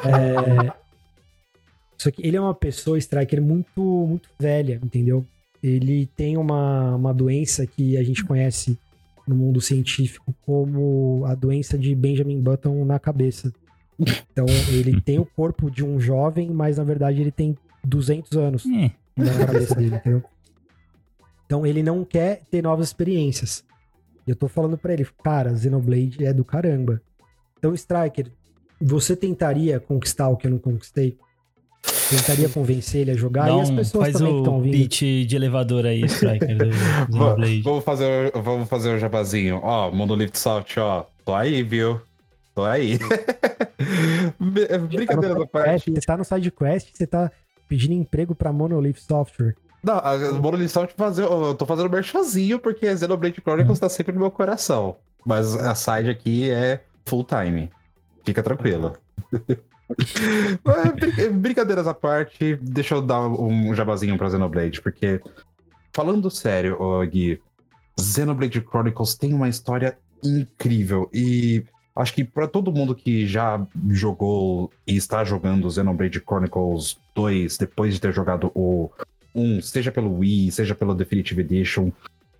[0.04, 0.87] É...
[1.98, 5.26] Só que ele é uma pessoa, Striker, muito, muito velha, entendeu?
[5.62, 8.78] Ele tem uma, uma doença que a gente conhece
[9.26, 13.52] no mundo científico como a doença de Benjamin Button na cabeça.
[13.98, 18.64] Então, ele tem o corpo de um jovem, mas na verdade ele tem 200 anos
[18.66, 18.92] É.
[19.16, 20.22] na cabeça dele, entendeu?
[21.46, 23.64] Então, ele não quer ter novas experiências.
[24.26, 27.02] E eu tô falando pra ele, cara, Xenoblade é do caramba.
[27.58, 28.30] Então, Striker,
[28.80, 31.18] você tentaria conquistar o que eu não conquistei?
[32.08, 33.46] Tentaria convencer ele a jogar?
[33.46, 34.72] Dá e as pessoas faz também que estão o ouvindo.
[34.72, 36.68] pitch de elevador aí, Striker, do.
[37.62, 39.60] Vamos fazer, vamos fazer o jabazinho.
[39.62, 41.04] Ó, Monolith Soft, ó.
[41.24, 42.00] Tô aí, viu?
[42.54, 42.98] Tô aí.
[43.78, 45.90] Tá Brincadeira no da parte.
[45.90, 47.30] Você tá no SideQuest, você tá
[47.68, 49.54] pedindo emprego pra Monolith Software.
[49.82, 54.20] Não, a Monolith Soft fazer, eu tô fazendo merchazinho porque Xenoblade Chronicles tá sempre no
[54.20, 54.96] meu coração.
[55.24, 57.70] Mas a side aqui é full time.
[58.24, 58.96] Fica tranquilo.
[61.32, 65.20] Brincadeiras à parte, deixa eu dar um jabazinho pra Xenoblade, porque
[65.92, 67.40] falando sério, ô, Gui,
[67.98, 71.64] Xenoblade Chronicles tem uma história incrível e
[71.96, 77.94] acho que pra todo mundo que já jogou e está jogando Xenoblade Chronicles 2 depois
[77.94, 78.90] de ter jogado o
[79.34, 81.90] 1, seja pelo Wii, seja pelo Definitive Edition,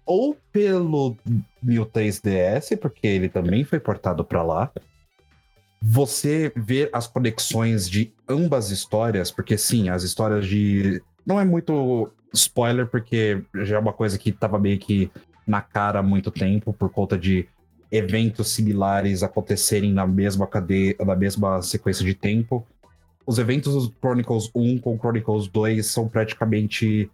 [0.05, 1.17] ou pelo
[1.63, 4.71] New 3DS, porque ele também foi portado pra lá.
[5.81, 11.03] Você ver as conexões de ambas histórias, porque sim, as histórias de.
[11.25, 15.11] Não é muito spoiler, porque já é uma coisa que tava meio que
[15.47, 17.49] na cara há muito tempo, por conta de
[17.91, 22.67] eventos similares acontecerem na mesma cadeia, na mesma sequência de tempo.
[23.27, 27.11] Os eventos do Chronicles 1 com Chronicles 2 são praticamente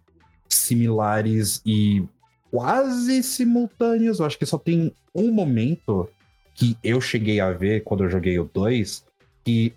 [0.49, 2.03] similares e
[2.51, 4.19] quase simultâneos.
[4.19, 6.09] Eu acho que só tem um momento
[6.55, 9.05] que eu cheguei a ver quando eu joguei o 2,
[9.43, 9.73] que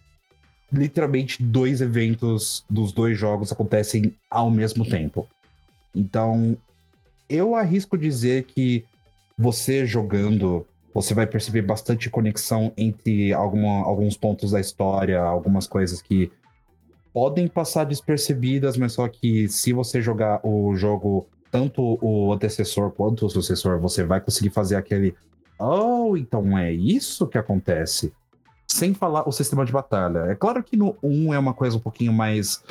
[0.72, 5.26] literalmente dois eventos dos dois jogos acontecem ao mesmo tempo.
[5.94, 6.56] Então,
[7.28, 8.84] eu arrisco dizer que
[9.36, 16.00] você jogando, você vai perceber bastante conexão entre alguma, alguns pontos da história, algumas coisas
[16.00, 16.30] que
[17.12, 23.26] podem passar despercebidas, mas só que se você jogar o jogo, tanto o antecessor quanto
[23.26, 25.14] o sucessor, você vai conseguir fazer aquele.
[25.58, 28.12] Oh, então é isso que acontece.
[28.66, 30.30] Sem falar o sistema de batalha.
[30.30, 32.62] É claro que no 1 é uma coisa um pouquinho mais.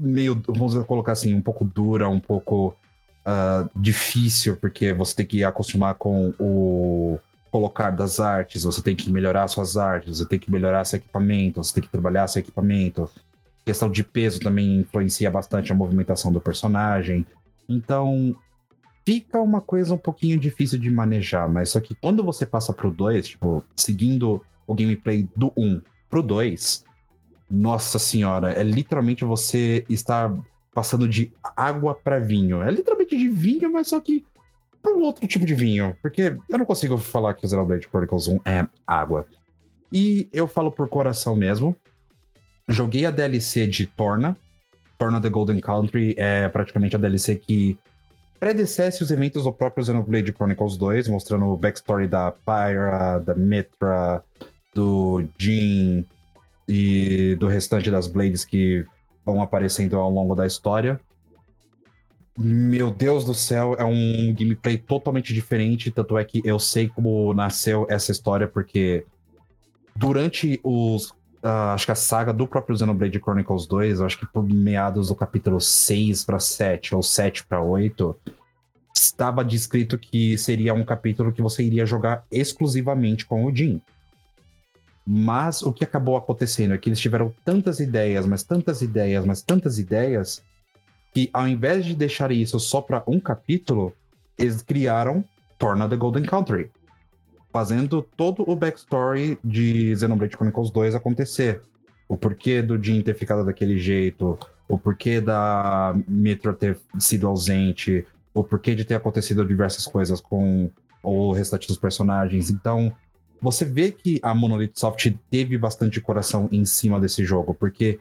[0.00, 2.76] meio, vamos colocar assim, um pouco dura, um pouco
[3.24, 7.18] ah, difícil, porque você tem que acostumar com o
[7.50, 11.62] colocar das artes, você tem que melhorar suas artes, você tem que melhorar seu equipamento,
[11.62, 13.10] você tem que trabalhar seu equipamento.
[13.64, 17.26] questão de peso também influencia bastante a movimentação do personagem.
[17.68, 18.36] Então,
[19.06, 22.90] fica uma coisa um pouquinho difícil de manejar, mas só que quando você passa pro
[22.90, 25.80] 2, tipo, seguindo o gameplay do 1 um
[26.10, 26.84] pro 2,
[27.48, 30.36] nossa senhora, é literalmente você estar
[30.74, 32.60] passando de água para vinho.
[32.60, 34.26] É literalmente de vinho, mas só que
[34.84, 38.40] um outro tipo de vinho, porque eu não consigo falar que o Xenoblade Chronicles 1
[38.44, 39.26] é água.
[39.92, 41.76] E eu falo por coração mesmo.
[42.68, 44.36] Joguei a DLC de Torna.
[44.98, 47.78] Torna the Golden Country é praticamente a DLC que
[48.38, 54.22] predecesse os eventos do próprio Xenoblade Chronicles 2, mostrando o backstory da Pyra, da Mitra,
[54.74, 56.04] do Jin
[56.68, 58.84] e do restante das Blades que
[59.24, 61.00] vão aparecendo ao longo da história.
[62.38, 67.32] Meu Deus do céu, é um gameplay totalmente diferente, tanto é que eu sei como
[67.32, 69.06] nasceu essa história, porque
[69.96, 71.14] durante os.
[71.42, 75.14] Ah, acho que a saga do próprio Xenoblade Chronicles 2, acho que por meados do
[75.14, 78.16] capítulo 6 para 7 ou 7 para 8,
[78.94, 83.80] estava descrito que seria um capítulo que você iria jogar exclusivamente com o Jin.
[85.06, 89.40] Mas o que acabou acontecendo é que eles tiveram tantas ideias, mas tantas ideias, mas
[89.40, 90.42] tantas ideias,
[91.14, 93.92] que ao invés de deixar isso só para um capítulo,
[94.36, 95.24] eles criaram
[95.58, 96.70] Torna the Golden Country,
[97.56, 101.62] fazendo todo o backstory de Xenoblade Chronicles 2 acontecer.
[102.06, 104.38] O porquê do Jin ter ficado daquele jeito,
[104.68, 108.04] o porquê da Mitra ter sido ausente,
[108.34, 110.70] o porquê de ter acontecido diversas coisas com
[111.02, 112.50] o restante dos personagens.
[112.50, 112.92] Então,
[113.40, 117.98] você vê que a Monolith Soft teve bastante coração em cima desse jogo, porque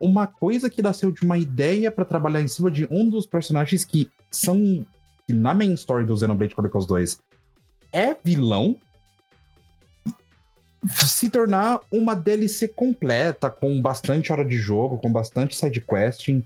[0.00, 3.84] uma coisa que nasceu de uma ideia para trabalhar em cima de um dos personagens
[3.84, 4.84] que são
[5.24, 7.20] que na main story do Xenoblade Chronicles 2
[7.92, 8.76] é vilão
[10.86, 16.44] se tornar uma DLC completa com bastante hora de jogo, com bastante side questing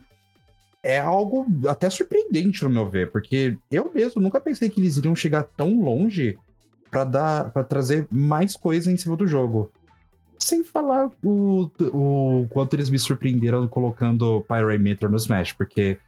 [0.83, 5.15] é algo até surpreendente no meu ver, porque eu mesmo nunca pensei que eles iriam
[5.15, 6.37] chegar tão longe
[6.91, 9.71] para dar para trazer mais coisa em cima do jogo.
[10.39, 15.99] sem falar o, o quanto eles me surpreenderam colocando Pyrometer no Smash, porque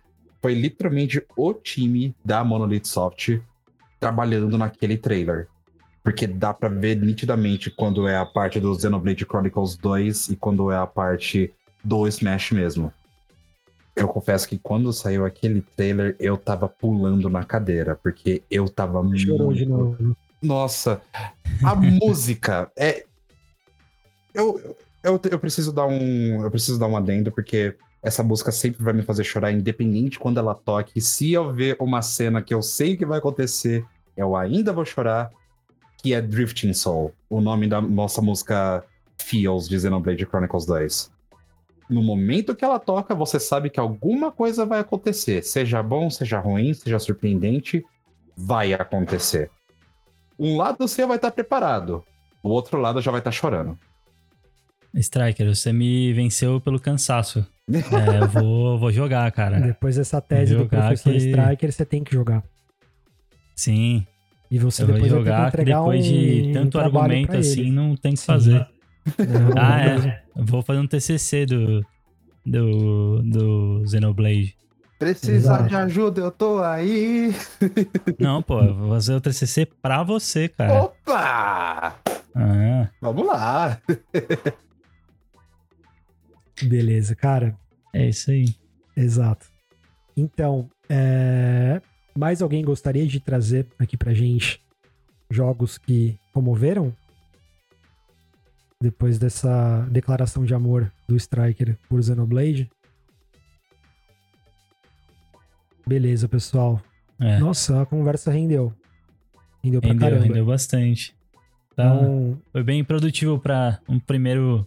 [0.42, 3.38] foi literalmente o time da Monolith Soft
[4.00, 5.48] trabalhando naquele trailer.
[6.04, 10.70] Porque dá pra ver nitidamente quando é a parte do Xenoblade Chronicles 2 e quando
[10.70, 11.52] é a parte
[11.82, 12.92] do Smash mesmo.
[13.96, 19.02] Eu confesso que quando saiu aquele trailer, eu tava pulando na cadeira, porque eu tava
[19.16, 20.16] Chorou de novo.
[20.42, 21.00] Nossa,
[21.62, 23.04] a música é.
[24.34, 26.42] Eu, eu, eu preciso dar um.
[26.42, 30.38] Eu preciso dar um adendo, porque essa música sempre vai me fazer chorar, independente quando
[30.38, 31.00] ela toque.
[31.00, 33.84] Se eu ver uma cena que eu sei que vai acontecer,
[34.16, 35.30] eu ainda vou chorar,
[36.04, 38.84] que é Drifting Soul, o nome da nossa música
[39.16, 41.10] Feels de Xenoblade Chronicles 2.
[41.88, 45.42] No momento que ela toca, você sabe que alguma coisa vai acontecer.
[45.42, 47.82] Seja bom, seja ruim, seja surpreendente,
[48.36, 49.50] vai acontecer.
[50.38, 52.04] Um lado seu vai estar preparado,
[52.42, 53.78] o outro lado já vai estar chorando.
[54.92, 57.46] Striker, você me venceu pelo cansaço.
[57.72, 59.58] É, eu vou, vou jogar, cara.
[59.58, 62.44] Depois dessa tese do professor que- Striker, você tem que jogar.
[63.56, 64.06] Sim,
[64.54, 67.12] E você depois vai ter que jogar que entregar depois um, de um tanto trabalho
[67.12, 68.26] argumento assim, não tem que Sim.
[68.26, 68.66] fazer.
[69.18, 70.22] Não, Ah, é.
[70.36, 71.84] Vou fazer um TCC do,
[72.46, 74.56] do, do Xenoblade.
[74.96, 75.68] Precisar Exato.
[75.68, 77.34] de ajuda, eu tô aí.
[78.18, 80.84] Não, pô, eu vou fazer o TCC pra você, cara.
[80.84, 81.96] Opa!
[82.32, 83.76] Ah, Vamos lá.
[86.62, 87.56] Beleza, cara.
[87.92, 88.54] é isso aí.
[88.96, 89.46] Exato.
[90.16, 91.82] Então, é,
[92.16, 94.60] mais alguém gostaria de trazer aqui pra gente
[95.30, 96.92] jogos que comoveram?
[98.80, 102.70] Depois dessa declaração de amor do Striker por Xenoblade?
[105.86, 106.80] Beleza, pessoal.
[107.20, 108.72] É, Nossa, a conversa rendeu.
[109.62, 110.24] Rendeu pra rendeu, caramba.
[110.26, 111.14] rendeu bastante.
[111.76, 114.66] Tá, Então, Foi bem produtivo pra um primeiro,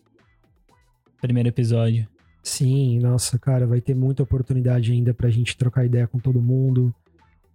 [1.22, 2.08] primeiro episódio.
[2.44, 6.94] Sim, nossa, cara, vai ter muita oportunidade ainda pra gente trocar ideia com todo mundo,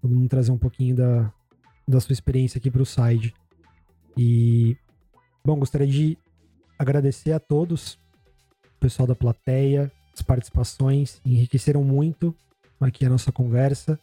[0.03, 1.33] todo mundo trazer um pouquinho da,
[1.87, 3.33] da sua experiência aqui pro side.
[4.19, 4.77] E,
[5.45, 6.19] bom, gostaria de
[6.79, 7.95] agradecer a todos,
[8.77, 12.35] o pessoal da plateia, as participações, enriqueceram muito
[12.81, 13.99] aqui a nossa conversa.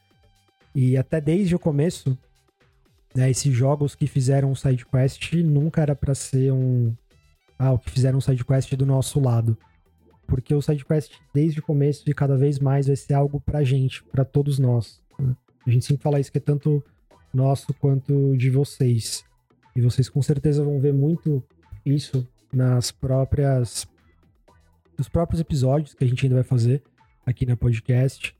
[0.74, 2.18] E até desde o começo,
[3.14, 6.96] né, esses jogos que fizeram o SideQuest nunca era pra ser um.
[7.58, 9.58] Ah, o que fizeram o SideQuest do nosso lado
[10.30, 14.04] porque o SideQuest, desde o começo e cada vez mais, vai ser algo pra gente,
[14.04, 15.02] pra todos nós.
[15.18, 15.36] né?
[15.70, 16.84] A gente sempre fala isso que é tanto
[17.32, 19.24] nosso quanto de vocês.
[19.76, 21.44] E vocês com certeza vão ver muito
[21.86, 23.88] isso nas próprias.
[24.98, 26.82] nos próprios episódios que a gente ainda vai fazer
[27.24, 28.36] aqui na podcast.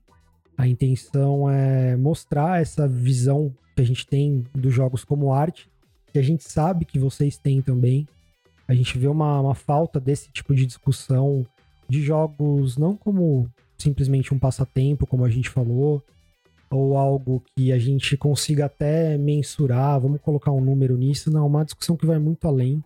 [0.58, 5.70] A intenção é mostrar essa visão que a gente tem dos jogos como arte,
[6.12, 8.08] que a gente sabe que vocês têm também.
[8.68, 11.46] A gente vê uma, uma falta desse tipo de discussão
[11.88, 13.48] de jogos não como
[13.78, 16.04] simplesmente um passatempo, como a gente falou,
[16.70, 21.32] ou algo que a gente consiga até mensurar, vamos colocar um número nisso.
[21.32, 22.84] Não, uma discussão que vai muito além.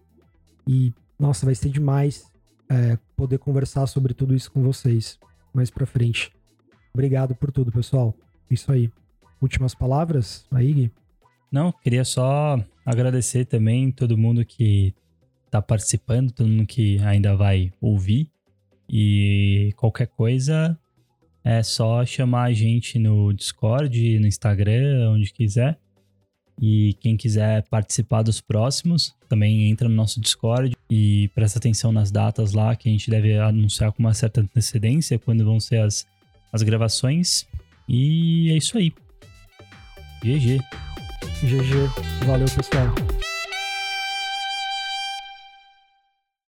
[0.68, 2.26] E, nossa, vai ser demais
[2.70, 5.20] é, poder conversar sobre tudo isso com vocês
[5.54, 6.32] mais pra frente.
[6.94, 8.16] Obrigado por tudo, pessoal.
[8.50, 8.92] Isso aí.
[9.42, 10.92] Últimas palavras, aí, Gui?
[11.52, 14.94] Não, queria só agradecer também todo mundo que
[15.52, 18.30] tá participando, todo mundo que ainda vai ouvir.
[18.90, 20.78] E qualquer coisa
[21.44, 25.78] é só chamar a gente no Discord, no Instagram, onde quiser.
[26.62, 32.12] E quem quiser participar dos próximos, também entra no nosso Discord e presta atenção nas
[32.12, 36.06] datas lá, que a gente deve anunciar com uma certa antecedência quando vão ser as,
[36.52, 37.48] as gravações.
[37.90, 38.94] E é isso aí.
[40.24, 40.60] GG.
[41.42, 42.26] GG.
[42.26, 43.13] Valeu, pessoal.